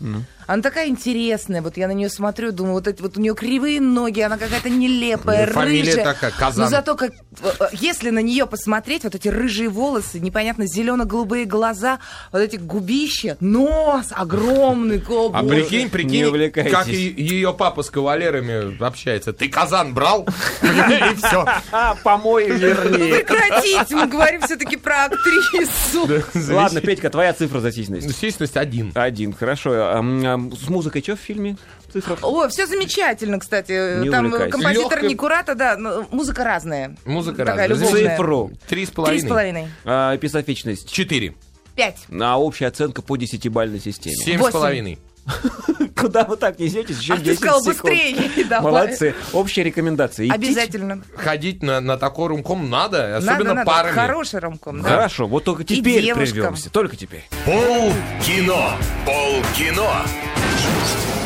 Она 0.50 0.62
такая 0.62 0.88
интересная. 0.88 1.62
Вот 1.62 1.76
я 1.76 1.86
на 1.86 1.92
нее 1.92 2.10
смотрю, 2.10 2.50
думаю, 2.50 2.74
вот, 2.74 2.88
эти, 2.88 3.00
вот 3.00 3.16
у 3.16 3.20
нее 3.20 3.36
кривые 3.36 3.80
ноги, 3.80 4.20
она 4.20 4.36
какая-то 4.36 4.68
нелепая, 4.68 5.46
Ну, 5.46 5.52
фамилия 5.52 5.92
рыжая. 5.92 6.04
такая, 6.04 6.32
Казан. 6.32 6.64
Но 6.64 6.68
зато 6.68 6.96
как, 6.96 7.12
э, 7.12 7.52
э, 7.60 7.64
если 7.74 8.10
на 8.10 8.18
нее 8.18 8.46
посмотреть, 8.46 9.04
вот 9.04 9.14
эти 9.14 9.28
рыжие 9.28 9.68
волосы, 9.68 10.18
непонятно 10.18 10.66
зелено-голубые 10.66 11.44
глаза, 11.44 12.00
вот 12.32 12.40
эти 12.40 12.56
губища, 12.56 13.36
нос 13.38 14.06
огромный, 14.10 15.00
о, 15.08 15.30
А 15.32 15.44
прикинь, 15.44 15.88
прикинь, 15.88 16.50
как 16.50 16.88
ее 16.88 17.54
папа 17.54 17.84
с 17.84 17.90
кавалерами 17.90 18.82
общается. 18.82 19.32
Ты 19.32 19.48
казан 19.48 19.94
брал? 19.94 20.26
И 20.62 21.14
все. 21.14 21.46
А, 21.70 21.94
помой 22.02 22.48
Ну, 22.48 22.56
верни. 22.56 23.12
прекратите, 23.12 23.94
мы 23.94 24.08
говорим 24.08 24.40
все-таки 24.40 24.76
про 24.76 25.04
актрису. 25.04 26.08
Ладно, 26.52 26.80
Петька, 26.80 27.08
твоя 27.08 27.34
цифра 27.34 27.60
за 27.60 27.70
сисьность. 27.70 28.18
Сисьность 28.18 28.56
один. 28.56 28.90
Один, 28.96 29.32
хорошо. 29.32 30.39
М, 30.46 30.52
а, 30.52 30.56
с 30.56 30.68
музыкой 30.68 31.02
что 31.02 31.16
в 31.16 31.20
фильме? 31.20 31.56
Цифра? 31.92 32.16
О, 32.22 32.48
все 32.48 32.66
замечательно, 32.66 33.38
кстати. 33.38 34.00
Не 34.02 34.10
Там 34.10 34.26
увлекайся. 34.26 34.52
композитор 34.52 34.98
Лёгкая- 35.00 35.08
Никурата, 35.08 35.54
да, 35.54 35.76
но 35.76 36.06
музыка 36.10 36.44
разная. 36.44 36.96
Музыка 37.04 37.44
Такая 37.44 37.68
разная. 37.68 37.86
любовная. 37.88 38.10
Цифру. 38.16 38.46
Три 38.48 38.56
с 38.58 38.66
Три 38.68 38.86
с 38.86 38.90
половиной. 38.90 39.28
половиной. 39.28 39.68
А, 39.84 40.16
эпизофичность. 40.16 40.90
Четыре. 40.90 41.34
Пять. 41.76 41.98
А 42.20 42.38
общая 42.38 42.66
оценка 42.66 43.00
по 43.02 43.16
десятибальной 43.16 43.80
системе. 43.80 44.16
Семь 44.16 44.42
с 44.42 44.50
половиной. 44.50 44.98
Куда 45.96 46.24
вы 46.24 46.36
так 46.36 46.58
несетесь? 46.58 46.98
Еще 46.98 47.14
А 47.14 47.16
ты 47.16 47.24
10 47.24 47.38
сказал 47.38 47.60
секунд. 47.60 47.82
быстрее. 47.82 48.44
Давай. 48.48 48.72
Молодцы. 48.72 49.14
Общие 49.32 49.64
рекомендации. 49.64 50.30
Обязательно. 50.32 51.02
Ходить 51.16 51.62
на, 51.62 51.80
на 51.80 51.96
такой 51.98 52.28
румком 52.28 52.70
надо, 52.70 53.16
особенно 53.16 53.38
надо, 53.38 53.54
надо. 53.54 53.66
парами. 53.66 53.94
Хороший 53.94 54.40
ромком, 54.40 54.82
да. 54.82 54.88
Хорошо, 54.88 55.26
вот 55.26 55.44
только 55.44 55.64
теперь 55.64 56.12
прервемся. 56.14 56.70
Только 56.70 56.96
теперь. 56.96 57.24
Пол 57.44 57.92
кино. 58.24 58.72
Пол 59.04 59.42
кино. 59.56 59.90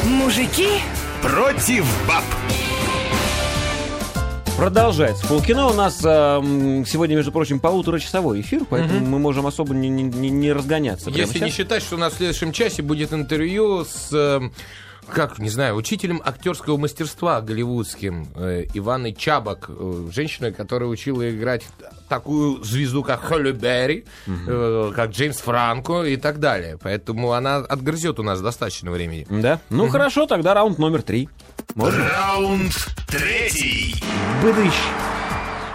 Мужики 0.04 0.68
Против 1.24 1.86
баб. 2.06 2.22
Продолжается. 4.56 5.26
Полкино 5.26 5.66
у 5.66 5.72
нас 5.74 6.00
эм, 6.04 6.86
сегодня, 6.86 7.16
между 7.16 7.32
прочим, 7.32 7.58
полуторачасовой 7.58 8.40
эфир, 8.40 8.62
поэтому 8.68 9.04
мы 9.04 9.18
можем 9.18 9.46
особо 9.46 9.74
не, 9.74 9.88
не- 9.88 10.04
не- 10.04 10.30
не 10.30 10.52
разгоняться. 10.52 11.10
Если 11.10 11.38
не 11.40 11.46
сейчас. 11.46 11.54
считать, 11.56 11.82
что 11.82 11.96
у 11.96 11.98
нас 11.98 12.12
в 12.14 12.16
следующем 12.18 12.52
часе 12.52 12.82
будет 12.82 13.12
интервью 13.12 13.84
с, 13.84 14.10
э, 14.12 14.40
как, 15.10 15.40
не 15.40 15.50
знаю, 15.50 15.74
учителем 15.74 16.22
актерского 16.24 16.76
мастерства 16.76 17.40
голливудским 17.40 18.28
э, 18.36 18.66
Иваной 18.74 19.12
Чабак, 19.12 19.66
э, 19.68 20.06
женщиной, 20.14 20.52
которая 20.52 20.88
учила 20.88 21.28
играть 21.28 21.66
такую 22.08 22.62
звезду, 22.64 23.02
как 23.02 23.22
Холли 23.24 23.50
Берри, 23.50 24.04
э, 24.28 24.92
как 24.94 25.10
Джеймс 25.10 25.38
Франко 25.38 26.04
и 26.04 26.16
так 26.16 26.38
далее. 26.38 26.78
Поэтому 26.80 27.32
она 27.32 27.56
отгрызет 27.56 28.20
у 28.20 28.22
нас 28.22 28.40
достаточно 28.40 28.92
времени. 28.92 29.26
Да? 29.28 29.58
Ну 29.68 29.88
хорошо, 29.88 30.26
тогда 30.26 30.54
раунд 30.54 30.78
номер 30.78 31.02
три. 31.02 31.28
Можно? 31.74 32.08
Раунд 32.08 32.72
третий. 33.06 33.96
Быдыщ. 34.42 34.74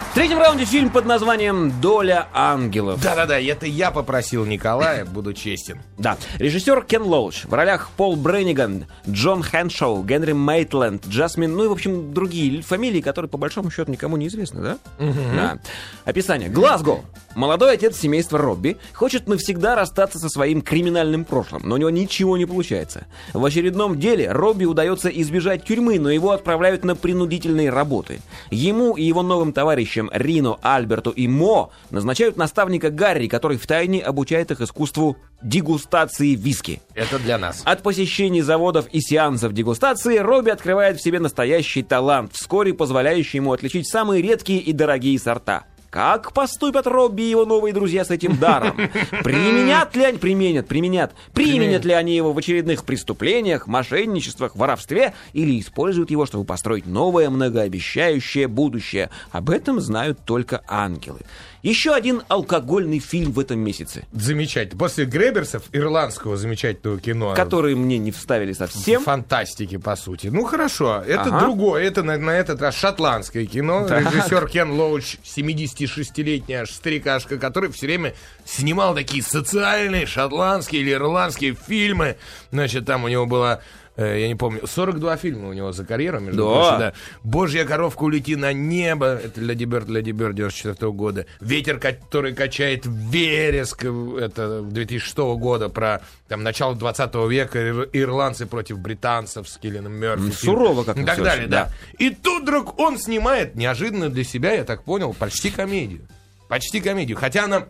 В 0.09 0.15
третьем 0.15 0.39
раунде 0.39 0.65
фильм 0.65 0.89
под 0.89 1.05
названием 1.05 1.71
«Доля 1.79 2.27
ангелов». 2.33 2.99
Да-да-да, 3.01 3.39
это 3.39 3.67
я 3.67 3.91
попросил 3.91 4.43
Николая, 4.43 5.05
буду 5.05 5.33
честен. 5.33 5.79
Да. 5.99 6.17
Режиссер 6.39 6.83
Кен 6.85 7.03
Лоуч. 7.03 7.45
В 7.45 7.53
ролях 7.53 7.91
Пол 7.95 8.15
Бренниган, 8.15 8.87
Джон 9.07 9.43
Хэншоу, 9.43 10.03
Генри 10.03 10.31
Мейтленд, 10.31 11.05
Джасмин, 11.07 11.55
ну 11.55 11.65
и, 11.65 11.67
в 11.67 11.71
общем, 11.71 12.11
другие 12.11 12.63
фамилии, 12.63 13.01
которые, 13.01 13.29
по 13.29 13.37
большому 13.37 13.69
счету, 13.69 13.91
никому 13.91 14.17
не 14.17 14.27
известны, 14.27 14.61
да? 14.61 14.77
Да. 14.97 15.59
Описание. 16.05 16.49
Глазго. 16.49 17.01
Молодой 17.35 17.75
отец 17.75 17.95
семейства 17.95 18.39
Робби 18.39 18.77
хочет 18.93 19.27
навсегда 19.27 19.75
расстаться 19.75 20.17
со 20.17 20.29
своим 20.29 20.63
криминальным 20.63 21.23
прошлым, 21.23 21.61
но 21.63 21.75
у 21.75 21.77
него 21.77 21.91
ничего 21.91 22.35
не 22.35 22.47
получается. 22.47 23.05
В 23.33 23.45
очередном 23.45 23.99
деле 23.99 24.31
Робби 24.31 24.65
удается 24.65 25.09
избежать 25.09 25.63
тюрьмы, 25.63 25.99
но 25.99 26.09
его 26.09 26.31
отправляют 26.31 26.83
на 26.83 26.95
принудительные 26.95 27.69
работы. 27.69 28.21
Ему 28.49 28.97
и 28.97 29.03
его 29.03 29.21
новым 29.21 29.53
товарищам 29.53 29.98
Рино, 30.13 30.59
Альберту 30.61 31.09
и 31.09 31.27
Мо 31.27 31.71
назначают 31.89 32.37
наставника 32.37 32.91
Гарри, 32.91 33.27
который 33.27 33.57
втайне 33.57 34.01
обучает 34.01 34.51
их 34.51 34.61
искусству 34.61 35.17
дегустации 35.41 36.35
виски. 36.35 36.81
Это 36.93 37.17
для 37.19 37.37
нас. 37.37 37.61
От 37.65 37.81
посещений 37.81 38.41
заводов 38.41 38.87
и 38.91 39.01
сеансов 39.01 39.53
дегустации 39.53 40.17
Робби 40.17 40.49
открывает 40.49 40.97
в 40.97 41.03
себе 41.03 41.19
настоящий 41.19 41.83
талант, 41.83 42.31
вскоре 42.33 42.73
позволяющий 42.73 43.37
ему 43.37 43.53
отличить 43.53 43.89
самые 43.89 44.21
редкие 44.21 44.59
и 44.59 44.73
дорогие 44.73 45.17
сорта. 45.19 45.65
Как 45.89 46.33
поступят 46.33 46.85
Робби 46.85 47.23
и 47.23 47.29
его 47.31 47.45
новые 47.45 47.73
друзья 47.73 48.05
с 48.05 48.11
этим 48.11 48.37
даром? 48.37 48.77
Применят 49.23 49.95
ли 49.95 50.03
они, 50.03 50.19
применят, 50.19 50.67
применят, 50.67 51.13
применят 51.33 51.83
ли 51.83 51.93
они 51.93 52.15
его 52.15 52.31
в 52.31 52.37
очередных 52.37 52.83
преступлениях, 52.83 53.65
мошенничествах, 53.65 54.55
воровстве 54.55 55.13
или 55.33 55.59
используют 55.59 56.11
его, 56.11 56.27
чтобы 56.27 56.45
построить 56.45 56.85
новое 56.85 57.31
многообещающее 57.31 58.47
будущее? 58.47 59.09
Об 59.31 59.49
этом 59.49 59.81
знают 59.81 60.19
только 60.25 60.61
ангелы. 60.67 61.21
Еще 61.61 61.93
один 61.93 62.23
алкогольный 62.29 62.99
фильм 62.99 63.31
в 63.31 63.39
этом 63.39 63.59
месяце, 63.59 64.05
Замечательно. 64.13 64.79
После 64.79 65.05
Греберсов, 65.05 65.63
ирландского 65.73 66.37
замечательного 66.37 66.99
кино. 66.99 67.33
который 67.35 67.75
мне 67.75 67.97
не 67.97 68.11
вставили 68.11 68.53
совсем. 68.53 69.03
Фантастики, 69.03 69.77
по 69.77 69.95
сути. 69.95 70.27
Ну, 70.27 70.45
хорошо. 70.45 71.03
Это 71.05 71.23
Ага. 71.23 71.39
другое. 71.41 71.83
Это 71.83 72.03
на, 72.03 72.17
на 72.17 72.31
этот 72.31 72.61
раз 72.61 72.75
шотландское 72.75 73.45
кино. 73.45 73.85
Так. 73.87 74.05
Режиссер 74.13 74.47
Кен 74.47 74.71
Лоуч, 74.71 75.17
76-летний 75.25 76.55
аж 76.55 76.71
старикашка, 76.71 77.37
который 77.37 77.71
все 77.71 77.87
время 77.87 78.13
снимал 78.45 78.95
такие 78.95 79.23
социальные 79.23 80.05
шотландские 80.05 80.81
или 80.81 80.91
ирландские 80.93 81.55
фильмы. 81.55 82.17
Значит, 82.51 82.85
там 82.85 83.03
у 83.03 83.07
него 83.07 83.25
было... 83.25 83.61
э, 83.99 84.19
Я 84.21 84.27
не 84.27 84.35
помню, 84.35 84.61
42 84.65 85.17
фильма 85.17 85.49
у 85.49 85.53
него 85.53 85.71
за 85.71 85.85
карьеру, 85.85 86.19
между 86.19 86.43
Да. 86.43 86.49
прочим, 86.53 86.79
да. 86.79 86.93
«Божья 87.23 87.65
коровка, 87.65 88.03
улети 88.03 88.35
на 88.35 88.53
небо», 88.53 89.07
это 89.23 89.41
Леди 89.41 89.65
Берд, 89.65 89.89
Леди 89.89 90.11
Берд 90.11 90.35
94 90.35 90.91
года. 90.91 91.25
«Ветер, 91.41 91.79
который 91.79 92.33
качает 92.33 92.83
вереск», 92.85 93.83
это 93.83 94.61
2006 94.61 95.17
года, 95.37 95.69
про 95.69 96.01
там, 96.27 96.43
начало 96.43 96.75
20 96.75 97.27
века, 97.27 97.59
ир- 97.59 97.89
ирландцы 97.93 98.45
против 98.45 98.79
британцев 98.79 99.47
с 99.49 99.57
Киллианом 99.57 99.93
Мерфи. 99.93 100.21
М, 100.23 100.31
фильм. 100.31 100.33
сурово 100.55 100.83
как-то 100.83 101.01
И 101.01 101.05
так 101.05 101.17
далее, 101.17 101.41
очень, 101.43 101.49
да. 101.51 101.65
да. 101.65 101.71
И 101.97 102.09
тут 102.11 102.43
вдруг 102.43 102.79
он 102.79 102.97
снимает, 102.97 103.55
неожиданно 103.55 104.09
для 104.09 104.23
себя, 104.23 104.53
я 104.53 104.63
так 104.63 104.83
понял, 104.83 105.13
почти 105.13 105.49
комедию. 105.49 106.01
Почти 106.47 106.81
комедию. 106.81 107.17
Хотя 107.17 107.43
она 107.45 107.65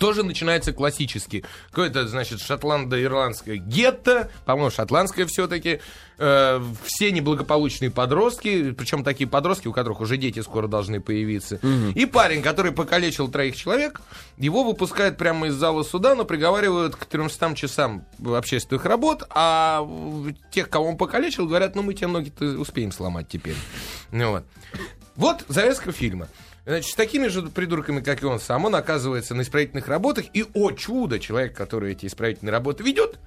тоже 0.00 0.24
начинается 0.24 0.72
классически. 0.72 1.44
Какое-то, 1.68 2.08
значит, 2.08 2.40
шотландо-ирландское 2.40 3.56
гетто, 3.56 4.30
по-моему, 4.46 4.70
шотландское 4.70 5.26
все-таки. 5.26 5.80
Э, 6.16 6.60
все 6.84 7.12
неблагополучные 7.12 7.90
подростки, 7.90 8.72
причем 8.72 9.04
такие 9.04 9.28
подростки, 9.28 9.68
у 9.68 9.72
которых 9.72 10.00
уже 10.00 10.16
дети 10.16 10.40
скоро 10.40 10.68
должны 10.68 11.00
появиться. 11.00 11.60
И 11.94 12.06
парень, 12.06 12.42
который 12.42 12.72
покалечил 12.72 13.28
троих 13.28 13.56
человек, 13.56 14.00
его 14.38 14.64
выпускают 14.64 15.18
прямо 15.18 15.48
из 15.48 15.54
зала 15.54 15.82
суда, 15.82 16.14
но 16.14 16.24
приговаривают 16.24 16.96
к 16.96 17.04
300 17.04 17.54
часам 17.54 18.06
общественных 18.24 18.84
работ, 18.86 19.24
а 19.30 19.86
тех, 20.50 20.68
кого 20.70 20.88
он 20.88 20.96
покалечил, 20.96 21.46
говорят, 21.46 21.74
ну 21.74 21.82
мы 21.82 21.94
тебе 21.94 22.08
ноги-то 22.08 22.44
успеем 22.58 22.92
сломать 22.92 23.28
теперь. 23.28 23.56
Ну 24.10 24.30
вот. 24.30 24.44
Вот 25.16 25.44
завязка 25.48 25.92
фильма. 25.92 26.28
Значит, 26.70 26.92
с 26.92 26.94
такими 26.94 27.26
же 27.26 27.42
придурками, 27.42 27.98
как 28.00 28.22
и 28.22 28.26
он 28.26 28.38
сам, 28.38 28.64
он 28.64 28.76
оказывается 28.76 29.34
на 29.34 29.42
исправительных 29.42 29.88
работах, 29.88 30.26
и, 30.32 30.46
о 30.54 30.70
чудо, 30.70 31.18
человек, 31.18 31.56
который 31.56 31.90
эти 31.90 32.06
исправительные 32.06 32.52
работы 32.52 32.84
ведет, 32.84 33.18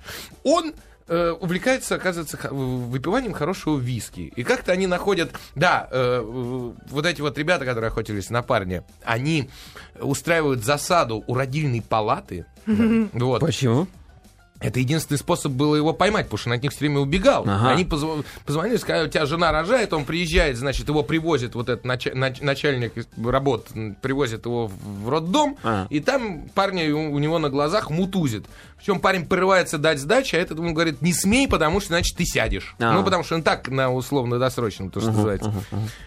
он 0.46 0.74
э, 1.10 1.32
увлекается, 1.32 1.96
оказывается, 1.96 2.38
выпиванием 2.50 3.34
хорошего 3.34 3.78
виски. 3.78 4.32
И 4.34 4.46
как-то 4.46 4.72
они 4.72 4.88
находят... 4.88 5.32
Да, 5.56 5.89
э, 5.91 6.22
вот 6.22 7.06
эти 7.06 7.20
вот 7.20 7.38
ребята, 7.38 7.66
которые 7.66 7.89
охотились 7.89 8.30
на 8.30 8.44
парня, 8.44 8.86
они 9.04 9.50
устраивают 10.00 10.64
засаду 10.64 11.22
у 11.28 11.34
родильной 11.36 11.82
палаты. 11.82 12.46
Вот. 12.66 13.41
Почему? 13.41 13.88
Это 14.64 14.80
единственный 14.80 15.18
способ 15.18 15.51
было 15.51 15.76
его 15.76 15.93
поймать, 15.93 16.26
потому 16.26 16.38
что 16.39 16.49
он 16.49 16.55
от 16.55 16.64
них 16.64 16.72
все 16.72 16.80
время 16.82 16.99
убегал. 16.99 17.43
Ага. 17.47 17.70
Они 17.70 17.84
позв- 17.84 18.26
позвонили, 18.45 18.78
сказали, 18.78 19.07
у 19.07 19.11
тебя 19.11 19.26
жена 19.26 19.51
рожает, 19.51 19.93
он 19.93 20.05
приезжает, 20.05 20.57
значит, 20.57 20.88
его 20.88 21.03
привозит, 21.03 21.53
вот 21.55 21.70
этот 21.70 21.86
нач- 21.86 22.14
нач- 22.14 22.43
начальник 22.43 22.93
работ, 23.24 23.68
привозит 24.01 24.45
его 24.45 24.68
в 24.68 25.09
роддом, 25.09 25.57
А. 25.64 25.88
и 25.89 25.99
там 25.99 26.43
парня 26.55 26.95
у, 26.95 27.14
у 27.14 27.20
него 27.20 27.38
на 27.39 27.49
глазах 27.49 27.89
мутузит. 27.89 28.45
Причем 28.78 28.99
парень 28.99 29.26
порывается 29.26 29.78
дать 29.78 29.97
сдачи, 29.99 30.36
а 30.36 30.39
этот 30.39 30.57
ему 30.57 30.74
говорит, 30.74 31.01
не 31.01 31.14
смей, 31.14 31.47
потому 31.47 31.80
что, 31.80 31.89
значит, 31.89 32.18
ты 32.18 32.26
сядешь. 32.26 32.76
А. 32.80 32.91
Ну, 32.91 33.03
потому 33.05 33.24
что 33.24 33.36
он 33.36 33.43
так 33.43 33.70
на 33.70 33.93
условно-досрочном, 33.93 34.89
то, 34.89 34.99
что 34.99 35.11
называется. 35.11 35.53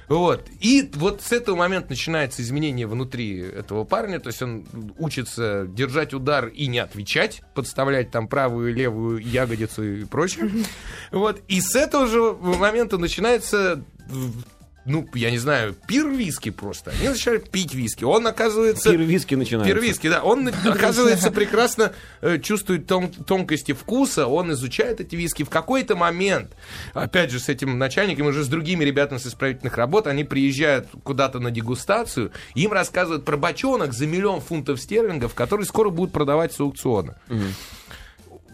Вот. 0.08 0.44
И 0.60 0.90
вот 0.94 1.22
с 1.22 1.32
этого 1.32 1.56
момента 1.56 1.90
начинается 1.90 2.42
изменение 2.42 2.86
внутри 2.86 3.38
этого 3.40 3.84
парня, 3.84 4.20
то 4.20 4.28
есть 4.28 4.42
он 4.42 4.66
учится 4.98 5.66
держать 5.66 6.12
удар 6.14 6.48
и 6.48 6.66
не 6.66 6.78
отвечать, 6.78 7.42
подставлять 7.54 8.10
там 8.10 8.28
правую 8.46 8.72
левую 8.72 9.18
ягодицу 9.18 9.82
и 9.82 10.04
прочее. 10.04 10.48
Вот. 11.10 11.40
И 11.48 11.60
с 11.60 11.74
этого 11.74 12.06
же 12.06 12.32
момента 12.40 12.96
начинается 12.96 13.82
ну, 14.86 15.04
я 15.14 15.32
не 15.32 15.38
знаю, 15.38 15.74
пир 15.88 16.08
виски 16.08 16.50
просто. 16.50 16.92
Они 16.92 17.08
начинают 17.08 17.50
пить 17.50 17.74
виски. 17.74 18.04
Он, 18.04 18.24
оказывается... 18.24 18.90
Пир 18.90 19.00
виски 19.00 19.34
начинается. 19.34 19.74
Пир 19.74 19.82
виски, 19.82 20.08
да. 20.08 20.22
Он, 20.22 20.48
оказывается, 20.64 21.32
прекрасно 21.32 21.92
э, 22.20 22.38
чувствует 22.38 22.86
тон- 22.86 23.10
тонкости 23.10 23.72
вкуса. 23.72 24.28
Он 24.28 24.52
изучает 24.52 25.00
эти 25.00 25.16
виски. 25.16 25.42
В 25.42 25.50
какой-то 25.50 25.96
момент, 25.96 26.52
опять 26.94 27.32
же, 27.32 27.40
с 27.40 27.48
этим 27.48 27.78
начальником, 27.78 28.28
уже 28.28 28.44
с 28.44 28.48
другими 28.48 28.84
ребятами 28.84 29.18
с 29.18 29.26
исправительных 29.26 29.76
работ, 29.76 30.06
они 30.06 30.22
приезжают 30.22 30.86
куда-то 31.02 31.40
на 31.40 31.50
дегустацию. 31.50 32.30
Им 32.54 32.72
рассказывают 32.72 33.24
про 33.24 33.36
бочонок 33.36 33.92
за 33.92 34.06
миллион 34.06 34.40
фунтов 34.40 34.80
стерлингов, 34.80 35.34
который 35.34 35.66
скоро 35.66 35.90
будут 35.90 36.12
продавать 36.12 36.52
с 36.52 36.60
аукциона. 36.60 37.16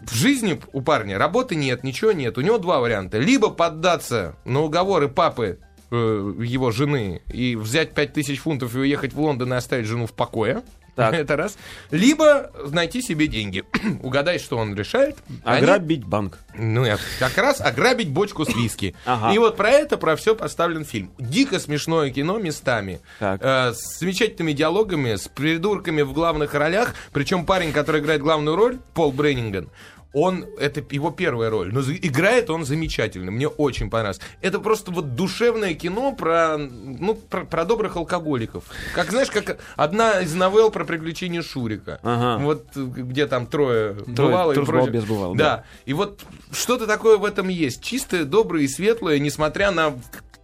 В 0.05 0.13
жизни 0.15 0.59
у 0.71 0.81
парня 0.81 1.17
работы 1.17 1.55
нет, 1.55 1.83
ничего 1.83 2.11
нет. 2.11 2.37
У 2.37 2.41
него 2.41 2.57
два 2.57 2.79
варианта. 2.79 3.17
Либо 3.17 3.49
поддаться 3.49 4.35
на 4.45 4.61
уговоры 4.61 5.07
папы 5.09 5.59
э, 5.91 5.95
его 5.95 6.71
жены 6.71 7.21
и 7.31 7.55
взять 7.55 7.93
5000 7.93 8.39
фунтов 8.39 8.75
и 8.75 8.79
уехать 8.79 9.13
в 9.13 9.19
Лондон 9.19 9.53
и 9.53 9.57
оставить 9.57 9.85
жену 9.85 10.05
в 10.07 10.13
покое. 10.13 10.63
Так. 10.95 11.13
Это 11.15 11.35
раз. 11.35 11.57
Либо 11.89 12.51
найти 12.69 13.01
себе 13.01 13.25
деньги. 13.27 13.63
Угадай, 14.03 14.37
что 14.37 14.57
он 14.57 14.75
решает. 14.75 15.17
Они- 15.43 15.63
Ограбить 15.63 16.05
банк. 16.05 16.37
ну, 16.55 16.85
как 17.17 17.35
раз 17.39 17.61
ограбить 17.61 18.09
бочку 18.09 18.45
с 18.45 18.55
виски. 18.55 18.95
Ага. 19.05 19.33
И 19.33 19.39
вот 19.39 19.57
про 19.57 19.69
это, 19.71 19.97
про 19.97 20.15
все 20.15 20.35
поставлен 20.35 20.85
фильм. 20.85 21.09
Дико 21.17 21.59
смешное 21.59 22.11
кино 22.11 22.37
местами. 22.37 22.99
Так. 23.19 23.41
Э, 23.43 23.73
с 23.73 23.99
замечательными 23.99 24.51
диалогами, 24.53 25.15
с 25.15 25.27
придурками 25.27 26.03
в 26.03 26.13
главных 26.13 26.53
ролях. 26.53 26.93
Причем 27.11 27.45
парень, 27.47 27.71
который 27.71 28.01
играет 28.01 28.21
главную 28.21 28.55
роль, 28.55 28.77
Пол 28.93 29.11
Бреннинган, 29.11 29.69
Он, 30.13 30.45
это 30.59 30.83
его 30.91 31.09
первая 31.09 31.49
роль, 31.49 31.73
но 31.73 31.81
играет 31.81 32.49
он 32.51 32.65
замечательно, 32.65 33.31
мне 33.31 33.47
очень 33.47 33.89
понравилось. 33.89 34.21
Это 34.41 34.59
просто 34.59 34.91
вот 34.91 35.15
душевное 35.15 35.73
кино 35.73 36.13
про, 36.13 36.57
ну, 36.57 37.15
про, 37.15 37.45
про 37.45 37.65
добрых 37.65 37.95
алкоголиков. 37.95 38.65
Как, 38.93 39.09
знаешь, 39.09 39.31
как 39.31 39.57
одна 39.75 40.21
из 40.21 40.33
новелл 40.35 40.69
про 40.69 40.85
приключения 40.85 41.41
Шурика. 41.41 41.99
Ага. 42.03 42.43
Вот 42.43 42.75
где 42.75 43.25
там 43.25 43.47
трое, 43.47 43.95
бывало 44.05 44.51
и 44.51 44.63
прочее. 44.63 44.91
без 44.91 45.03
бывало, 45.05 45.35
Да. 45.35 45.43
да. 45.43 45.63
И 45.85 45.93
вот 45.93 46.21
что-то 46.51 46.85
такое 46.85 47.17
в 47.17 47.25
этом 47.25 47.47
есть. 47.49 47.81
Чистое, 47.83 48.23
доброе 48.23 48.63
и 48.65 48.67
светлое, 48.67 49.17
несмотря 49.19 49.71
на 49.71 49.93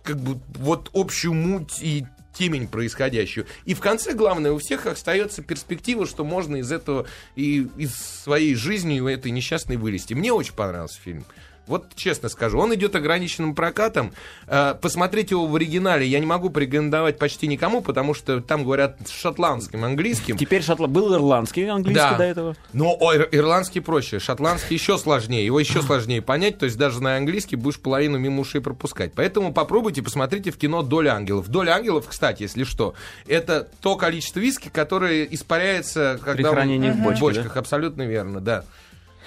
как 0.04 0.18
бы 0.18 0.40
вот 0.56 0.90
общую 0.94 1.36
муть 1.36 1.80
и 1.82 2.06
темень 2.40 2.70
происходящую. 2.70 3.46
И 3.66 3.74
в 3.74 3.82
конце, 3.82 4.14
главное, 4.14 4.54
у 4.54 4.60
всех 4.60 4.86
остается 4.86 5.44
перспектива, 5.44 6.08
что 6.08 6.24
можно 6.24 6.56
из 6.56 6.72
этого 6.72 7.06
и 7.36 7.68
из 7.78 7.94
своей 7.96 8.56
жизни, 8.56 9.06
этой 9.12 9.32
несчастной 9.32 9.76
вылезти. 9.76 10.14
Мне 10.14 10.32
очень 10.32 10.54
понравился 10.54 11.02
фильм. 11.02 11.26
Вот 11.70 11.96
честно 11.96 12.28
скажу, 12.30 12.58
он 12.60 12.74
идет 12.76 12.96
ограниченным 12.96 13.56
прокатом. 13.56 14.12
Э, 14.48 14.76
Посмотреть 14.82 15.32
его 15.32 15.46
в 15.46 15.56
оригинале 15.56 16.06
я 16.06 16.20
не 16.20 16.26
могу 16.26 16.50
порекомендовать 16.50 17.18
почти 17.20 17.48
никому, 17.48 17.82
потому 17.82 18.14
что 18.14 18.42
там 18.42 18.64
говорят 18.66 18.98
шотландским, 19.08 19.86
английским. 19.86 20.36
Теперь 20.38 20.64
шотла... 20.64 20.88
был 20.88 21.14
ирландский 21.14 21.64
английский 21.66 22.18
до 22.18 22.24
этого. 22.24 22.56
Но 22.74 22.98
о, 23.00 23.14
ир- 23.14 23.30
ирландский 23.32 23.80
проще, 23.80 24.20
шотландский 24.20 24.76
еще 24.76 24.98
сложнее, 24.98 25.46
его 25.46 25.60
еще 25.60 25.82
сложнее 25.82 26.22
понять, 26.22 26.58
то 26.58 26.66
есть 26.66 26.78
даже 26.78 27.02
на 27.02 27.16
английский 27.18 27.56
будешь 27.56 27.80
половину 27.80 28.18
мимо 28.18 28.42
ушей 28.42 28.62
пропускать. 28.62 29.14
Поэтому 29.16 29.54
попробуйте, 29.54 30.02
посмотрите 30.02 30.50
в 30.52 30.58
кино 30.58 30.82
«Доля 30.82 31.12
ангелов». 31.12 31.48
«Доля 31.50 31.72
ангелов», 31.76 32.08
кстати, 32.10 32.42
если 32.44 32.64
что, 32.64 32.96
это 33.28 33.68
то 33.82 33.96
количество 33.96 34.40
виски, 34.40 34.70
которое 34.70 35.24
испаряется, 35.26 36.20
когда 36.24 36.50
он- 36.50 36.56
хранении 36.56 36.90
в 36.90 36.98
бочке, 37.04 37.20
бочках, 37.22 37.58
абсолютно 37.58 38.02
верно, 38.04 38.42
да. 38.42 38.66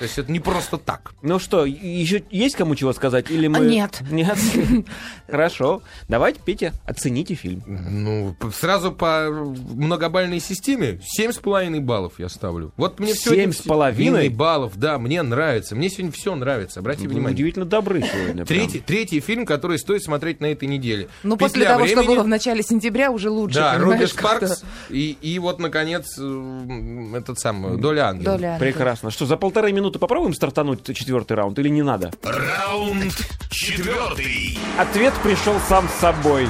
То 0.02 0.06
есть 0.06 0.18
это 0.18 0.32
не 0.32 0.40
просто 0.40 0.78
так. 0.78 1.12
Ну 1.22 1.38
что, 1.38 1.64
еще 1.64 2.24
есть 2.32 2.56
кому 2.56 2.74
чего 2.74 2.92
сказать? 2.92 3.30
Или 3.30 3.46
мы... 3.46 3.60
Нет. 3.60 4.02
Нет? 4.10 4.36
Хорошо. 5.28 5.80
Давайте, 6.08 6.40
Петя, 6.44 6.72
оцените 6.84 7.34
фильм. 7.34 7.62
Ну, 7.66 8.34
сразу 8.52 8.90
по 8.90 9.28
многобальной 9.30 10.40
системе 10.40 10.98
7,5 11.16 11.78
баллов 11.82 12.14
я 12.18 12.28
ставлю. 12.28 12.72
Вот 12.76 12.98
мне 12.98 13.14
все 13.14 13.30
Семь 13.30 13.52
с 13.52 13.58
половиной? 13.58 14.28
баллов, 14.28 14.72
да, 14.76 14.98
мне 14.98 15.22
нравится. 15.22 15.76
Мне 15.76 15.88
сегодня 15.88 16.10
все 16.10 16.34
нравится, 16.34 16.80
обратите 16.80 17.06
Вы 17.06 17.14
внимание. 17.14 17.34
удивительно 17.36 17.64
добры 17.64 18.02
сегодня. 18.12 18.44
Третий, 18.44 18.80
третий 18.80 19.20
фильм, 19.20 19.46
который 19.46 19.78
стоит 19.78 20.02
смотреть 20.02 20.40
на 20.40 20.46
этой 20.46 20.66
неделе. 20.66 21.06
Ну, 21.22 21.36
после 21.36 21.60
«Петля 21.60 21.74
того, 21.76 21.86
что 21.86 21.98
времени». 22.00 22.14
было 22.16 22.24
в 22.24 22.28
начале 22.28 22.64
сентября, 22.64 23.12
уже 23.12 23.30
лучше. 23.30 23.54
Да, 23.54 23.78
Руби. 23.78 24.06
Спаркс 24.06 24.64
и, 24.90 25.16
и 25.22 25.38
вот, 25.38 25.60
наконец, 25.60 26.18
м, 26.18 27.14
этот 27.14 27.38
самый, 27.38 27.78
Доля 27.78 28.08
Ангела. 28.08 28.36
Доля. 28.36 28.56
Прекрасно. 28.58 29.12
Что, 29.12 29.26
за 29.26 29.36
полторы 29.36 29.70
минуты 29.72 29.91
попробуем 29.98 30.34
стартануть 30.34 30.84
четвертый 30.96 31.34
раунд 31.34 31.58
или 31.58 31.68
не 31.68 31.82
надо? 31.82 32.12
Раунд 32.22 33.14
четвертый. 33.50 34.58
Ответ 34.78 35.14
пришел 35.22 35.54
сам 35.68 35.88
с 35.88 36.00
собой. 36.00 36.48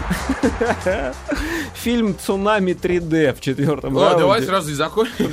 Фильм 1.75 2.17
«Цунами 2.19 2.73
3D» 2.73 3.35
в 3.35 3.41
четвертом 3.41 3.97
О, 3.97 4.01
раунде. 4.01 4.19
давай 4.21 4.43
сразу 4.43 4.71
и 4.71 4.75
закончим. 4.75 5.31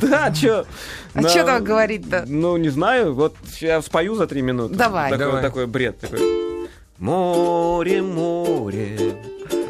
Да, 0.00 0.34
что? 0.34 0.66
А 1.14 1.24
чё 1.24 1.44
так 1.44 1.62
говорить-то? 1.62 2.24
Ну, 2.26 2.56
не 2.56 2.70
знаю, 2.70 3.14
вот 3.14 3.36
я 3.60 3.82
спою 3.82 4.14
за 4.14 4.26
три 4.26 4.42
минуты. 4.42 4.74
Давай. 4.74 5.10
Такой, 5.10 5.66
бред. 5.66 6.00
Такой. 6.00 6.20
Море, 6.98 8.00
море 8.00 9.16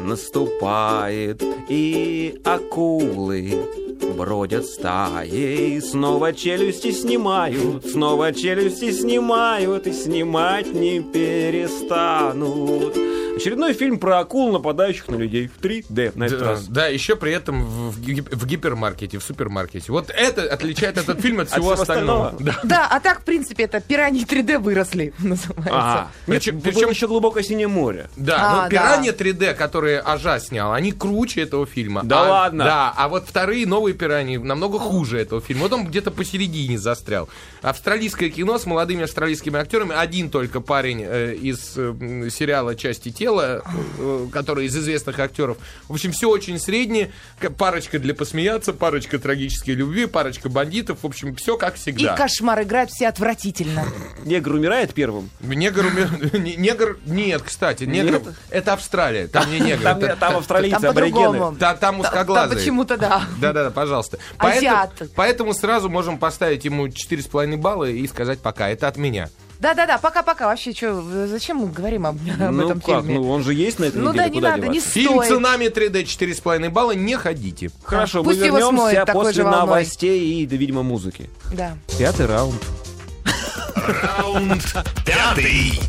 наступает, 0.01 1.41
и 1.67 2.39
акулы 2.43 3.92
бродят 4.15 4.65
стаей. 4.65 5.81
Снова 5.81 6.33
челюсти 6.33 6.91
снимают, 6.91 7.85
снова 7.85 8.33
челюсти 8.33 8.91
снимают, 8.91 9.87
и 9.87 9.93
снимать 9.93 10.73
не 10.73 10.99
перестанут. 11.01 12.97
Очередной 13.35 13.73
фильм 13.73 13.97
про 13.97 14.19
акул, 14.19 14.51
нападающих 14.51 15.07
на 15.07 15.15
людей 15.15 15.47
в 15.47 15.59
3D 15.59 16.11
на 16.13 16.25
этот 16.25 16.39
Да, 16.39 16.45
раз. 16.49 16.67
да, 16.67 16.85
еще 16.85 17.15
при 17.15 17.31
этом 17.33 17.63
в, 17.63 17.89
в 17.95 17.99
ги- 17.99 18.21
в 18.21 18.45
гипермаркете, 18.45 19.17
в 19.17 19.23
супермаркете. 19.23 19.91
Вот 19.91 20.11
это 20.15 20.43
отличает 20.43 20.99
этот 20.99 21.19
фильм 21.19 21.39
от 21.39 21.47
От 21.47 21.53
всего 21.53 21.71
остального. 21.71 22.27
остального. 22.27 22.59
Да. 22.63 22.67
Да, 22.67 22.87
а 22.91 22.99
так, 22.99 23.21
в 23.21 23.23
принципе, 23.23 23.63
это 23.63 23.81
пираньи 23.81 24.23
3D 24.23 24.59
выросли, 24.59 25.13
называется. 25.19 25.71
Ага. 25.71 26.07
Причем- 26.27 26.59
еще 26.59 27.07
глубокое 27.07 27.41
синее 27.41 27.67
море. 27.67 28.07
Да, 28.17 28.37
А, 28.39 28.63
но 28.65 28.69
«Пиранья 28.69 29.11
3D», 29.13 29.55
которые 29.55 29.99
Ажа 29.99 30.39
снял, 30.39 30.71
они 30.71 30.91
круче 30.91 31.41
этого 31.41 31.65
фильма. 31.65 32.01
Да 32.03 32.25
А- 32.25 32.29
ладно? 32.29 32.63
Да, 32.65 32.93
а 32.95 33.07
вот 33.09 33.23
вторые 33.27 33.65
новые 33.65 33.92
«Пираньи» 33.93 34.37
намного 34.37 34.79
хуже 34.79 35.19
этого 35.19 35.41
фильма. 35.41 35.63
Вот 35.63 35.73
он 35.73 35.85
где-то 35.87 36.11
посередине 36.11 36.77
застрял. 36.77 37.29
Австралийское 37.61 38.29
кино 38.29 38.57
с 38.57 38.65
молодыми 38.65 39.03
австралийскими 39.03 39.59
актерами. 39.59 39.93
Один 39.95 40.29
только 40.29 40.59
парень 40.59 41.03
э, 41.05 41.35
из 41.35 41.73
э, 41.77 42.29
сериала 42.29 42.75
«Части 42.75 43.09
тела», 43.11 43.61
э, 43.97 44.27
который 44.31 44.65
из 44.65 44.75
известных 44.77 45.19
актеров. 45.19 45.57
В 45.87 45.93
общем, 45.93 46.11
все 46.11 46.29
очень 46.29 46.59
среднее. 46.59 47.11
Парочка 47.57 47.99
для 47.99 48.13
посмеяться, 48.13 48.73
парочка 48.73 49.19
трагической 49.19 49.75
любви, 49.75 50.05
парочка 50.05 50.49
бандитов. 50.49 50.99
В 51.03 51.05
общем, 51.07 51.35
все 51.35 51.57
как 51.57 51.75
И 51.75 51.79
всегда. 51.79 52.15
кошмар 52.15 52.61
играют 52.63 52.91
все 52.91 53.07
отвратительно. 53.07 53.85
Негр 54.25 54.53
умирает 54.55 54.93
первым. 54.93 55.29
Негр, 55.41 55.85
не- 56.33 56.55
негр, 56.55 56.97
нет, 57.05 57.41
кстати, 57.43 57.83
негр, 57.83 58.13
Нет? 58.13 58.23
это 58.49 58.73
Австралия, 58.73 59.27
там 59.27 59.49
не 59.51 59.59
негр, 59.59 59.83
Там, 60.19 60.37
австралийцы, 60.37 60.79
Там 60.79 60.91
аборигены. 60.91 61.55
Там 61.57 61.99
узкоглазые. 61.99 62.57
почему-то 62.59 62.97
да. 62.97 63.23
Да-да-да, 63.39 63.71
пожалуйста. 63.83 64.17
Азиаты. 64.37 64.91
Поэтому, 64.97 65.09
поэтому 65.15 65.53
сразу 65.53 65.89
можем 65.89 66.17
поставить 66.17 66.65
ему 66.65 66.87
4,5 66.87 67.57
балла 67.57 67.85
и 67.89 68.07
сказать 68.07 68.39
пока. 68.39 68.69
Это 68.69 68.87
от 68.87 68.97
меня. 68.97 69.29
Да-да-да, 69.59 69.97
пока-пока. 69.97 70.47
Вообще, 70.47 70.73
что, 70.73 71.01
зачем 71.27 71.57
мы 71.57 71.67
говорим 71.67 72.05
об, 72.05 72.17
об 72.17 72.51
Ну 72.51 72.65
этом 72.65 72.81
как, 72.81 73.01
фильме? 73.03 73.15
ну 73.15 73.29
он 73.29 73.43
же 73.43 73.53
есть 73.53 73.79
на 73.79 73.85
этой 73.85 74.01
Ну 74.01 74.11
неделе, 74.11 74.27
да, 74.27 74.33
не 74.35 74.41
надо, 74.41 74.67
не 74.67 74.73
деваться? 74.79 74.89
Фильм 74.91 75.13
стоит. 75.15 75.29
«Цунами 75.29 75.65
3D» 75.65 76.03
4,5 76.03 76.69
балла, 76.69 76.91
не 76.91 77.15
ходите. 77.15 77.71
Хорошо, 77.83 78.23
Пусть 78.23 78.39
мы 78.41 78.47
вернемся 78.47 79.05
после 79.05 79.43
новостей 79.43 80.41
и, 80.41 80.45
да, 80.45 80.55
видимо, 80.57 80.83
музыки. 80.83 81.29
Да. 81.53 81.77
Пятый 81.97 82.25
раунд. 82.25 82.61
Раунд 83.75 84.63
пятый. 85.05 85.79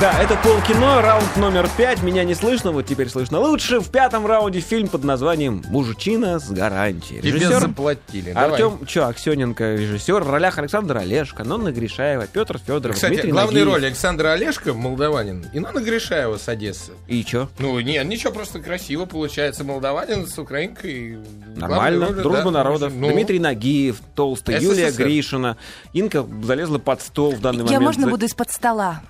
Да, 0.00 0.12
это 0.22 0.36
полкино, 0.44 1.02
раунд 1.02 1.36
номер 1.36 1.68
пять. 1.76 2.04
Меня 2.04 2.22
не 2.22 2.36
слышно, 2.36 2.70
вот 2.70 2.86
теперь 2.86 3.08
слышно 3.08 3.40
лучше. 3.40 3.80
В 3.80 3.90
пятом 3.90 4.26
раунде 4.26 4.60
фильм 4.60 4.86
под 4.86 5.02
названием 5.02 5.64
«Мужичина 5.70 6.38
с 6.38 6.48
гарантией». 6.52 7.20
Тебе 7.20 7.32
Режиссер 7.32 7.60
заплатили. 7.62 8.32
Давай. 8.32 8.50
Артем 8.52 8.86
Чё, 8.86 9.06
Аксененко, 9.08 9.74
режиссер, 9.74 10.22
в 10.22 10.30
ролях 10.30 10.56
Александр 10.58 10.98
Олешко, 10.98 11.42
Нонна 11.42 11.72
Гришаева, 11.72 12.28
Петр 12.28 12.58
Федоров, 12.64 12.94
Кстати, 12.94 13.14
Дмитрий 13.14 13.32
главные 13.32 13.64
Нагиев. 13.64 13.74
роли 13.74 13.86
Александр 13.86 14.26
Олешко, 14.26 14.72
молдаванин, 14.72 15.46
и 15.52 15.58
Нонна 15.58 15.80
Гришаева 15.80 16.36
с 16.38 16.48
Одессы. 16.48 16.92
И 17.08 17.24
чё? 17.24 17.48
Ну, 17.58 17.80
нет, 17.80 18.06
ничего, 18.06 18.32
просто 18.32 18.60
красиво 18.60 19.04
получается. 19.04 19.64
Молдаванин 19.64 20.28
с 20.28 20.38
украинкой. 20.38 21.18
Нормально, 21.56 22.06
роли, 22.06 22.20
дружба 22.22 22.44
да, 22.44 22.50
народов. 22.52 22.92
ну, 22.94 23.10
Дмитрий 23.10 23.40
Нагиев, 23.40 23.96
Толстый, 24.14 24.60
СССР. 24.60 24.64
Юлия 24.64 24.90
Гришина. 24.92 25.56
Инка 25.92 26.24
залезла 26.44 26.78
под 26.78 27.02
стол 27.02 27.32
в 27.32 27.40
данный 27.40 27.64
Я 27.64 27.64
момент. 27.64 27.82
можно 27.82 28.04
За- 28.04 28.10
буду 28.10 28.26
из-под 28.26 28.52
стола? 28.52 29.00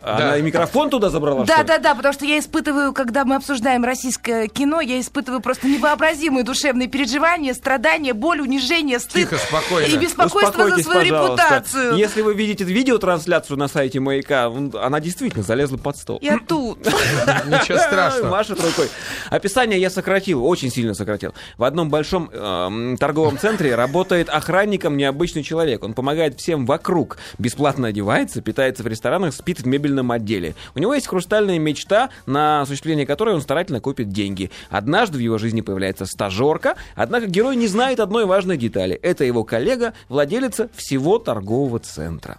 Она 0.00 0.18
Да. 0.18 0.38
и 0.38 0.42
микрофон 0.42 0.90
туда 0.90 1.10
забрала, 1.10 1.44
Да, 1.44 1.62
да, 1.64 1.78
да, 1.78 1.94
потому 1.94 2.12
что 2.14 2.24
я 2.24 2.38
испытываю, 2.38 2.92
когда 2.92 3.24
мы 3.24 3.34
обсуждаем 3.36 3.84
российское 3.84 4.46
кино, 4.48 4.80
я 4.80 5.00
испытываю 5.00 5.40
просто 5.40 5.66
невообразимые 5.66 6.44
душевные 6.44 6.86
переживания, 6.88 7.52
страдания, 7.52 8.12
боль, 8.14 8.40
унижение, 8.40 9.00
стыд 9.00 9.28
Тихо, 9.28 9.38
спокойно. 9.38 9.86
и 9.86 9.96
беспокойство 9.96 10.68
за 10.70 10.82
свою 10.82 11.10
пожалуйста. 11.10 11.42
репутацию. 11.44 11.96
Если 11.96 12.22
вы 12.22 12.34
видите 12.34 12.64
видеотрансляцию 12.64 13.56
на 13.58 13.66
сайте 13.68 13.98
Маяка, 14.00 14.46
она 14.46 15.00
действительно 15.00 15.42
залезла 15.42 15.76
под 15.78 15.96
стол. 15.96 16.18
Я 16.22 16.38
тут. 16.38 16.78
Ничего 16.86 17.78
страшного. 17.78 18.30
Машет 18.30 18.60
рукой. 18.62 18.88
Описание 19.30 19.80
я 19.80 19.90
сократил, 19.90 20.44
очень 20.46 20.70
сильно 20.70 20.94
сократил. 20.94 21.34
В 21.56 21.64
одном 21.64 21.90
большом 21.90 22.30
эм, 22.32 22.96
торговом 22.98 23.38
центре 23.38 23.74
работает 23.74 24.28
охранником 24.28 24.96
необычный 24.96 25.42
человек. 25.42 25.82
Он 25.82 25.92
помогает 25.94 26.38
всем 26.38 26.66
вокруг. 26.66 27.18
Бесплатно 27.38 27.88
одевается, 27.88 28.40
питается 28.40 28.82
в 28.82 28.86
ресторанах, 28.86 29.34
спит 29.34 29.60
в 29.60 29.66
мебельном 29.88 30.12
отделе. 30.12 30.54
У 30.74 30.78
него 30.78 30.94
есть 30.94 31.06
хрустальная 31.06 31.58
мечта, 31.58 32.10
на 32.26 32.62
осуществление 32.62 33.06
которой 33.06 33.34
он 33.34 33.40
старательно 33.40 33.80
копит 33.80 34.10
деньги. 34.10 34.50
Однажды 34.70 35.18
в 35.18 35.20
его 35.20 35.38
жизни 35.38 35.60
появляется 35.60 36.04
стажерка, 36.06 36.76
однако 36.94 37.26
герой 37.26 37.56
не 37.56 37.66
знает 37.66 38.00
одной 38.00 38.26
важной 38.26 38.56
детали. 38.56 38.94
Это 38.96 39.24
его 39.24 39.44
коллега, 39.44 39.94
владелица 40.08 40.68
всего 40.74 41.18
торгового 41.18 41.78
центра. 41.78 42.38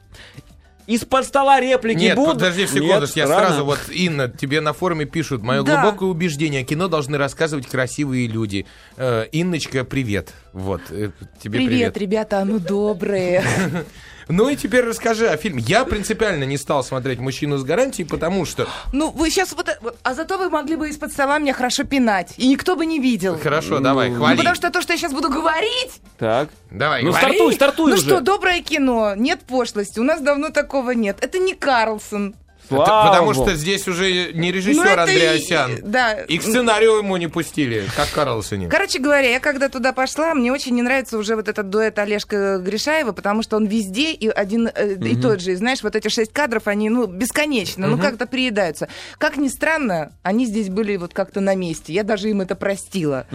Из-под 0.88 1.24
стола 1.24 1.60
реплики 1.60 2.00
Нет, 2.00 2.16
будут? 2.16 2.34
подожди 2.36 2.62
Нет, 2.62 2.70
секунду, 2.72 3.06
я 3.14 3.28
рано. 3.28 3.46
сразу 3.48 3.64
вот, 3.66 3.78
Инна, 3.92 4.28
тебе 4.28 4.60
на 4.60 4.74
форуме 4.74 5.06
пишут, 5.06 5.44
мое 5.44 5.62
Да. 5.62 5.84
глубокое 5.84 6.10
убеждение, 6.10 6.64
кино 6.64 6.88
должны 6.88 7.16
рассказывать 7.20 7.68
красивые 7.68 8.26
люди. 8.28 8.66
Э, 8.98 9.26
Инночка, 9.32 9.84
привет. 9.84 10.34
Вот, 10.52 10.82
э, 10.90 11.12
тебе 11.44 11.60
Привет, 11.60 11.94
привет. 11.94 11.98
ребята, 11.98 12.44
ну 12.44 12.58
добрые. 12.58 13.44
Ну 14.32 14.48
и 14.48 14.56
теперь 14.56 14.86
расскажи 14.86 15.28
о 15.28 15.36
фильме. 15.38 15.64
Я 15.66 15.86
принципиально 15.86 16.44
не 16.44 16.58
стал 16.58 16.84
смотреть 16.84 17.18
«Мужчину 17.20 17.58
с 17.58 17.64
гарантией», 17.64 18.08
потому 18.08 18.46
что... 18.46 18.68
Ну, 18.94 19.10
вы 19.10 19.32
сейчас 19.32 19.54
вот... 19.54 19.68
вот- 19.82 19.98
А 20.04 20.14
зато 20.14 20.38
вы 20.38 20.52
могли 20.52 20.76
бы 20.76 20.88
из-под 20.90 21.12
стола 21.12 21.40
меня 21.40 21.52
хорошо 21.54 21.84
пинать. 21.84 22.36
И 22.38 22.48
никто 22.48 22.76
бы 22.76 22.86
не 22.86 23.00
видел. 23.00 23.40
Хорошо, 23.40 23.80
давай, 23.80 24.12
Ну, 24.12 24.18
хвали. 24.18 24.38
потому 24.38 24.56
что 24.56 24.70
то, 24.70 24.82
что 24.84 24.94
я 24.94 25.00
сейчас 25.00 25.14
буду 25.14 25.30
говорить... 25.30 26.00
Так. 26.20 26.50
Давай, 26.70 27.02
Ну, 27.02 27.10
говори. 27.10 27.26
стартуй, 27.26 27.54
стартуй 27.56 27.90
ну 27.92 27.98
уже. 27.98 28.06
что, 28.06 28.22
доброе 28.22 28.62
кино, 28.62 29.16
нет 29.16 29.42
пошлости. 29.42 30.00
У 30.00 30.04
нас 30.04 30.22
давно 30.22 30.50
такого 30.50 30.92
нет. 30.92 31.18
Это 31.22 31.40
не 31.40 31.56
Карлсон. 31.56 32.36
Слава 32.76 33.10
потому 33.12 33.34
богу. 33.34 33.46
что 33.46 33.56
здесь 33.56 33.88
уже 33.88 34.32
не 34.34 34.50
Ну, 34.52 34.56
режиссер 34.56 34.86
и- 34.98 35.02
Андреасян. 35.02 35.72
Да. 35.84 36.14
И 36.14 36.38
к 36.38 36.44
сценарию 36.44 36.98
ему 36.98 37.18
не 37.18 37.28
пустили, 37.28 37.86
как 37.96 38.10
Карлсоне. 38.12 38.68
Короче 38.70 39.00
говоря, 39.00 39.30
я 39.30 39.40
когда 39.40 39.70
туда 39.70 39.92
пошла, 39.94 40.34
мне 40.34 40.52
очень 40.52 40.76
не 40.76 40.82
нравится 40.82 41.18
уже 41.18 41.36
вот 41.36 41.48
этот 41.48 41.70
дуэт 41.70 41.98
Олежка 42.00 42.58
Гришаева, 42.60 43.12
потому 43.12 43.44
что 43.44 43.58
он 43.58 43.66
везде 43.66 44.12
и 44.14 44.28
один 44.28 44.68
э, 44.74 44.96
и 44.96 45.16
тот 45.16 45.42
же. 45.42 45.52
И 45.54 45.56
знаешь, 45.56 45.82
вот 45.84 45.96
эти 45.96 46.08
шесть 46.10 46.32
кадров, 46.34 46.68
они, 46.68 46.90
ну, 46.90 47.08
бесконечно, 47.08 47.88
ну, 47.88 47.98
как-то 47.98 48.28
приедаются. 48.28 48.88
Как 49.18 49.38
ни 49.38 49.48
странно, 49.48 50.12
они 50.24 50.46
здесь 50.46 50.70
были 50.70 50.96
вот 50.98 51.14
как-то 51.14 51.42
на 51.42 51.56
месте. 51.56 51.94
Я 51.94 52.04
даже 52.04 52.30
им 52.30 52.42
это 52.42 52.56
простила. 52.56 53.26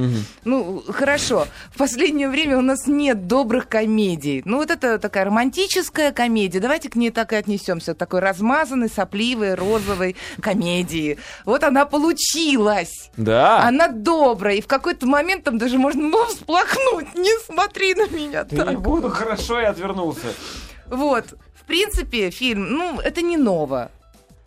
Ну, 0.45 0.83
хорошо. 0.89 1.47
В 1.73 1.79
последнее 1.79 2.29
время 2.29 2.59
у 2.59 2.63
нас 2.63 2.87
нет 2.87 3.27
добрых 3.27 3.69
комедий. 3.69 4.43
Ну, 4.45 4.59
вот 4.59 4.71
это 4.71 4.99
такая 4.99 5.25
романтическая 5.25 6.13
комедия. 6.13 6.61
Давайте 6.61 6.89
к 6.89 6.97
ней 6.97 7.11
так 7.11 7.33
и 7.33 7.37
отнесемся. 7.37 7.95
Такой 7.95 8.21
размазанной, 8.21 8.89
сопливой, 9.25 9.55
розовой 9.55 10.17
комедии. 10.41 11.19
Вот 11.45 11.65
она 11.65 11.87
получилась. 11.87 13.11
Да. 13.17 13.63
Она 13.63 13.89
добрая, 13.89 14.57
и 14.57 14.61
в 14.61 14.67
какой-то 14.67 15.07
момент 15.07 15.45
там 15.45 15.59
даже 15.59 15.79
можно 15.79 16.03
ну, 16.03 16.27
всплакнуть. 16.27 17.15
Не 17.15 17.39
смотри 17.45 17.95
на 17.95 18.09
меня 18.09 18.45
Да 18.45 18.57
не 18.57 18.65
так. 18.65 18.81
буду, 18.81 19.09
хорошо, 19.11 19.61
я 19.61 19.71
отвернулся. 19.71 20.27
Вот. 20.89 21.25
В 21.55 21.67
принципе, 21.67 22.31
фильм, 22.31 22.67
ну, 22.71 23.01
это 23.01 23.23
не 23.23 23.37
ново. 23.37 23.91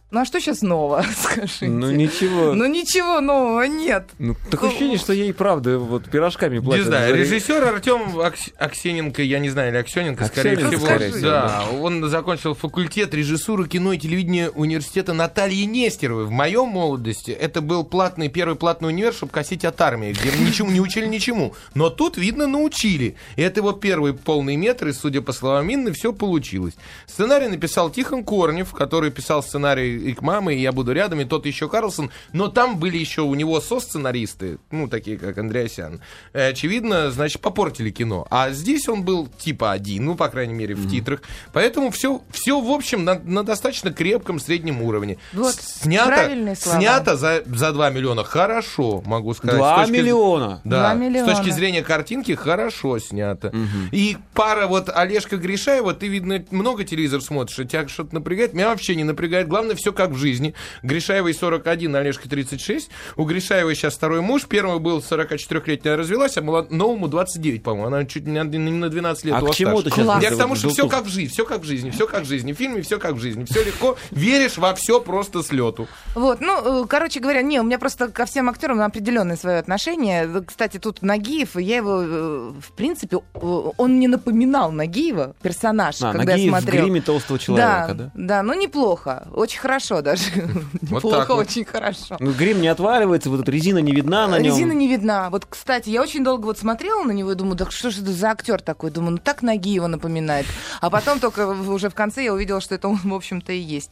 Ну, 0.09 0.21
а 0.21 0.25
что 0.25 0.39
сейчас 0.39 0.61
ново, 0.61 1.03
скажите? 1.17 1.67
Ну 1.67 1.91
ничего. 1.91 2.53
Ну, 2.53 2.65
ничего 2.65 3.19
нового 3.19 3.63
нет. 3.63 4.09
Ну, 4.19 4.37
такое 4.49 4.69
ощущение, 4.69 4.97
что 4.97 5.11
ей 5.11 5.33
правда 5.33 5.77
вот 5.79 6.09
пирожками 6.09 6.59
Не 6.59 6.63
платят. 6.63 6.85
знаю, 6.85 7.09
за- 7.13 7.19
режиссер 7.21 7.61
Артем 7.65 8.17
Акс- 8.21 8.53
Аксененко, 8.57 9.21
я 9.21 9.39
не 9.39 9.49
знаю, 9.49 9.71
или 9.71 9.77
Аксененко, 9.77 10.23
скорее 10.27 10.51
Аксененко, 10.53 10.77
всего. 10.77 10.85
скорее 10.85 11.09
всего, 11.11 11.29
да, 11.29 11.63
он 11.81 12.07
закончил 12.09 12.53
факультет 12.53 13.13
режиссуры 13.13 13.67
кино 13.67 13.91
и 13.91 13.97
телевидения 13.97 14.49
университета 14.49 15.11
Натальи 15.11 15.63
Нестеровой. 15.65 16.23
В 16.23 16.31
моем 16.31 16.69
молодости 16.69 17.31
это 17.31 17.59
был 17.59 17.83
платный, 17.83 18.29
первый 18.29 18.55
платный 18.55 18.87
универ, 18.87 19.11
чтобы 19.13 19.33
косить 19.33 19.65
от 19.65 19.81
армии, 19.81 20.13
где 20.13 20.31
ничему 20.41 20.71
не 20.71 20.79
учили 20.79 21.05
ничему. 21.07 21.53
Но 21.73 21.89
тут, 21.89 22.15
видно, 22.15 22.47
научили. 22.47 23.17
И 23.35 23.41
это 23.41 23.59
его 23.59 23.73
первый 23.73 24.13
полный 24.13 24.55
метр, 24.55 24.87
и, 24.87 24.93
судя 24.93 25.21
по 25.21 25.33
словам 25.33 25.69
Инны, 25.73 25.91
все 25.91 26.13
получилось. 26.13 26.75
Сценарий 27.07 27.49
написал 27.49 27.89
Тихон 27.89 28.23
Корнев, 28.23 28.71
который 28.71 29.11
писал 29.11 29.43
сценарий 29.43 29.96
и 29.97 30.13
к 30.13 30.21
маме, 30.21 30.55
и 30.55 30.61
я 30.61 30.71
буду 30.71 30.91
рядом, 30.93 31.19
и 31.21 31.25
тот 31.25 31.45
еще 31.45 31.67
Карлсон. 31.69 32.11
Но 32.33 32.47
там 32.47 32.77
были 32.77 32.97
еще 32.97 33.21
у 33.21 33.33
него 33.35 33.59
со-сценаристы, 33.61 34.59
ну, 34.71 34.87
такие 34.87 35.17
как 35.17 35.37
Андреасян. 35.37 36.01
Э, 36.33 36.49
Очевидно, 36.49 37.11
значит, 37.11 37.41
попортили 37.41 37.89
кино. 37.91 38.27
А 38.29 38.51
здесь 38.51 38.87
он 38.87 39.03
был 39.03 39.27
типа 39.27 39.71
один, 39.71 40.05
ну, 40.05 40.15
по 40.15 40.27
крайней 40.29 40.53
мере, 40.53 40.75
в 40.75 40.89
титрах. 40.89 41.21
Поэтому 41.53 41.91
все, 41.91 42.21
все 42.31 42.59
в 42.59 42.69
общем, 42.71 43.03
на, 43.03 43.19
на 43.19 43.43
достаточно 43.43 43.91
крепком 43.91 44.39
среднем 44.39 44.81
уровне. 44.81 45.17
Вот, 45.33 45.55
снято, 45.55 46.55
снято 46.55 47.15
за, 47.17 47.43
за 47.45 47.71
2 47.71 47.89
миллиона 47.89 48.23
хорошо, 48.23 49.01
могу 49.05 49.33
сказать. 49.33 49.57
Два 49.57 49.83
С 49.83 49.87
точки- 49.87 49.99
миллиона. 50.01 50.61
Да, 50.63 50.79
Два 50.79 50.93
миллиона. 50.93 51.33
с 51.33 51.37
точки 51.37 51.51
зрения 51.51 51.81
картинки 51.83 52.33
хорошо 52.35 52.99
снято. 52.99 53.51
И 53.91 54.17
пара 54.33 54.67
вот 54.67 54.89
Олежка 54.89 55.37
Гришаева, 55.37 55.93
ты, 55.93 56.07
видно, 56.07 56.43
много 56.51 56.83
телевизор 56.83 57.21
смотришь, 57.21 57.59
и 57.59 57.65
тебя 57.65 57.87
что-то 57.87 58.15
напрягает. 58.15 58.53
Меня 58.53 58.69
вообще 58.69 58.95
не 58.95 59.03
напрягает. 59.03 59.47
Главное, 59.47 59.75
все 59.75 59.86
как 59.93 60.11
в 60.11 60.17
жизни. 60.17 60.53
Гришаевой 60.83 61.33
41, 61.33 61.95
Олежка 61.95 62.29
36. 62.29 62.89
У 63.15 63.23
Гришаевой 63.23 63.75
сейчас 63.75 63.95
второй 63.95 64.21
муж. 64.21 64.45
Первый 64.47 64.79
был 64.79 64.99
44-летняя, 64.99 65.95
развелась, 65.95 66.37
а 66.37 66.41
молод- 66.41 66.71
новому 66.71 67.07
29, 67.07 67.63
по-моему. 67.63 67.87
Она 67.87 68.05
чуть 68.05 68.25
не 68.25 68.43
на, 68.43 68.47
не 68.47 68.57
на 68.57 68.89
12 68.89 69.25
лет 69.25 69.35
А 69.35 69.41
к 69.41 69.55
чему 69.55 69.81
ты 69.81 69.89
сейчас. 69.91 70.23
Я 70.23 70.31
к 70.31 70.37
тому, 70.37 70.55
что 70.55 70.69
все 70.69 70.87
как 70.87 71.05
в 71.05 71.09
жизни, 71.09 71.29
все 71.29 71.45
как 71.45 71.61
в 71.61 71.65
жизни, 71.65 71.89
все 71.91 72.07
как 72.07 72.23
в 72.23 72.27
жизни. 72.27 72.53
В 72.53 72.57
фильме 72.57 72.81
все 72.81 72.99
как 72.99 73.13
в 73.13 73.19
жизни. 73.19 73.45
Все 73.45 73.63
легко. 73.63 73.97
Веришь 74.11 74.57
во 74.57 74.73
все 74.75 74.99
просто 74.99 75.43
с 75.43 75.51
лету. 75.51 75.87
Вот, 76.15 76.41
ну, 76.41 76.83
э, 76.83 76.87
короче 76.87 77.19
говоря, 77.19 77.41
не, 77.41 77.59
у 77.59 77.63
меня 77.63 77.79
просто 77.79 78.09
ко 78.09 78.25
всем 78.25 78.49
актерам 78.49 78.81
определенное 78.81 79.37
свое 79.37 79.57
отношение. 79.59 80.29
Кстати, 80.45 80.77
тут 80.77 81.01
Нагиев, 81.01 81.55
я 81.55 81.77
его, 81.77 82.01
э, 82.01 82.51
в 82.59 82.71
принципе, 82.73 83.17
он 83.33 83.93
мне 83.97 84.07
напоминал 84.07 84.71
Нагиева, 84.71 85.35
персонаж, 85.41 86.01
А, 86.01 86.11
когда 86.13 86.33
Нагиев 86.33 86.51
я 86.51 86.57
в 86.57 86.61
смотрел. 86.61 86.83
гриме 86.83 87.01
толстого 87.01 87.39
человека, 87.39 87.93
да? 87.93 88.11
да, 88.15 88.43
ну 88.43 88.53
неплохо, 88.53 89.27
очень 89.33 89.59
хорошо 89.59 89.76
даже. 90.01 90.23
Вот 90.87 91.03
Неплохо, 91.03 91.17
так 91.17 91.29
вот. 91.29 91.39
очень 91.39 91.65
хорошо. 91.65 92.17
Ну, 92.19 92.31
грим 92.31 92.61
не 92.61 92.67
отваливается, 92.67 93.29
вот 93.29 93.41
эта 93.41 93.51
резина 93.51 93.79
не 93.79 93.91
видна 93.91 94.27
на 94.27 94.39
нем. 94.39 94.53
Резина 94.53 94.71
не 94.71 94.87
видна. 94.87 95.29
Вот, 95.29 95.45
кстати, 95.45 95.89
я 95.89 96.01
очень 96.01 96.23
долго 96.23 96.45
вот 96.45 96.57
смотрела 96.57 97.03
на 97.03 97.11
него 97.11 97.31
и 97.31 97.35
думаю, 97.35 97.55
да 97.55 97.69
что 97.69 97.89
же 97.89 98.01
это 98.01 98.11
за 98.11 98.29
актер 98.29 98.61
такой? 98.61 98.91
Думаю, 98.91 99.11
ну 99.13 99.17
так 99.17 99.41
Нагиева 99.41 99.87
напоминает. 99.87 100.45
А 100.79 100.89
потом 100.89 101.19
только 101.19 101.47
уже 101.47 101.89
в 101.89 101.95
конце 101.95 102.23
я 102.23 102.33
увидела, 102.33 102.61
что 102.61 102.75
это 102.75 102.87
он, 102.87 102.97
в 103.03 103.13
общем-то, 103.13 103.51
и 103.51 103.59
есть. 103.59 103.91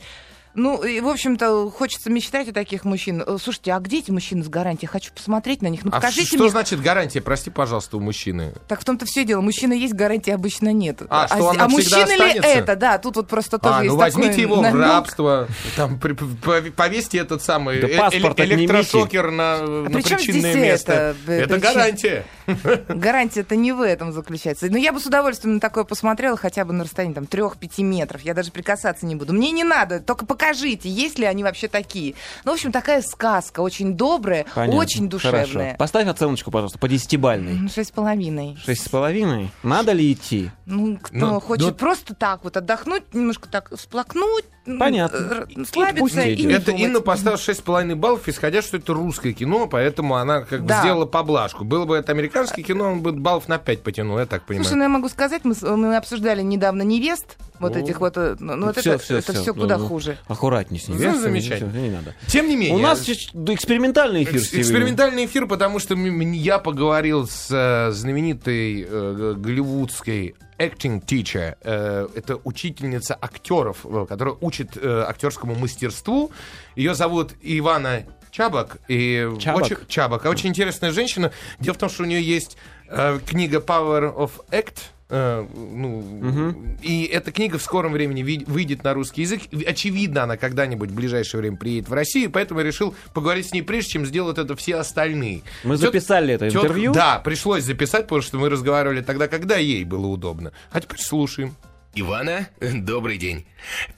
Ну, 0.55 0.83
и, 0.83 0.99
в 1.01 1.07
общем-то, 1.07 1.69
хочется 1.69 2.09
мечтать 2.09 2.47
о 2.49 2.53
таких 2.53 2.85
мужчин. 2.85 3.23
Э, 3.25 3.37
Слушайте, 3.41 3.73
а 3.73 3.79
где 3.79 3.99
эти 3.99 4.11
мужчины 4.11 4.43
с 4.43 4.47
гарантией? 4.49 4.87
Хочу 4.87 5.11
посмотреть 5.13 5.61
на 5.61 5.67
них. 5.67 5.83
Ну, 5.83 5.91
А 5.91 5.95
покажите 5.95 6.27
что 6.27 6.37
мне. 6.39 6.49
значит 6.49 6.81
гарантия? 6.81 7.21
Прости, 7.21 7.49
пожалуйста, 7.49 7.97
у 7.97 7.99
мужчины. 7.99 8.53
Так 8.67 8.79
в 8.81 8.85
том-то 8.85 9.05
все 9.05 9.25
дело. 9.25 9.41
Мужчина 9.41 9.73
есть, 9.73 9.93
гарантии 9.93 10.31
обычно 10.31 10.71
нет. 10.73 11.01
А, 11.09 11.27
что 11.27 11.37
с- 11.37 11.41
он 11.41 11.57
навсегда 11.57 11.67
мужчина 11.67 12.07
ли 12.09 12.13
останется? 12.39 12.49
это? 12.49 12.75
Да, 12.75 12.97
тут 12.97 13.15
вот 13.17 13.27
просто 13.27 13.57
тоже 13.59 13.75
А, 13.75 13.83
есть 13.83 13.93
ну 13.93 13.99
возьмите 13.99 14.29
такой 14.29 14.41
его 14.43 14.55
в 14.55 14.61
намёк. 14.61 14.81
рабство, 14.81 15.47
там, 15.75 15.99
при- 15.99 16.13
пов- 16.15 16.71
повесьте 16.71 17.17
этот 17.19 17.41
самый 17.43 17.81
Да 17.81 17.87
э- 17.87 17.97
паспорт 17.97 18.39
отнимите. 18.39 18.61
электрошокер 18.63 19.31
на, 19.31 19.57
на 19.61 19.89
при 19.89 20.01
чём 20.03 20.17
причинное 20.17 20.39
здесь 20.51 20.55
место. 20.55 20.91
это? 20.93 21.15
Э, 21.31 21.39
Это 21.41 21.53
причин- 21.55 21.61
гарантия. 21.73 22.25
Гарантия-то 22.87 23.55
не 23.55 23.71
в 23.71 23.81
этом 23.81 24.11
заключается. 24.13 24.67
Но 24.69 24.77
я 24.77 24.91
бы 24.91 24.99
с 24.99 25.05
удовольствием 25.05 25.55
на 25.55 25.59
такое 25.59 25.83
посмотрела 25.83 26.37
хотя 26.37 26.63
бы 26.65 26.73
на 26.73 26.83
расстоянии 26.83 27.13
там 27.13 27.25
3-5 27.25 27.81
метров. 27.83 28.21
Я 28.21 28.33
даже 28.33 28.51
прикасаться 28.51 29.05
не 29.05 29.15
буду. 29.15 29.33
Мне 29.33 29.51
не 29.51 29.63
надо, 29.63 29.99
только 29.99 30.25
покажите, 30.49 30.89
есть 30.89 31.17
ли 31.17 31.25
они 31.25 31.43
вообще 31.43 31.67
такие. 31.67 32.13
Ну, 32.43 32.51
в 32.51 32.55
общем, 32.55 32.71
такая 32.71 33.01
сказка, 33.01 33.61
очень 33.61 33.95
добрая, 33.95 34.45
Понятно. 34.53 34.79
очень 34.79 35.09
душевная. 35.09 35.45
Хорошо. 35.47 35.75
Поставь 35.77 36.07
оценочку, 36.07 36.51
пожалуйста, 36.51 36.77
по 36.79 36.87
десятибальной. 36.87 37.53
Ну, 37.53 37.69
Шесть 37.69 37.89
с 37.89 37.91
половиной. 37.91 38.57
Шесть 38.63 38.83
с 38.85 38.89
половиной. 38.89 39.49
Надо 39.63 39.91
ли 39.93 40.11
идти? 40.13 40.51
Ну, 40.65 40.97
кто 41.01 41.15
Ну, 41.17 41.39
хочет 41.39 41.67
ну- 41.67 41.73
просто 41.73 42.13
так 42.15 42.43
вот 42.43 42.57
отдохнуть, 42.57 43.13
немножко 43.13 43.49
так 43.49 43.75
всплакнуть, 43.75 44.45
Понятно. 44.79 45.45
И- 45.47 45.61
и 45.61 45.65
слабиться 45.65 46.21
и, 46.21 46.33
идет. 46.33 46.45
не 46.47 46.53
Это 46.53 46.65
думать. 46.67 46.81
Инна 46.81 46.99
поставила 47.01 47.37
6,5 47.37 47.95
баллов, 47.95 48.27
исходя, 48.27 48.63
что 48.63 48.77
это 48.77 48.93
русское 48.93 49.31
кино, 49.31 49.67
поэтому 49.67 50.15
она 50.15 50.41
как 50.41 50.61
бы 50.61 50.67
Да. 50.67 50.79
сделала 50.81 51.05
поблажку. 51.05 51.63
Было 51.63 51.85
бы 51.85 51.95
это 51.95 52.11
американское 52.11 52.65
кино, 52.65 52.91
он 52.93 53.01
бы 53.01 53.11
баллов 53.11 53.47
на 53.47 53.59
5 53.59 53.83
потянул, 53.83 54.17
я 54.17 54.25
так 54.25 54.43
понимаю. 54.45 54.63
Слушай, 54.65 54.77
ну 54.77 54.83
я 54.83 54.89
могу 54.89 55.07
сказать, 55.09 55.41
мы, 55.45 55.53
с- 55.53 55.61
мы 55.61 55.95
обсуждали 55.95 56.41
недавно 56.41 56.81
невест, 56.81 57.37
вот 57.59 57.75
этих 57.75 57.99
вот, 57.99 58.17
э, 58.17 58.35
ну 58.39 58.55
ну, 58.55 58.67
вот 58.67 58.77
Всё, 58.77 58.93
это, 58.93 59.03
всё, 59.03 59.17
это 59.17 59.33
всё. 59.33 59.41
все 59.41 59.53
Ну, 59.53 59.61
куда 59.61 59.77
ну, 59.77 59.87
хуже. 59.87 60.17
Аккуратней 60.27 60.79
с 60.79 60.87
ней. 60.87 60.97
Ну, 60.97 61.19
замечательно. 61.19 61.71
Не 61.77 61.89
надо. 61.89 62.15
Тем 62.27 62.47
не 62.47 62.55
менее. 62.55 62.75
У 62.75 62.79
нас 62.79 63.01
сейчас 63.01 63.33
экспериментальный 63.33 64.23
эфир 64.23 64.35
Экс-. 64.35 64.53
Экспериментальный 64.53 65.25
эфир, 65.25 65.47
потому 65.47 65.79
что 65.79 65.95
я 65.95 66.59
поговорил 66.59 67.27
с 67.27 67.47
э, 67.51 67.91
знаменитой 67.91 68.85
э, 68.87 69.33
голливудской 69.37 70.35
acting 70.57 71.03
teacher. 71.05 71.57
Э, 71.61 72.07
это 72.15 72.39
учительница 72.43 73.17
актеров, 73.19 73.85
э, 73.85 74.05
которая 74.07 74.35
учит 74.41 74.77
э, 74.77 75.05
актерскому 75.07 75.55
мастерству. 75.55 76.31
Ее 76.75 76.95
зовут 76.95 77.33
Ивана 77.41 78.05
Чабак. 78.31 78.77
И 78.87 79.29
Чабак? 79.39 79.63
Очень, 79.63 79.77
Чабак. 79.87 80.25
А 80.25 80.29
Очень 80.29 80.49
интересная 80.49 80.91
женщина. 80.91 81.31
Дело 81.59 81.73
в 81.73 81.77
том, 81.77 81.89
что 81.89 82.03
у 82.03 82.05
нее 82.05 82.21
есть 82.21 82.57
э, 82.89 83.19
книга 83.25 83.59
Power 83.59 84.13
of 84.13 84.31
Act. 84.51 84.77
Э, 85.07 85.45
ну, 85.53 86.55
И 86.81 87.03
эта 87.05 87.31
книга 87.31 87.57
в 87.59 87.61
скором 87.61 87.91
времени 87.93 88.23
выйдет 88.47 88.83
на 88.83 88.93
русский 88.95 89.21
язык. 89.21 89.41
Очевидно, 89.67 90.23
она 90.23 90.35
когда-нибудь 90.35 90.89
в 90.89 90.95
ближайшее 90.95 91.41
время 91.41 91.57
приедет 91.57 91.89
в 91.89 91.93
Россию, 91.93 92.31
поэтому 92.31 92.61
я 92.61 92.65
решил 92.65 92.95
поговорить 93.13 93.47
с 93.49 93.53
ней 93.53 93.61
прежде, 93.61 93.91
чем 93.91 94.05
сделают 94.05 94.39
это 94.39 94.55
все 94.55 94.77
остальные. 94.77 95.43
Мы 95.63 95.75
Тет- 95.75 95.81
записали 95.81 96.33
это 96.33 96.49
тетка- 96.49 96.65
интервью. 96.67 96.91
Да, 96.93 97.19
пришлось 97.19 97.63
записать, 97.63 98.03
потому 98.05 98.21
что 98.21 98.37
мы 98.39 98.49
разговаривали 98.49 99.01
тогда, 99.01 99.27
когда 99.27 99.57
ей 99.57 99.83
было 99.83 100.07
удобно. 100.07 100.53
А 100.71 100.81
теперь 100.81 100.99
слушаем. 100.99 101.55
Ивана, 101.93 102.49
добрый 102.59 103.17
день. 103.17 103.45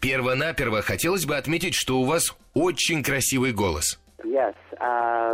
Первонаперво 0.01 0.81
хотелось 0.81 1.25
бы 1.25 1.35
отметить, 1.37 1.73
что 1.73 1.99
у 1.99 2.03
вас 2.05 2.35
очень 2.53 3.01
красивый 3.01 3.53
голос. 3.53 3.97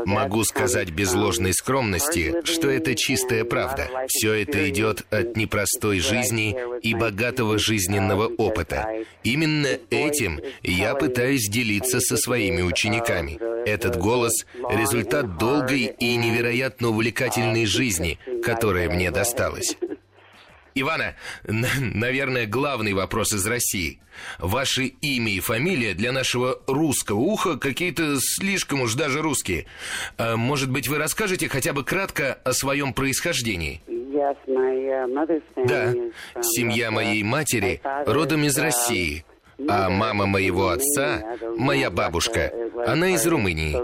Могу 0.05 0.43
сказать 0.43 0.91
без 0.91 1.13
ложной 1.13 1.53
скромности, 1.53 2.35
что 2.43 2.69
это 2.69 2.95
чистая 2.95 3.45
правда. 3.45 3.87
Все 4.07 4.33
это 4.33 4.69
идет 4.69 5.05
от 5.09 5.37
непростой 5.37 5.99
жизни 5.99 6.57
и 6.81 6.93
богатого 6.93 7.57
жизненного 7.57 8.27
опыта. 8.27 9.05
Именно 9.23 9.77
этим 9.89 10.41
я 10.63 10.95
пытаюсь 10.95 11.47
делиться 11.49 12.01
со 12.01 12.17
своими 12.17 12.61
учениками. 12.61 13.39
Этот 13.65 13.97
голос— 13.97 14.45
результат 14.69 15.37
долгой 15.37 15.95
и 15.97 16.15
невероятно 16.17 16.89
увлекательной 16.89 17.65
жизни, 17.65 18.19
которая 18.43 18.89
мне 18.89 19.11
досталась. 19.11 19.77
Ивана, 20.75 21.15
наверное, 21.45 22.45
главный 22.45 22.93
вопрос 22.93 23.33
из 23.33 23.45
России. 23.45 23.99
Ваше 24.39 24.85
имя 24.85 25.31
и 25.31 25.39
фамилия 25.39 25.93
для 25.93 26.11
нашего 26.11 26.59
русского 26.67 27.19
уха 27.19 27.57
какие-то 27.57 28.17
слишком 28.19 28.81
уж 28.81 28.93
даже 28.95 29.21
русские. 29.21 29.65
А, 30.17 30.35
может 30.35 30.71
быть, 30.71 30.87
вы 30.87 30.97
расскажете 30.97 31.49
хотя 31.49 31.73
бы 31.73 31.83
кратко 31.83 32.33
о 32.43 32.53
своем 32.53 32.93
происхождении? 32.93 33.81
Да, 35.55 35.93
семья 36.41 36.91
моей 36.91 37.23
матери 37.23 37.81
родом 38.05 38.43
из 38.43 38.57
России, 38.57 39.25
а 39.67 39.89
мама 39.89 40.25
моего 40.27 40.69
отца, 40.69 41.23
моя 41.57 41.89
бабушка, 41.89 42.51
она 42.85 43.09
из 43.09 43.25
Румынии. 43.25 43.75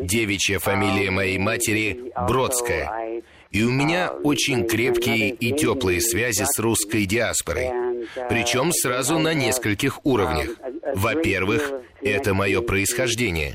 Девичья 0.06 0.58
фамилия 0.58 1.10
моей 1.10 1.38
матери 1.38 2.12
Бродская. 2.26 3.22
И 3.50 3.64
у 3.64 3.70
меня 3.70 4.12
очень 4.12 4.64
крепкие 4.64 5.30
и 5.30 5.52
теплые 5.52 6.00
связи 6.00 6.44
с 6.44 6.58
русской 6.60 7.04
диаспорой. 7.04 7.70
Причем 8.28 8.72
сразу 8.72 9.18
на 9.18 9.34
нескольких 9.34 10.04
уровнях. 10.06 10.50
Во-первых, 10.94 11.72
это 12.00 12.32
мое 12.32 12.60
происхождение. 12.62 13.54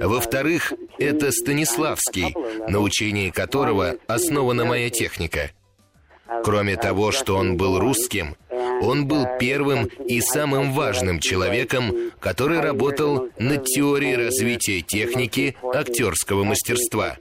Во-вторых, 0.00 0.74
это 0.98 1.32
Станиславский, 1.32 2.34
на 2.68 2.80
учении 2.80 3.30
которого 3.30 3.96
основана 4.06 4.66
моя 4.66 4.90
техника. 4.90 5.50
Кроме 6.44 6.76
того, 6.76 7.10
что 7.10 7.36
он 7.36 7.56
был 7.56 7.78
русским, 7.78 8.36
он 8.82 9.06
был 9.06 9.26
первым 9.38 9.86
и 10.06 10.20
самым 10.20 10.72
важным 10.72 11.18
человеком, 11.18 12.12
который 12.20 12.60
работал 12.60 13.28
над 13.38 13.64
теорией 13.64 14.16
развития 14.16 14.80
техники 14.80 15.56
актерского 15.74 16.44
мастерства. 16.44 17.16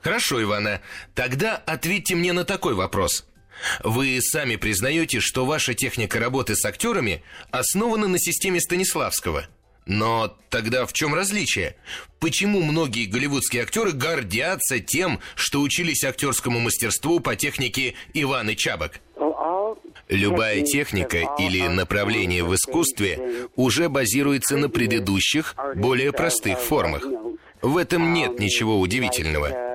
Хорошо, 0.00 0.42
Ивана. 0.42 0.80
Тогда 1.14 1.56
ответьте 1.56 2.14
мне 2.14 2.32
на 2.32 2.44
такой 2.44 2.74
вопрос. 2.74 3.26
Вы 3.82 4.18
сами 4.20 4.56
признаете, 4.56 5.20
что 5.20 5.44
ваша 5.44 5.74
техника 5.74 6.18
работы 6.20 6.54
с 6.54 6.64
актерами 6.64 7.22
основана 7.50 8.06
на 8.06 8.18
системе 8.18 8.60
Станиславского. 8.60 9.46
Но 9.86 10.36
тогда 10.50 10.84
в 10.84 10.92
чем 10.92 11.14
различие? 11.14 11.74
Почему 12.20 12.62
многие 12.62 13.06
голливудские 13.06 13.62
актеры 13.62 13.92
гордятся 13.92 14.80
тем, 14.80 15.18
что 15.34 15.62
учились 15.62 16.04
актерскому 16.04 16.60
мастерству 16.60 17.20
по 17.20 17.36
технике 17.36 17.94
Иваны 18.12 18.54
Чабок? 18.54 19.00
Любая 20.08 20.62
техника 20.62 21.18
или 21.38 21.66
направление 21.68 22.44
в 22.44 22.54
искусстве 22.54 23.48
уже 23.56 23.88
базируется 23.88 24.56
на 24.56 24.68
предыдущих, 24.68 25.54
более 25.74 26.12
простых 26.12 26.58
формах. 26.60 27.04
В 27.62 27.76
этом 27.76 28.12
нет 28.12 28.38
ничего 28.38 28.78
удивительного. 28.80 29.67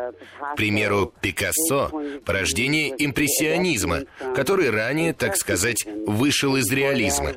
К 0.53 0.55
примеру, 0.55 1.13
Пикассо– 1.21 1.91
порождение 2.25 2.93
импрессионизма, 2.97 4.01
который 4.35 4.69
ранее, 4.69 5.13
так 5.13 5.35
сказать, 5.35 5.85
вышел 6.07 6.55
из 6.55 6.71
реализма. 6.71 7.33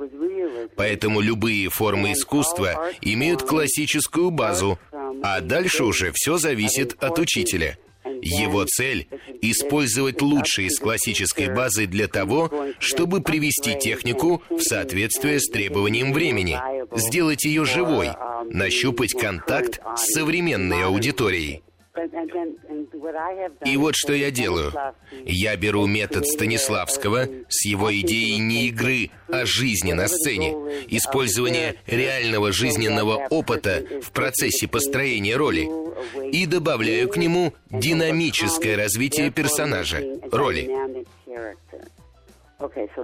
Поэтому 0.77 1.21
любые 1.21 1.69
формы 1.71 2.13
искусства 2.13 2.91
имеют 3.01 3.43
классическую 3.43 4.31
базу, 4.31 4.79
а 5.23 5.41
дальше 5.41 5.85
уже 5.85 6.13
все 6.15 6.37
зависит 6.37 6.97
от 7.03 7.19
учителя. 7.19 7.77
Его 8.23 8.65
цель– 8.65 9.09
использовать 9.43 10.23
лучшие 10.23 10.69
из 10.69 10.79
классической 10.79 11.53
базы 11.53 11.87
для 11.87 12.09
того, 12.09 12.51
чтобы 12.79 13.21
привести 13.21 13.79
технику 13.79 14.43
в 14.51 14.61
соответствие 14.61 15.41
с 15.41 15.49
требованием 15.49 16.13
времени, 16.13 16.59
сделать 16.97 17.45
ее 17.45 17.65
живой, 17.65 18.11
нащупать 18.51 19.13
контакт 19.13 19.81
с 19.97 20.13
современной 20.15 20.85
аудиторией. 20.85 21.63
И 23.65 23.77
вот 23.77 23.95
что 23.97 24.13
я 24.13 24.31
делаю. 24.31 24.73
Я 25.25 25.57
беру 25.57 25.87
метод 25.87 26.27
Станиславского 26.27 27.29
с 27.49 27.65
его 27.65 27.95
идеей 28.01 28.39
не 28.39 28.69
игры, 28.69 29.11
а 29.29 29.47
жизни 29.47 29.93
на 29.93 30.09
сцене, 30.09 30.53
использования 30.89 31.77
реального 31.87 32.53
жизненного 32.53 33.27
опыта 33.31 33.85
в 34.03 34.11
процессе 34.13 34.69
построения 34.69 35.37
роли, 35.37 35.69
и 36.31 36.47
добавляю 36.47 37.09
к 37.09 37.17
нему 37.17 37.55
динамическое 37.71 38.77
развитие 38.77 39.31
персонажа, 39.31 40.03
роли. 40.31 40.71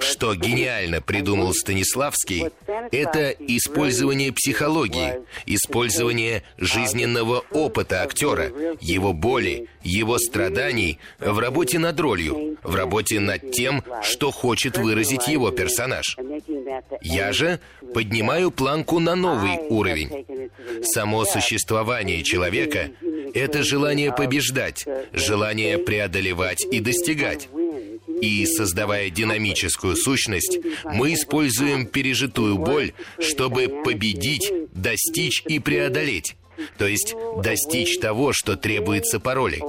Что 0.00 0.34
гениально 0.34 1.02
придумал 1.02 1.52
Станиславский, 1.52 2.46
это 2.90 3.30
использование 3.30 4.32
психологии, 4.32 5.20
использование 5.44 6.42
жизненного 6.56 7.44
опыта 7.50 8.02
актера, 8.02 8.50
его 8.80 9.12
боли, 9.12 9.68
его 9.82 10.18
страданий 10.18 10.98
в 11.18 11.38
работе 11.38 11.78
над 11.78 12.00
ролью, 12.00 12.56
в 12.62 12.74
работе 12.74 13.20
над 13.20 13.50
тем, 13.52 13.84
что 14.02 14.30
хочет 14.30 14.78
выразить 14.78 15.28
его 15.28 15.50
персонаж. 15.50 16.16
Я 17.02 17.32
же 17.32 17.60
поднимаю 17.92 18.50
планку 18.50 19.00
на 19.00 19.14
новый 19.14 19.58
уровень. 19.68 20.50
Само 20.82 21.26
существование 21.26 22.22
человека— 22.22 22.90
это 23.34 23.62
желание 23.62 24.12
побеждать, 24.12 24.86
желание 25.12 25.76
преодолевать 25.76 26.64
и 26.64 26.80
достигать. 26.80 27.48
И 28.22 28.46
создавая 28.46 29.10
динамическую 29.10 29.96
сущность, 29.96 30.60
мы 30.84 31.12
используем 31.12 31.86
пережитую 31.86 32.56
боль, 32.56 32.92
чтобы 33.18 33.82
победить, 33.84 34.52
достичь 34.72 35.42
и 35.46 35.58
преодолеть. 35.58 36.36
То 36.78 36.86
есть 36.86 37.14
достичь 37.38 37.98
того, 37.98 38.32
что 38.32 38.56
требуется 38.56 39.18
по 39.18 39.34
роли. 39.34 39.60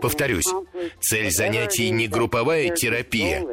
Повторюсь, 0.00 0.46
цель 1.00 1.30
занятий 1.30 1.90
не 1.90 2.08
групповая 2.08 2.70
терапия, 2.74 3.44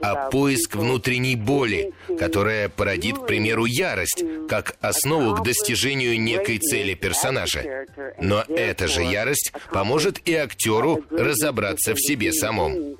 а 0.00 0.28
поиск 0.30 0.76
внутренней 0.76 1.36
боли, 1.36 1.92
которая 2.18 2.68
породит, 2.68 3.18
к 3.18 3.26
примеру, 3.26 3.64
ярость, 3.64 4.22
как 4.48 4.76
основу 4.80 5.34
к 5.36 5.44
достижению 5.44 6.20
некой 6.20 6.58
цели 6.58 6.94
персонажа. 6.94 7.86
Но 8.20 8.44
эта 8.48 8.86
же 8.86 9.02
ярость 9.02 9.52
поможет 9.72 10.26
и 10.28 10.34
актеру 10.34 11.04
разобраться 11.10 11.94
в 11.94 12.00
себе 12.00 12.32
самом. 12.32 12.96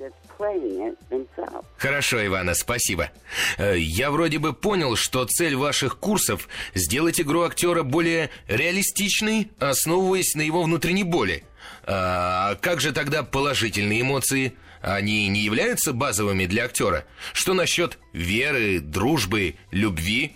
Хорошо, 1.79 2.25
Ивана, 2.25 2.55
спасибо. 2.55 3.09
Э, 3.57 3.75
я 3.79 4.11
вроде 4.11 4.37
бы 4.37 4.51
понял, 4.51 4.97
что 4.97 5.23
цель 5.23 5.55
ваших 5.55 5.97
курсов– 5.97 6.49
сделать 6.73 7.21
игру 7.21 7.43
актера 7.43 7.83
более 7.83 8.29
реалистичной, 8.49 9.49
основываясь 9.59 10.35
на 10.35 10.41
его 10.41 10.63
внутренней 10.63 11.05
боли. 11.05 11.45
А 11.85 12.55
как 12.55 12.81
же 12.81 12.91
тогда 12.91 13.23
положительные 13.23 14.01
эмоции? 14.01 14.53
Они 14.81 15.27
не 15.29 15.39
являются 15.39 15.93
базовыми 15.93 16.45
для 16.47 16.65
актера? 16.65 17.05
Что 17.31 17.53
насчет 17.53 17.97
веры, 18.11 18.81
дружбы, 18.81 19.55
любви? 19.71 20.35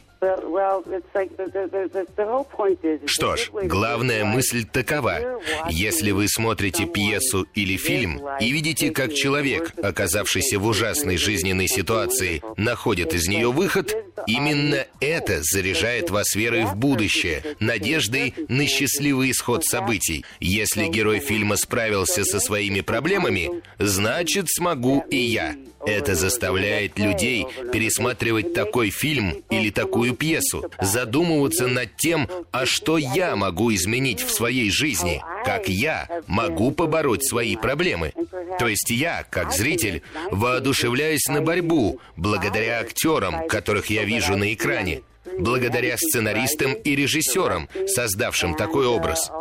Что 3.06 3.36
ж, 3.36 3.50
главная 3.52 4.26
мысль 4.26 4.66
такова. 4.66 5.42
Если 5.70 6.12
вы 6.12 6.28
смотрите 6.28 6.86
пьесу 6.86 7.48
или 7.54 7.78
фильм 7.78 8.22
и 8.40 8.52
видите, 8.52 8.92
как 8.92 9.14
человек, 9.14 9.74
оказавшийся 9.82 10.60
в 10.60 10.66
ужасной 10.66 11.18
жизненной 11.18 11.68
ситуации, 11.68 12.42
находит 12.58 13.14
из 13.14 13.28
нее 13.28 13.52
выход, 13.52 13.96
именно 14.28 14.86
это 15.00 15.40
заряжает 15.42 16.10
вас 16.10 16.36
верой 16.36 16.66
в 16.66 16.76
будущее, 16.76 17.44
надеждой 17.60 18.34
на 18.48 18.66
счастливый 18.66 19.32
исход 19.32 19.66
событий. 19.66 20.26
Если 20.40 20.88
герой 20.88 21.20
фильма 21.20 21.58
справился 21.58 22.24
со 22.24 22.40
своими 22.40 22.82
проблемами, 22.82 23.62
значит 23.80 24.46
смогу 24.50 25.04
и 25.10 25.18
я. 25.18 25.56
Это 25.86 26.16
заставляет 26.16 26.98
людей 26.98 27.46
пересматривать 27.72 28.54
такой 28.54 28.90
фильм 28.90 29.44
или 29.50 29.70
такую 29.70 30.14
пьесу, 30.14 30.72
задумываться 30.82 31.68
над 31.68 31.96
тем, 31.98 32.30
а 32.52 32.66
что 32.66 32.98
я 32.98 33.36
могу 33.36 33.74
изменить 33.74 34.22
в 34.22 34.32
своей 34.32 34.70
жизни, 34.70 35.22
как 35.46 35.68
я 35.68 36.08
могу 36.28 36.72
побороть 36.72 37.26
свои 37.26 37.56
проблемы. 37.56 38.14
То 38.60 38.68
есть 38.68 38.90
я, 38.90 39.26
как 39.30 39.52
зритель, 39.52 40.02
воодушевляюсь 40.32 41.28
на 41.28 41.42
борьбу 41.42 42.00
благодаря 42.16 42.80
актерам, 42.80 43.48
которых 43.48 43.88
я 43.88 44.04
вижу 44.04 44.38
на 44.38 44.54
экране 44.54 45.02
благодаря 45.40 45.98
сценаристам 45.98 46.74
и 46.74 46.96
режиссерам, 46.96 47.70
создавшим 47.88 48.56
такой 48.56 48.88
образ. 48.88 49.32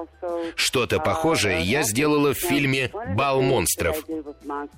Что-то 0.56 1.00
похожее 1.00 1.62
я 1.62 1.82
сделала 1.82 2.34
в 2.34 2.38
фильме 2.38 2.90
«Бал 3.14 3.42
монстров». 3.42 4.04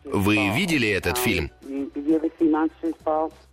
Вы 0.04 0.50
видели 0.50 0.88
этот 0.88 1.18
фильм? 1.18 1.50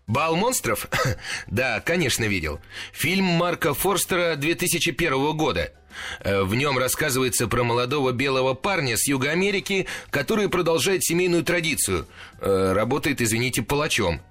«Бал 0.08 0.36
монстров»? 0.36 0.88
да, 1.48 1.80
конечно, 1.80 2.26
видел. 2.26 2.60
Фильм 2.92 3.26
Марка 3.26 3.74
Форстера 3.74 4.36
2001 4.36 5.38
года. 5.38 5.72
Э, 6.20 6.44
в 6.44 6.56
нем 6.56 6.78
рассказывается 6.78 7.48
про 7.48 7.64
молодого 7.64 8.12
белого 8.12 8.54
парня 8.54 8.98
с 8.98 9.08
Юга 9.08 9.32
Америки, 9.32 9.88
который 10.10 10.50
продолжает 10.50 11.04
семейную 11.04 11.44
традицию. 11.44 12.08
Э, 12.40 12.74
работает, 12.74 13.22
извините, 13.22 13.62
палачом. 13.62 14.22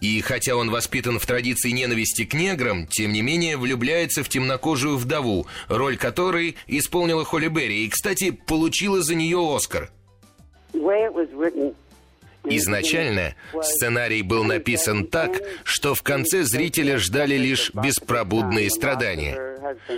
И 0.00 0.20
хотя 0.20 0.56
он 0.56 0.70
воспитан 0.70 1.18
в 1.18 1.26
традиции 1.26 1.70
ненависти 1.70 2.24
к 2.24 2.34
неграм, 2.34 2.86
тем 2.86 3.12
не 3.12 3.22
менее 3.22 3.56
влюбляется 3.56 4.24
в 4.24 4.28
темнокожую 4.28 4.96
вдову, 4.96 5.46
роль 5.68 5.96
которой 5.96 6.56
исполнила 6.66 7.24
Холли 7.24 7.48
Берри, 7.48 7.84
и, 7.84 7.88
кстати, 7.88 8.30
получила 8.30 9.02
за 9.02 9.14
нее 9.14 9.38
Оскар. 9.38 9.90
Изначально 12.44 13.34
сценарий 13.62 14.22
был 14.22 14.44
написан 14.44 15.06
так, 15.06 15.42
что 15.64 15.94
в 15.94 16.02
конце 16.02 16.44
зрителя 16.44 16.98
ждали 16.98 17.36
лишь 17.36 17.70
беспробудные 17.74 18.70
страдания. 18.70 19.49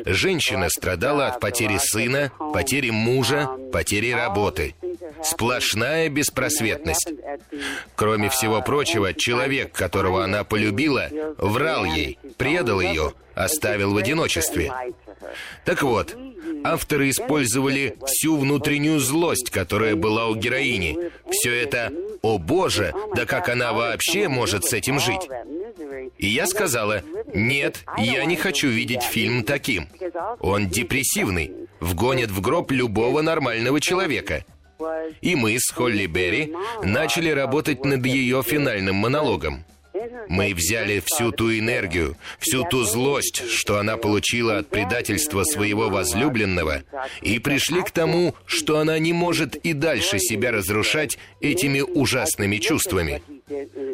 Женщина 0.05 0.69
страдала 0.69 1.29
от 1.29 1.41
потери 1.41 1.79
сына, 1.79 2.33
потери 2.53 2.91
мужа, 2.91 3.49
потери 3.73 4.11
работы. 4.11 4.75
Сплошная 5.23 6.09
беспросветность. 6.09 7.09
Кроме 7.95 8.29
всего 8.29 8.61
прочего, 8.63 9.15
человек, 9.15 9.73
которого 9.73 10.25
она 10.25 10.45
полюбила, 10.45 11.09
врал 11.39 11.85
ей, 11.85 12.19
предал 12.37 12.81
ее, 12.81 13.13
оставил 13.35 13.95
в 13.95 13.97
одиночестве. 13.97 14.73
Так 15.65 15.83
вот, 15.83 16.17
авторы 16.65 17.11
использовали 17.11 17.97
всю 18.07 18.37
внутреннюю 18.37 19.01
злость, 19.01 19.51
которая 19.51 19.97
была 19.97 20.29
у 20.29 20.35
героини. 20.35 20.99
Все 21.31 21.63
это 21.63 21.93
«О 22.23 22.39
боже, 22.39 22.95
да 23.15 23.27
как 23.27 23.49
она 23.49 23.73
вообще 23.73 24.29
может 24.29 24.65
с 24.65 24.73
этим 24.73 25.01
жить?» 25.01 25.29
И 26.19 26.29
я 26.29 26.47
сказала, 26.47 27.03
нет, 27.35 27.85
я 27.99 28.25
не 28.25 28.37
хочу 28.37 28.69
видеть 28.69 29.03
фильм 29.03 29.43
таким. 29.43 29.89
Он 30.41 30.69
депрессивный, 30.69 31.53
вгонит 31.81 32.31
в 32.31 32.41
гроб 32.41 32.71
любого 32.71 33.23
нормального 33.23 33.81
человека. 33.81 34.45
И 35.21 35.35
мы 35.35 35.59
с 35.59 35.71
Холли 35.71 36.07
Берри 36.07 36.53
начали 36.83 37.31
работать 37.31 37.85
над 37.85 38.05
ее 38.07 38.43
финальным 38.43 38.97
монологом. 38.97 39.65
Мы 40.29 40.55
взяли 40.55 41.03
всю 41.05 41.33
ту 41.33 41.53
энергию, 41.53 42.17
всю 42.39 42.65
ту 42.65 42.85
злость, 42.85 43.49
что 43.49 43.79
она 43.79 43.97
получила 43.97 44.59
от 44.59 44.69
предательства 44.69 45.45
своего 45.45 45.91
возлюбленного, 45.91 46.83
и 47.21 47.39
пришли 47.39 47.83
к 47.83 47.91
тому, 47.91 48.35
что 48.47 48.79
она 48.79 48.99
не 48.99 49.13
может 49.13 49.55
и 49.57 49.73
дальше 49.73 50.19
себя 50.19 50.51
разрушать 50.53 51.19
этими 51.41 51.81
ужасными 51.81 52.57
чувствами. 52.57 53.23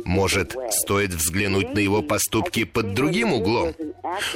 Может, 0.04 0.56
стоит 0.70 1.10
взглянуть 1.10 1.74
на 1.74 1.78
его 1.78 2.02
поступки 2.02 2.64
под 2.64 2.94
другим 2.94 3.32
углом? 3.32 3.74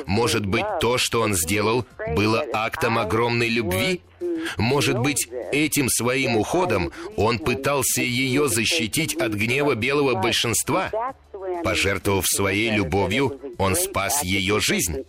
Может 0.06 0.46
быть, 0.46 0.66
то, 0.80 0.98
что 0.98 1.22
он 1.22 1.34
сделал, 1.34 1.86
было 2.14 2.44
актом 2.52 2.98
огромной 2.98 3.48
любви? 3.48 4.00
Может 4.56 4.98
быть, 4.98 5.28
этим 5.52 5.88
своим 5.88 6.36
уходом 6.36 6.92
он 7.16 7.38
пытался 7.38 8.02
ее 8.02 8.48
защитить 8.48 9.14
от 9.14 9.32
гнева 9.32 9.74
белого 9.74 10.14
большинства? 10.14 10.90
Пожертвовав 11.64 12.26
своей 12.26 12.70
любовью, 12.70 13.40
он 13.58 13.76
спас 13.76 14.22
ее 14.22 14.60
жизнь. 14.60 15.04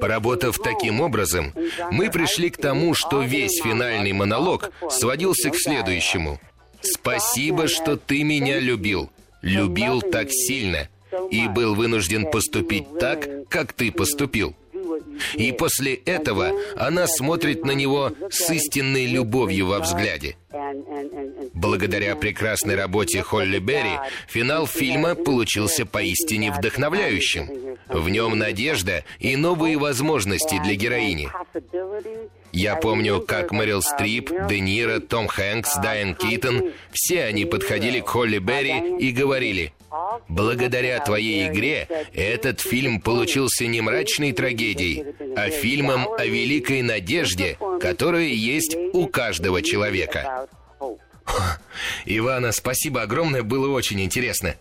Поработав 0.00 0.58
таким 0.58 1.00
образом, 1.00 1.54
мы 1.90 2.10
пришли 2.10 2.50
к 2.50 2.58
тому, 2.58 2.94
что 2.94 3.22
весь 3.22 3.62
финальный 3.62 4.12
монолог 4.12 4.70
сводился 4.90 5.50
к 5.50 5.56
следующему. 5.56 6.38
«Спасибо, 6.82 7.68
что 7.68 7.96
ты 7.96 8.22
меня 8.24 8.58
любил. 8.58 9.10
Любил 9.42 10.00
так 10.02 10.28
сильно. 10.30 10.88
И 11.30 11.46
был 11.48 11.74
вынужден 11.74 12.30
поступить 12.30 12.98
так, 12.98 13.28
как 13.48 13.72
ты 13.72 13.92
поступил. 13.92 14.54
И 15.34 15.52
после 15.52 15.94
этого 15.94 16.52
она 16.76 17.06
смотрит 17.06 17.64
на 17.64 17.72
него 17.72 18.12
с 18.30 18.50
истинной 18.50 19.06
любовью 19.06 19.66
во 19.66 19.80
взгляде. 19.80 20.36
Благодаря 21.54 22.16
прекрасной 22.16 22.76
работе 22.76 23.22
Холли 23.22 23.58
Берри, 23.58 23.98
финал 24.26 24.66
фильма 24.66 25.14
получился 25.14 25.86
поистине 25.86 26.52
вдохновляющим. 26.52 27.48
В 27.92 28.08
нем 28.08 28.38
надежда 28.38 29.04
и 29.18 29.36
новые 29.36 29.78
возможности 29.78 30.60
для 30.62 30.74
героини. 30.74 31.28
Я 32.52 32.76
помню, 32.76 33.20
как 33.20 33.50
Мэрил 33.50 33.82
Стрип, 33.82 34.30
Де 34.48 34.60
Ниро, 34.60 35.00
Том 35.00 35.26
Хэнкс, 35.26 35.76
Дайан 35.76 36.14
Китон, 36.14 36.72
все 36.92 37.24
они 37.24 37.44
подходили 37.44 38.00
к 38.00 38.08
Холли 38.08 38.38
Берри 38.38 38.96
и 38.98 39.10
говорили, 39.10 39.72
«Благодаря 40.28 41.00
твоей 41.00 41.48
игре 41.48 41.88
этот 42.14 42.60
фильм 42.60 43.00
получился 43.00 43.66
не 43.66 43.80
мрачной 43.80 44.32
трагедией, 44.32 45.04
а 45.36 45.50
фильмом 45.50 46.08
о 46.12 46.24
великой 46.24 46.82
надежде, 46.82 47.58
которая 47.80 48.28
есть 48.28 48.76
у 48.92 49.06
каждого 49.06 49.62
человека». 49.62 50.48
Ивана, 52.04 52.52
спасибо 52.52 53.02
огромное, 53.02 53.42
было 53.42 53.72
очень 53.72 54.00
интересно. 54.00 54.56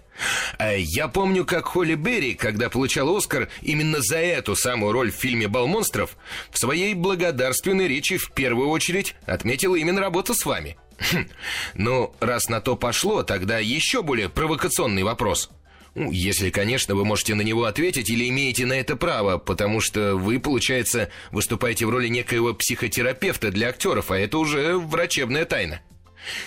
А 0.58 0.74
я 0.74 1.08
помню, 1.08 1.46
как 1.46 1.66
Холли 1.66 1.96
Берри, 1.96 2.36
когда 2.36 2.70
получал 2.70 3.16
Оскар 3.16 3.50
именно 3.62 4.02
за 4.02 4.18
эту 4.18 4.56
самую 4.56 4.92
роль 4.92 5.12
в 5.12 5.16
фильме 5.16 5.48
«Бал 5.48 5.68
монстров», 5.68 6.16
в 6.52 6.60
своей 6.60 6.94
благодарственной 6.94 7.88
речи 7.88 8.18
в 8.18 8.32
первую 8.32 8.70
очередь 8.70 9.16
отметила 9.26 9.76
именно 9.76 10.00
работу 10.00 10.34
с 10.34 10.46
вами. 10.46 10.78
Хм. 11.00 11.28
Ну, 11.74 12.14
раз 12.20 12.48
на 12.50 12.62
то 12.62 12.76
пошло, 12.76 13.24
тогда 13.24 13.58
еще 13.58 14.04
более 14.04 14.30
провокационный 14.30 15.04
вопрос. 15.04 15.50
Ну, 15.94 16.12
если, 16.12 16.52
конечно, 16.52 16.96
вы 16.96 17.04
можете 17.04 17.36
на 17.36 17.42
него 17.42 17.66
ответить 17.66 18.10
или 18.10 18.30
имеете 18.30 18.66
на 18.66 18.74
это 18.74 18.96
право, 18.96 19.38
потому 19.38 19.82
что 19.82 20.16
вы, 20.16 20.40
получается, 20.40 21.10
выступаете 21.32 21.86
в 21.86 21.90
роли 21.90 22.08
некоего 22.08 22.54
психотерапевта 22.54 23.52
для 23.52 23.70
актеров, 23.70 24.12
а 24.12 24.18
это 24.18 24.38
уже 24.38 24.78
врачебная 24.78 25.44
тайна. 25.46 25.82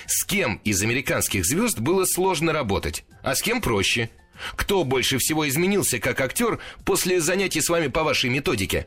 С 0.06 0.24
кем 0.24 0.60
из 0.64 0.82
американских 0.82 1.44
звезд 1.44 1.78
было 1.78 2.04
сложно 2.04 2.52
работать, 2.52 3.04
а 3.22 3.34
с 3.34 3.42
кем 3.42 3.60
проще? 3.60 4.10
Кто 4.56 4.84
больше 4.84 5.18
всего 5.18 5.48
изменился 5.48 5.98
как 5.98 6.20
актер 6.20 6.58
после 6.84 7.20
занятий 7.20 7.60
с 7.60 7.68
вами 7.68 7.88
по 7.88 8.02
вашей 8.02 8.30
методике? 8.30 8.86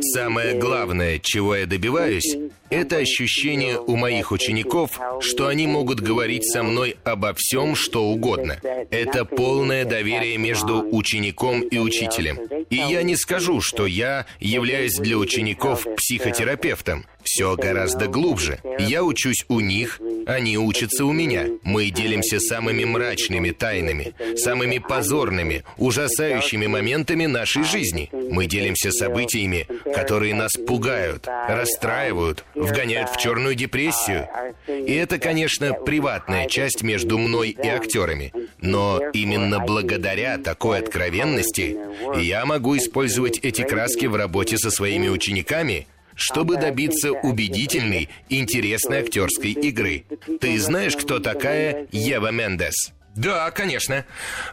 Самое 0.00 0.54
главное, 0.58 1.18
чего 1.18 1.56
я 1.56 1.66
добиваюсь, 1.66 2.36
это 2.70 2.96
ощущение 2.96 3.78
у 3.78 3.96
моих 3.96 4.32
учеников, 4.32 4.98
что 5.20 5.46
они 5.46 5.66
могут 5.66 6.00
говорить 6.00 6.44
со 6.44 6.62
мной 6.62 6.96
обо 7.04 7.34
всем, 7.36 7.76
что 7.76 8.04
угодно. 8.04 8.58
Это 8.90 9.24
полное 9.24 9.84
доверие 9.84 10.38
между 10.38 10.82
учеником 10.90 11.60
и 11.60 11.78
учителем. 11.78 12.38
И 12.70 12.76
я 12.76 13.02
не 13.02 13.16
скажу, 13.16 13.60
что 13.60 13.86
я 13.86 14.26
являюсь 14.40 14.96
для 14.96 15.18
учеников 15.18 15.86
психотерапевтом. 15.96 17.04
Все 17.22 17.56
гораздо 17.56 18.06
глубже. 18.06 18.60
Я 18.78 19.02
учусь 19.02 19.44
у 19.48 19.60
них, 19.60 20.00
они 20.26 20.58
учатся 20.58 21.04
у 21.04 21.12
меня. 21.12 21.46
Мы 21.62 21.90
делимся 21.90 22.38
самыми 22.38 22.84
мрачными 22.84 23.50
тайнами, 23.50 24.14
самыми 24.36 24.78
позорными, 24.78 25.64
ужасающими 25.78 26.66
моментами 26.66 27.26
нашей 27.26 27.64
жизни. 27.64 28.10
Мы 28.30 28.46
делимся 28.46 28.90
событиями, 28.90 29.66
которые 29.94 30.34
нас 30.34 30.52
пугают, 30.52 31.26
расстраивают, 31.48 32.44
вгоняют 32.54 33.10
в 33.10 33.16
черную 33.16 33.54
депрессию. 33.54 34.28
И 34.68 34.92
это, 34.94 35.18
конечно, 35.18 35.72
приватная 35.74 36.48
часть 36.48 36.82
между 36.82 37.18
мной 37.18 37.50
и 37.50 37.68
актерами. 37.68 38.32
Но 38.60 39.00
именно 39.12 39.60
благодаря 39.60 40.38
такой 40.38 40.78
откровенности 40.78 41.76
я 42.16 42.44
могу 42.46 42.76
использовать 42.76 43.38
эти 43.38 43.62
краски 43.62 44.06
в 44.06 44.16
работе 44.16 44.58
со 44.58 44.70
своими 44.70 45.08
учениками, 45.08 45.86
чтобы 46.14 46.56
добиться 46.56 47.12
убедительной, 47.12 48.08
интересной 48.28 48.98
актерской 48.98 49.50
игры. 49.50 50.04
Ты 50.40 50.58
знаешь, 50.58 50.96
кто 50.96 51.18
такая 51.18 51.86
Ева 51.90 52.30
Мендес? 52.30 52.92
Да, 53.14 53.50
конечно. 53.50 54.04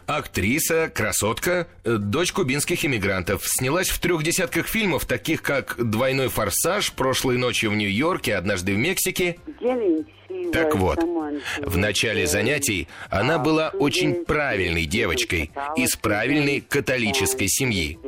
Актриса, 0.06 0.90
красотка, 0.94 1.66
э, 1.84 1.96
дочь 1.96 2.32
кубинских 2.32 2.84
иммигрантов. 2.84 3.42
Снялась 3.46 3.88
в 3.88 3.98
трех 3.98 4.22
десятках 4.22 4.68
фильмов, 4.68 5.04
таких 5.04 5.42
как 5.42 5.76
«Двойной 5.78 6.28
форсаж», 6.28 6.92
«Прошлой 6.92 7.38
ночью 7.38 7.70
в 7.70 7.74
Нью-Йорке», 7.74 8.36
«Однажды 8.36 8.74
в 8.74 8.78
Мексике». 8.78 9.38
Так 10.52 10.76
вот, 10.76 10.98
в 11.62 11.76
начале 11.78 12.26
занятий 12.26 12.88
она 13.08 13.38
была 13.38 13.70
очень 13.70 14.24
правильной 14.24 14.84
девочкой 14.84 15.50
из 15.76 15.96
правильной 15.96 16.60
католической 16.60 17.48
семьи. 17.48 17.98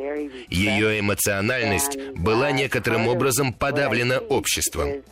Ее 0.49 1.01
эмоциональность 1.01 1.99
была 2.15 2.53
некоторым 2.53 3.09
образом 3.09 3.53
подавлена 3.53 4.19
обществом. 4.19 5.03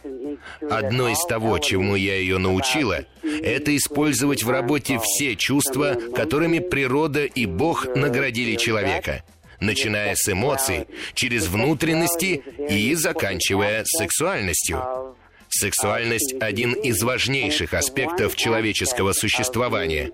Одно 0.70 1.08
из 1.08 1.24
того, 1.24 1.58
чему 1.58 1.96
я 1.96 2.16
ее 2.16 2.38
научила, 2.38 3.04
это 3.22 3.76
использовать 3.76 4.42
в 4.42 4.50
работе 4.50 5.00
все 5.02 5.36
чувства, 5.36 5.96
которыми 6.14 6.58
природа 6.58 7.24
и 7.24 7.46
Бог 7.46 7.86
наградили 7.96 8.56
человека 8.56 9.22
начиная 9.62 10.14
с 10.16 10.28
эмоций, 10.28 10.86
через 11.14 11.46
внутренности 11.46 12.42
и 12.68 12.94
заканчивая 12.94 13.84
сексуальностью. 13.86 15.14
Сексуальность– 15.54 16.34
один 16.40 16.72
из 16.72 17.02
важнейших 17.02 17.74
аспектов 17.74 18.36
человеческого 18.36 19.12
существования. 19.12 20.10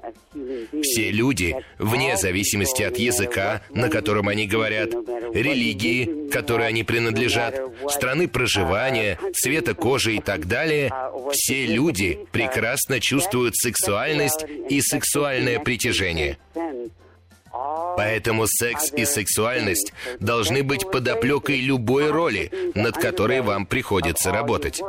Все 0.82 1.12
люди, 1.12 1.55
вне 1.78 2.16
зависимости 2.16 2.82
от 2.82 2.99
языка, 2.99 3.62
на 3.70 3.89
котором 3.89 4.26
они 4.26 4.49
говорят, 4.49 4.91
религии, 5.32 6.28
которой 6.28 6.66
они 6.66 6.82
принадлежат, 6.82 7.61
страны 7.89 8.26
проживания, 8.26 9.16
цвета 9.32 9.74
кожи 9.74 10.16
и 10.16 10.20
так 10.20 10.49
далее, 10.49 10.93
все 11.32 11.66
люди 11.66 12.18
прекрасно 12.32 12.99
чувствуют 12.99 13.55
сексуальность 13.55 14.45
и 14.68 14.80
сексуальное 14.80 15.61
притяжение. 15.61 16.36
Поэтому 17.97 18.47
секс 18.49 18.93
и 18.93 19.05
сексуальность 19.05 19.93
должны 20.18 20.64
быть 20.64 20.91
подоплекой 20.91 21.61
любой 21.61 22.11
роли, 22.11 22.51
над 22.74 22.97
которой 22.97 23.41
вам 23.41 23.66
приходится 23.66 24.32
работать. 24.32 24.80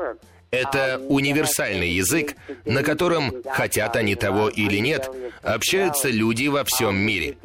Это 0.52 1.00
универсальный 1.10 1.89
язык, 1.89 2.36
на 2.66 2.84
котором, 2.84 3.43
хотят 3.45 3.95
они 3.95 4.16
того 4.16 4.50
или 4.50 4.78
нет, 4.78 5.10
общаются 5.43 6.10
люди 6.10 6.47
во 6.47 6.64
всем 6.64 6.95
мире. 6.95 7.38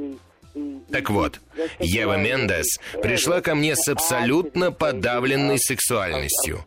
Так 0.90 1.10
вот, 1.10 1.40
Ева 1.80 2.16
Мендес 2.16 2.78
пришла 3.02 3.40
ко 3.40 3.54
мне 3.54 3.74
с 3.74 3.88
абсолютно 3.88 4.70
подавленной 4.70 5.58
сексуальностью. 5.58 6.64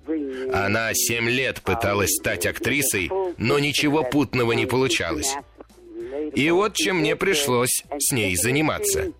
Она 0.53 0.93
семь 0.93 1.29
лет 1.29 1.61
пыталась 1.61 2.15
стать 2.15 2.45
актрисой, 2.45 3.09
но 3.37 3.59
ничего 3.59 4.03
путного 4.03 4.51
не 4.51 4.65
получалось. 4.65 5.33
И 6.35 6.51
вот 6.51 6.75
чем 6.75 6.99
мне 6.99 7.15
пришлось 7.15 7.83
с 7.97 8.11
ней 8.11 8.35
заниматься. 8.35 9.11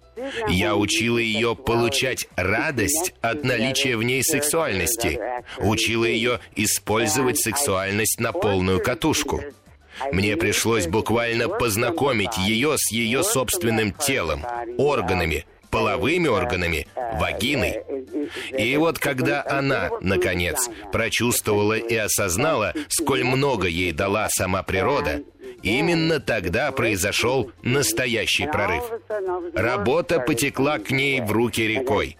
Я 0.49 0.75
учила 0.75 1.17
ее 1.17 1.55
получать 1.55 2.27
радость 2.35 3.13
от 3.21 3.43
наличия 3.43 3.97
в 3.97 4.03
ней 4.03 4.23
сексуальности. 4.23 5.19
Учила 5.57 6.05
ее 6.05 6.39
использовать 6.55 7.39
сексуальность 7.39 8.19
на 8.19 8.31
полную 8.31 8.81
катушку. 8.81 9.41
Мне 10.11 10.37
пришлось 10.37 10.87
буквально 10.87 11.49
познакомить 11.49 12.37
ее 12.37 12.75
с 12.77 12.91
ее 12.91 13.23
собственным 13.23 13.91
телом, 13.93 14.45
органами, 14.77 15.45
половыми 15.69 16.27
органами, 16.27 16.87
вагиной. 16.95 17.81
И 18.57 18.77
вот 18.77 18.99
когда 18.99 19.43
она, 19.47 19.89
наконец, 20.01 20.69
прочувствовала 20.91 21.73
и 21.73 21.95
осознала, 21.95 22.73
сколь 22.89 23.23
много 23.23 23.67
ей 23.67 23.91
дала 23.91 24.27
сама 24.29 24.63
природа, 24.63 25.21
Именно 25.63 26.19
тогда 26.19 26.71
произошел 26.71 27.51
настоящий 27.63 28.45
прорыв. 28.45 28.83
Работа 29.53 30.19
потекла 30.19 30.79
к 30.79 30.91
ней 30.91 31.21
в 31.21 31.31
руки 31.31 31.61
рекой. 31.61 32.17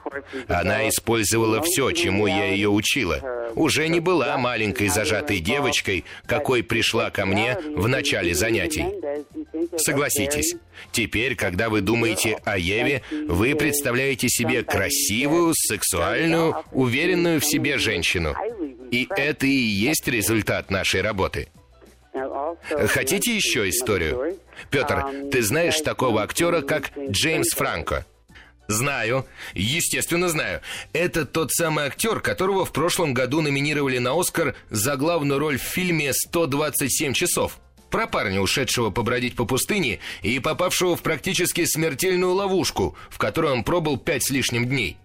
Она 0.48 0.90
использовала 0.90 1.62
все, 1.62 1.92
чему 1.92 2.28
я 2.28 2.46
ее 2.46 2.70
учила. 2.70 3.22
Уже 3.56 3.88
не 3.88 4.00
была 4.00 4.38
маленькой 4.38 4.90
зажатой 4.90 5.40
девочкой, 5.40 6.04
какой 6.26 6.64
пришла 6.64 7.10
ко 7.10 7.26
мне 7.26 7.58
в 7.76 7.88
начале 7.88 8.34
занятий. 8.34 8.86
Согласитесь, 9.78 10.56
теперь, 10.92 11.36
когда 11.36 11.70
вы 11.70 11.82
думаете 11.82 12.38
о 12.44 12.58
Еве, 12.58 13.02
вы 13.28 13.56
представляете 13.56 14.30
себе 14.30 14.64
красивую, 14.64 15.54
сексуальную, 15.56 16.56
уверенную 16.72 17.40
в 17.40 17.46
себе 17.46 17.78
женщину. 17.78 18.36
И 18.92 19.08
это 19.16 19.46
и 19.46 19.50
есть 19.50 20.08
результат 20.08 20.72
нашей 20.72 21.02
работы. 21.02 21.50
Хотите 22.88 23.36
еще 23.36 23.70
историю? 23.70 24.40
Петр, 24.70 25.06
ты 25.32 25.42
знаешь 25.42 25.80
такого 25.82 26.24
актера, 26.24 26.62
как 26.62 26.92
Джеймс 26.98 27.50
Франко? 27.52 28.06
Знаю, 28.68 29.26
естественно 29.54 30.28
знаю. 30.28 30.62
Это 30.92 31.26
тот 31.26 31.52
самый 31.54 31.86
актер, 31.86 32.20
которого 32.20 32.66
в 32.66 32.74
прошлом 32.74 33.14
году 33.14 33.42
номинировали 33.42 33.98
на 33.98 34.20
Оскар 34.20 34.56
за 34.70 34.98
главную 34.98 35.40
роль 35.40 35.58
в 35.58 35.64
фильме 35.64 36.12
«127 36.12 37.14
часов». 37.14 37.60
Про 37.90 38.06
парня, 38.08 38.42
ушедшего 38.42 38.90
побродить 38.90 39.38
по 39.38 39.46
пустыне 39.46 40.00
и 40.22 40.40
попавшего 40.40 40.98
в 40.98 41.02
практически 41.02 41.64
смертельную 41.64 42.34
ловушку, 42.34 42.98
в 43.10 43.18
которой 43.18 43.54
он 43.54 43.64
пробыл 43.64 43.98
пять 43.98 44.24
с 44.24 44.30
лишним 44.30 44.68
дней. 44.68 44.98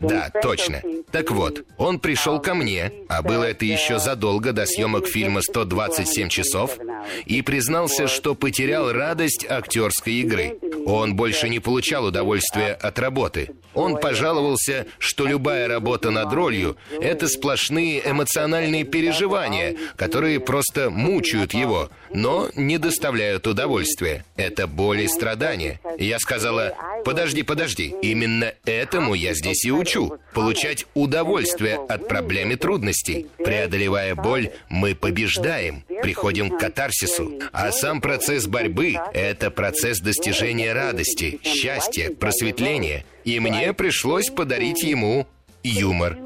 Да, 0.00 0.30
точно. 0.42 0.82
Так 1.12 1.30
вот, 1.30 1.64
он 1.76 2.00
пришел 2.00 2.40
ко 2.40 2.54
мне, 2.54 2.92
а 3.08 3.22
было 3.22 3.44
это 3.44 3.64
еще 3.64 3.98
задолго 3.98 4.52
до 4.52 4.66
съемок 4.66 5.06
фильма 5.06 5.40
«127 5.40 6.28
часов», 6.28 6.78
и 7.26 7.42
признался, 7.42 8.08
что 8.08 8.34
потерял 8.34 8.92
радость 8.92 9.46
актерской 9.48 10.14
игры. 10.14 10.58
Он 10.86 11.14
больше 11.16 11.48
не 11.48 11.60
получал 11.60 12.06
удовольствия 12.06 12.72
от 12.72 12.98
работы. 12.98 13.50
Он 13.74 13.98
пожаловался, 13.98 14.86
что 14.98 15.26
любая 15.26 15.68
работа 15.68 16.10
над 16.10 16.32
ролью— 16.32 16.76
это 17.00 17.28
сплошные 17.28 18.02
эмоциональные 18.04 18.84
переживания, 18.84 19.76
которые 19.96 20.40
просто 20.40 20.90
мучают 20.90 21.54
его, 21.54 21.90
но 22.12 22.48
не 22.56 22.78
доставляют 22.78 23.46
удовольствия. 23.46 24.24
Это 24.36 24.66
боль 24.66 25.02
и 25.02 25.08
страдания. 25.08 25.80
Я 25.98 26.18
сказала, 26.18 26.74
подожди, 27.04 27.42
подожди, 27.42 27.94
именно 28.02 28.52
этому 28.88 29.14
я 29.14 29.34
здесь 29.34 29.64
и 29.64 29.70
учу. 29.70 30.18
Получать 30.32 30.86
удовольствие 30.94 31.76
от 31.76 32.08
проблем 32.08 32.52
и 32.52 32.56
трудностей. 32.56 33.26
Преодолевая 33.36 34.14
боль, 34.14 34.50
мы 34.68 34.94
побеждаем, 34.94 35.84
приходим 36.02 36.50
к 36.50 36.58
катарсису. 36.58 37.38
А 37.52 37.70
сам 37.70 38.00
процесс 38.00 38.46
борьбы— 38.46 38.96
это 39.12 39.50
процесс 39.50 40.00
достижения 40.00 40.72
радости, 40.72 41.40
счастья, 41.42 42.10
просветления. 42.10 43.04
И 43.24 43.40
мне 43.40 43.72
пришлось 43.74 44.30
подарить 44.30 44.82
ему 44.82 45.26
юмор. 45.62 46.16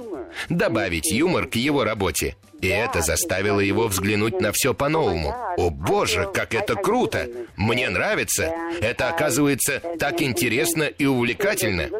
Добавить 0.48 1.10
юмор 1.10 1.46
к 1.46 1.56
его 1.56 1.84
работе. 1.84 2.36
И 2.62 2.68
это 2.68 3.02
заставило 3.02 3.58
его 3.58 3.88
взглянуть 3.88 4.40
на 4.40 4.52
все 4.52 4.72
по-новому. 4.72 5.34
О 5.56 5.68
боже, 5.70 6.30
как 6.32 6.54
это 6.54 6.76
круто! 6.76 7.28
Мне 7.56 7.90
нравится! 7.90 8.54
Это 8.80 9.08
оказывается 9.08 9.82
так 9.98 10.22
интересно 10.22 10.84
и 10.84 11.04
увлекательно. 11.04 11.90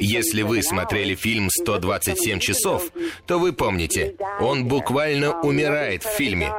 Если 0.00 0.40
вы 0.40 0.62
смотрели 0.62 1.14
фильм 1.14 1.48
«127 1.60 2.38
часов», 2.38 2.90
то 3.26 3.38
вы 3.38 3.52
помните, 3.52 4.14
он 4.40 4.64
буквально 4.64 5.38
умирает 5.42 6.02
в 6.02 6.08
фильме. 6.16 6.50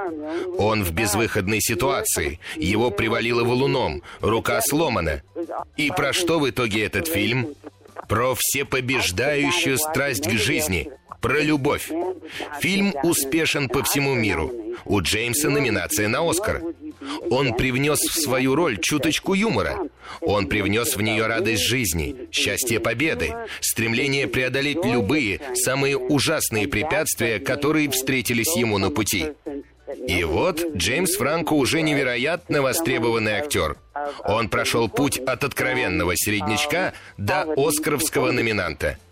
Он 0.60 0.84
в 0.84 0.92
безвыходной 0.92 1.60
ситуации. 1.60 2.40
Его 2.58 2.92
привалило 2.92 3.44
валуном, 3.44 4.04
рука 4.22 4.62
сломана. 4.62 5.24
И 5.78 5.90
про 5.90 6.14
что 6.14 6.40
в 6.40 6.48
итоге 6.48 6.86
этот 6.86 7.08
фильм? 7.08 7.56
Про 8.08 8.36
всепобеждающую 8.38 9.80
страсть 9.80 10.28
к 10.30 10.32
жизни– 10.34 10.92
про 11.22 11.42
любовь. 11.42 11.90
Фильм 12.62 12.94
успешен 13.04 13.70
по 13.70 13.84
всему 13.84 14.14
миру. 14.16 14.52
У 14.86 15.02
Джеймса 15.02 15.50
номинация 15.50 16.08
на 16.08 16.30
Оскар. 16.30 16.62
Он 17.30 17.54
привнес 17.54 18.00
в 18.00 18.20
свою 18.20 18.56
роль 18.56 18.78
чуточку 18.80 19.34
юмора. 19.34 19.80
Он 20.22 20.48
привнес 20.48 20.96
в 20.96 21.02
нее 21.02 21.28
радость 21.28 21.64
жизни, 21.64 22.16
счастье 22.32 22.80
победы, 22.80 23.34
стремление 23.62 24.28
преодолеть 24.28 24.84
любые, 24.84 25.40
самые 25.56 25.98
ужасные 25.98 26.68
препятствия, 26.68 27.40
которые 27.40 27.90
встретились 27.90 28.56
ему 28.56 28.78
на 28.78 28.90
пути. 28.90 29.28
И 30.08 30.24
вот 30.24 30.76
Джеймс 30.76 31.16
Франко 31.16 31.54
уже 31.54 31.82
невероятно 31.82 32.62
востребованный 32.62 33.34
актер. 33.34 33.78
Он 34.26 34.50
прошел 34.50 34.90
путь 34.90 35.18
от 35.20 35.44
откровенного 35.44 36.14
середнячка 36.16 36.94
до 37.18 37.44
оскаровского 37.56 38.32
номинанта– 38.32 38.98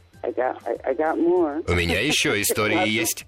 у 1.67 1.73
меня 1.73 1.99
еще 1.99 2.41
истории 2.41 2.88
есть. 2.88 3.26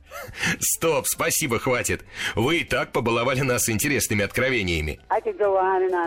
Стоп, 0.59 1.07
спасибо, 1.07 1.59
хватит. 1.59 2.03
Вы 2.35 2.59
и 2.59 2.63
так 2.63 2.91
побаловали 2.91 3.41
нас 3.41 3.69
интересными 3.69 4.23
откровениями. 4.23 4.99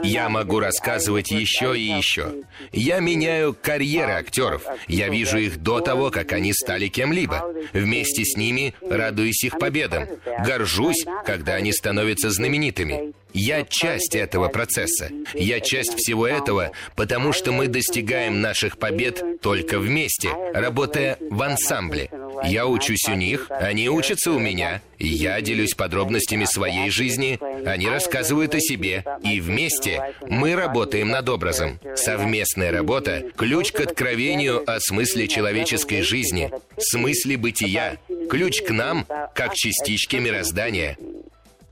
Я 0.03 0.29
могу 0.29 0.61
рассказывать 0.61 1.31
еще 1.31 1.79
и 1.79 1.83
еще. 1.83 2.45
Я 2.73 3.01
меняю 3.01 3.55
карьеры 3.55 4.13
актеров. 4.13 4.65
Я 4.89 5.09
вижу 5.09 5.39
их 5.39 5.59
до 5.59 5.81
того, 5.81 6.11
как 6.11 6.33
они 6.33 6.53
стали 6.53 6.89
кем-либо. 6.89 7.55
Вместе 7.73 8.25
с 8.25 8.37
ними 8.37 8.75
радуюсь 8.83 9.45
их 9.45 9.59
победам. 9.59 10.09
Горжусь, 10.45 11.05
когда 11.25 11.55
они 11.55 11.73
становятся 11.73 12.31
знаменитыми. 12.31 13.15
Я 13.33 13.63
часть 13.65 14.17
этого 14.17 14.49
процесса. 14.49 15.11
Я 15.35 15.61
часть 15.61 15.95
всего 15.95 16.27
этого, 16.27 16.73
потому 16.97 17.33
что 17.33 17.53
мы 17.53 17.69
достигаем 17.69 18.41
наших 18.41 18.77
побед 18.77 19.41
только 19.41 19.79
вместе, 19.79 20.31
работая 20.53 20.80
в 20.87 21.43
ансамбле. 21.43 22.11
Я 22.45 22.67
учусь 22.67 23.09
у 23.09 23.15
них, 23.15 23.47
они 23.51 23.89
учатся 23.89 24.33
у 24.33 24.39
меня. 24.39 24.83
Я 24.99 25.41
делюсь 25.41 25.75
подробностями 25.75 26.45
своей 26.45 26.91
жизни, 26.91 27.39
они 27.67 27.89
рассказывают 27.89 28.55
о 28.55 28.61
себе. 28.61 29.05
И 29.23 29.41
вместе 29.41 30.15
мы 30.29 30.55
работаем 30.55 31.09
над 31.09 31.29
образом. 31.29 31.79
Совместная 31.97 32.73
работа– 32.73 33.25
ключ 33.37 33.73
к 33.73 33.81
откровению 33.81 34.63
о 34.71 34.81
смысле 34.81 35.29
человеческой 35.29 36.03
жизни, 36.03 36.51
смысле 36.79 37.37
бытия, 37.37 37.99
ключ 38.29 38.63
к 38.63 38.71
нам, 38.71 39.07
как 39.35 39.55
частичке 39.55 40.19
мироздания. 40.21 40.97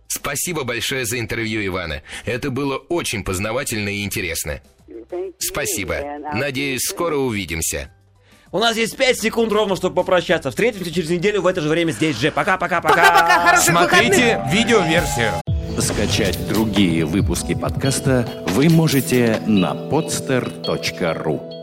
Спасибо 0.09 0.65
большое 0.65 1.05
за 1.05 1.19
интервью, 1.19 1.65
Ивана. 1.65 2.03
Это 2.25 2.51
было 2.51 2.77
очень 2.77 3.23
познавательно 3.25 3.91
и 3.91 4.05
интересно. 4.05 4.61
Спасибо. 5.39 6.03
Надеюсь, 6.35 6.83
скоро 6.83 7.17
увидимся. 7.17 7.93
У 8.51 8.59
нас 8.59 8.77
есть 8.77 8.97
5 8.97 9.19
секунд 9.19 9.53
ровно, 9.53 9.77
чтобы 9.77 9.97
попрощаться. 9.97 10.51
Встретимся 10.51 10.91
через 10.93 11.11
неделю 11.11 11.43
в 11.43 11.47
это 11.47 11.61
же 11.61 11.69
время 11.69 11.91
здесь 11.91 12.17
же. 12.17 12.31
Пока-пока-пока. 12.31 12.95
Пока-пока, 12.95 13.41
хороших 13.45 13.71
Смотрите 13.71 14.43
видеоверсию. 14.51 15.33
Скачать 15.79 16.49
другие 16.49 17.05
выпуски 17.05 17.55
подкаста 17.55 18.27
вы 18.49 18.69
можете 18.69 19.41
на 19.47 19.75
podster.ru 19.75 21.58